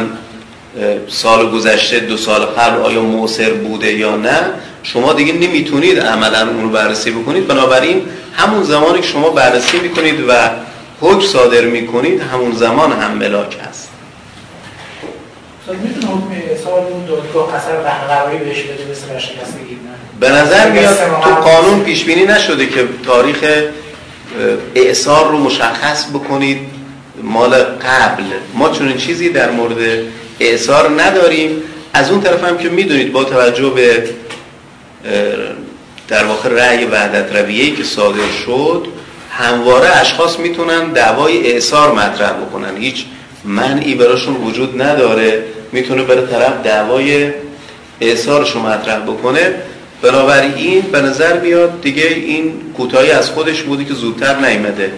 سال 1.07 1.51
گذشته 1.51 1.99
دو 1.99 2.17
سال 2.17 2.41
قبل 2.41 2.81
آیا 2.81 3.01
موثر 3.01 3.49
بوده 3.49 3.93
یا 3.93 4.15
نه. 4.15 4.39
شما 4.83 5.13
دیگه 5.13 5.33
نمی‌تونید 5.33 5.99
عملا 5.99 6.49
اون 6.49 6.63
رو 6.63 6.69
بررسی 6.69 7.11
بکنید. 7.11 7.47
بنابراین 7.47 8.01
همون 8.33 8.63
زمانی 8.63 9.01
که 9.01 9.07
شما 9.07 9.29
بررسی 9.29 9.79
می‌کنید 9.79 10.19
و 10.27 10.33
حکم 11.01 11.21
صادر 11.21 11.61
می‌کنید 11.61 12.21
همون 12.21 12.51
زمان 12.51 12.91
هم 12.91 13.11
ملاک 13.11 13.57
هست. 13.69 13.84
می‌تونه 15.73 16.07
حکم 16.07 16.31
احسال 16.49 16.73
اون 16.73 17.05
دادگاه 17.05 17.55
اثر 17.55 17.75
قراری 17.75 18.37
بهش 18.37 18.61
بده 18.61 18.91
مثل 18.91 19.13
ورشکستگی 19.13 19.79
به 20.19 20.29
نظر 20.29 20.71
میاد 20.71 20.97
تو 21.23 21.29
قانون 21.29 21.79
پیش 21.79 22.03
بینی 22.03 22.25
نشده 22.25 22.65
که 22.65 22.87
تاریخ 23.05 23.43
اعصار 24.75 25.31
رو 25.31 25.37
مشخص 25.37 26.05
بکنید. 26.05 26.57
مال 27.23 27.55
قبل. 27.63 28.23
ما 28.53 28.69
چون 28.69 28.87
این 28.87 28.97
چیزی 28.97 29.29
در 29.29 29.51
مورد 29.51 29.77
اعصار 30.39 31.01
نداریم. 31.01 31.61
از 31.93 32.11
اون 32.11 32.21
طرف 32.21 32.43
هم 32.43 32.57
که 32.57 32.69
می‌دونید 32.69 33.11
با 33.11 33.23
توجه 33.23 33.69
به 33.69 34.09
در 36.07 36.23
واقع 36.23 36.49
رأی 36.49 36.85
وحدت 36.85 37.35
رویه‌ای 37.35 37.71
که 37.71 37.83
صادر 37.83 38.31
شد 38.45 38.87
همواره 39.31 39.97
اشخاص 39.97 40.39
می‌تونن 40.39 40.91
دعوای 40.91 41.51
اعصار 41.51 41.91
مطرح 41.91 42.31
بکنن. 42.31 42.77
هیچ 42.77 43.05
منعی 43.45 43.95
براشون 43.95 44.35
وجود 44.35 44.81
نداره. 44.81 45.43
می‌تونه 45.71 46.03
بره 46.03 46.27
طرف 46.27 46.63
دعوای 46.63 47.31
اعصارش 48.01 48.51
رو 48.51 48.61
مطرح 48.61 48.99
بکنه. 48.99 49.53
بنابراین 50.01 50.81
به 50.81 51.01
نظر 51.01 51.39
میاد 51.39 51.81
دیگه 51.81 52.03
این 52.03 52.53
کوتاهی 52.77 53.11
از 53.11 53.29
خودش 53.29 53.61
بودی 53.61 53.85
که 53.85 53.93
زودتر 53.93 54.35
نیمده 54.49 54.91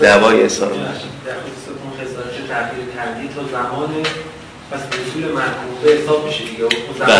دعوای 0.00 0.48
زمان 3.52 3.90
پس 4.70 4.80
رسول 4.80 5.32
محکوم 5.32 5.74
به 5.84 5.90
حساب 5.90 6.26
میشه 6.26 6.44
دیگه. 6.44 6.64
بله. 7.06 7.14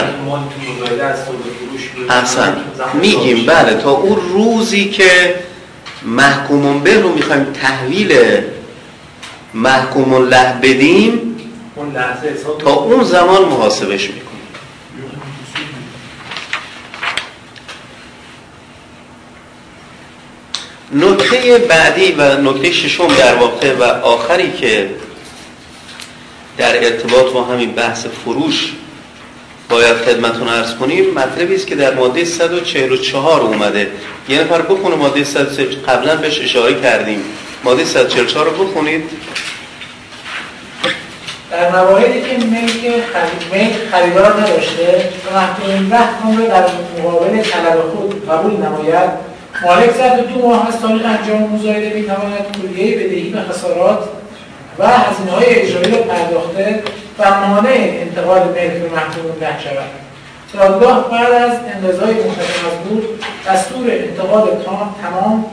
از 2.09 2.29
زمان 2.29 2.57
میگیم 2.95 3.47
بله 3.47 3.75
تا 3.75 3.91
اون 3.91 4.17
روزی 4.33 4.85
که 4.85 5.35
محکومون 6.03 6.81
به 6.81 7.01
رو 7.01 7.13
می‌خوایم 7.13 7.45
تحویل 7.63 8.13
محکومون 9.55 10.29
له 10.29 10.53
بدیم 10.63 11.37
تا 12.59 12.71
اون 12.71 13.05
زمان 13.05 13.45
محاسبش 13.45 14.11
می‌کنیم. 14.11 14.25
نکته 20.93 21.59
بعدی 21.59 22.13
و 22.13 22.41
نکته 22.41 22.73
ششم 22.73 23.07
در 23.07 23.35
واقع 23.35 23.75
و 23.75 23.83
آخری 23.83 24.53
که 24.53 24.91
در 26.59 26.85
ارتباط 26.85 27.33
با 27.33 27.45
همین 27.45 27.73
بحث 27.73 28.07
فروش 28.07 28.73
باید 29.69 29.97
خدمتون 29.97 30.49
ارز 30.49 30.75
کنیم 30.75 31.15
مطلبی 31.15 31.55
است 31.55 31.67
که 31.67 31.75
در 31.75 31.95
ماده 31.95 32.25
144 32.25 33.41
اومده. 33.41 33.91
یه 34.29 34.41
نفر 34.41 34.63
بخونه 34.63 34.95
ماده 34.97 35.25
144 35.25 35.97
قبلا 35.97 36.17
بهش 36.17 36.41
اشاره 36.41 36.81
کردیم. 36.81 37.25
ماده 37.65 37.85
144 37.85 38.47
رو 38.47 38.65
بخونید. 38.65 39.03
در 41.51 41.73
مواردی 41.73 42.21
که 42.21 42.47
ملک 42.47 43.83
خریدار 43.91 44.41
نداشته 44.43 45.11
و 45.27 45.35
محکوم 45.35 45.95
رحم 45.95 46.39
را 46.39 46.47
در 46.47 46.67
مقابل 46.99 47.43
طلب 47.43 47.81
خود 47.95 48.29
قبول 48.29 48.53
نماید. 48.53 49.11
مالک 49.65 49.97
ظرف 49.97 50.21
دو 50.21 50.49
ماه 50.49 50.69
از 50.69 50.81
تاریخ 50.81 51.03
انجام 51.05 51.43
مزایده 51.43 51.97
می‌تواند 51.97 52.57
کلیه 52.63 52.97
بدهی 52.97 53.33
و 53.33 53.53
خسارات 53.53 54.09
و 54.79 54.89
هزینه 54.89 55.31
های 55.31 55.47
اجرایی 55.47 55.91
را 55.91 55.99
پرداخته 55.99 56.83
و 57.19 57.41
مانع 57.41 57.99
انتقال 58.01 58.43
ملک 58.43 58.55
به 58.55 58.89
محکوم 58.89 59.25
ره 59.41 59.61
شود. 59.61 59.91
دادگاه 60.55 61.11
بعد 61.11 61.33
از 61.33 61.53
انقضای 61.75 62.15
منتظم 62.15 62.67
مزبور 62.67 63.03
دستور 63.47 63.87
انتقال 63.91 64.49
تمام 65.03 65.45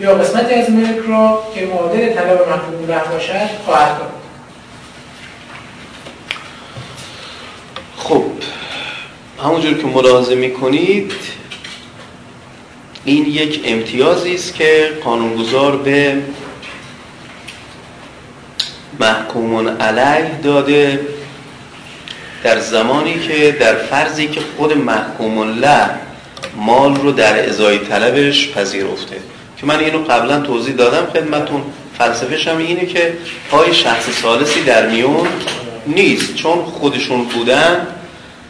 یا 0.00 0.14
قسمتی 0.14 0.54
از 0.54 0.70
ملک 0.70 0.98
را 1.08 1.42
که 1.54 1.66
معادل 1.66 2.14
طلب 2.14 2.48
محکوم 2.48 2.88
ره 2.88 3.10
باشد 3.10 3.64
خواهد 3.64 3.98
داد. 3.98 4.12
خب 7.96 8.24
همونجور 9.44 9.74
که 9.74 9.86
ملاحظه 9.86 10.34
می‌کنید 10.34 11.12
این 13.04 13.26
یک 13.26 13.60
امتیازی 13.64 14.34
است 14.34 14.54
که 14.54 14.98
قانونگذار 15.04 15.76
به 15.76 16.16
محکومون 19.00 19.68
علیه 19.68 20.30
داده 20.42 21.00
در 22.42 22.60
زمانی 22.60 23.18
که 23.18 23.56
در 23.60 23.74
فرضی 23.74 24.28
که 24.28 24.40
خود 24.56 24.76
محکومون 24.76 25.58
له 25.58 25.90
مال 26.56 26.96
رو 26.96 27.12
در 27.12 27.48
ازای 27.48 27.78
طلبش 27.78 28.52
پذیرفته. 28.52 29.33
که 29.64 29.68
من 29.68 29.80
اینو 29.80 29.98
قبلا 29.98 30.40
توضیح 30.40 30.74
دادم 30.74 31.06
خدمتون 31.12 31.62
فلسفهش 31.98 32.48
هم 32.48 32.58
اینه 32.58 32.86
که 32.86 33.12
پای 33.50 33.74
شخص 33.74 34.10
سالسی 34.22 34.62
در 34.62 34.86
میون 34.86 35.28
نیست 35.86 36.34
چون 36.34 36.64
خودشون 36.64 37.24
بودن. 37.24 37.86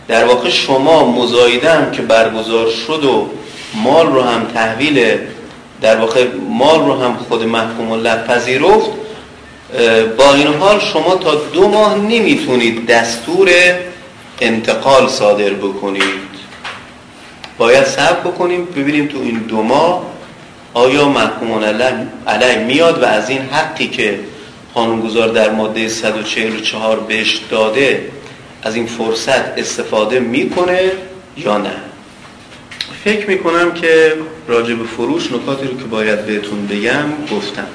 در 0.09 0.25
واقع 0.25 0.51
شما 0.51 1.13
مزایده 1.13 1.71
هم 1.71 1.91
که 1.91 2.03
برگزار 2.03 2.71
شد 2.71 3.05
و 3.05 3.29
مال 3.75 4.07
رو 4.07 4.23
هم 4.23 4.47
تحویل 4.55 5.19
در 5.81 5.97
واقع 5.97 6.25
مال 6.49 6.81
رو 6.81 7.03
هم 7.03 7.17
خود 7.29 7.43
محکوم 7.43 7.91
الله 7.93 8.17
پذیرفت 8.17 8.91
با 10.17 10.35
این 10.35 10.47
حال 10.47 10.81
شما 10.81 11.15
تا 11.15 11.35
دو 11.35 11.69
ماه 11.69 11.99
نمی‌تونید 11.99 12.87
دستور 12.87 13.49
انتقال 14.41 15.09
صادر 15.09 15.51
بکنید. 15.51 16.35
باید 17.59 17.85
صبر 17.85 18.21
بکنیم 18.21 18.65
ببینیم 18.65 19.07
تو 19.07 19.19
این 19.19 19.39
دو 19.39 19.63
ماه 19.63 20.14
آیا 20.75 21.09
محکوم 21.09 21.65
علیه 22.27 22.59
میاد 22.59 23.03
و 23.03 23.05
از 23.05 23.31
این 23.31 23.41
حقی 23.41 23.89
که 23.89 24.21
قانونگذار 24.75 25.29
در 25.29 25.51
ماده 25.51 25.89
144 25.89 27.01
بهش 27.01 27.41
داده 27.51 28.09
از 28.63 28.75
این 28.75 28.87
فرصت 28.87 29.59
استفاده 29.59 30.21
می‌کنه 30.21 30.93
یا 31.37 31.59
نه؟ 31.59 31.77
فکر 33.05 33.27
می‌کنم 33.27 33.73
که 33.73 34.13
راجع 34.49 34.75
به 34.75 34.85
فروش 34.85 35.33
نکاتی 35.33 35.67
رو 35.67 35.79
که 35.79 35.85
باید 35.85 36.27
بهتون 36.27 36.67
بگم 36.67 37.37
گفتم. 37.37 37.67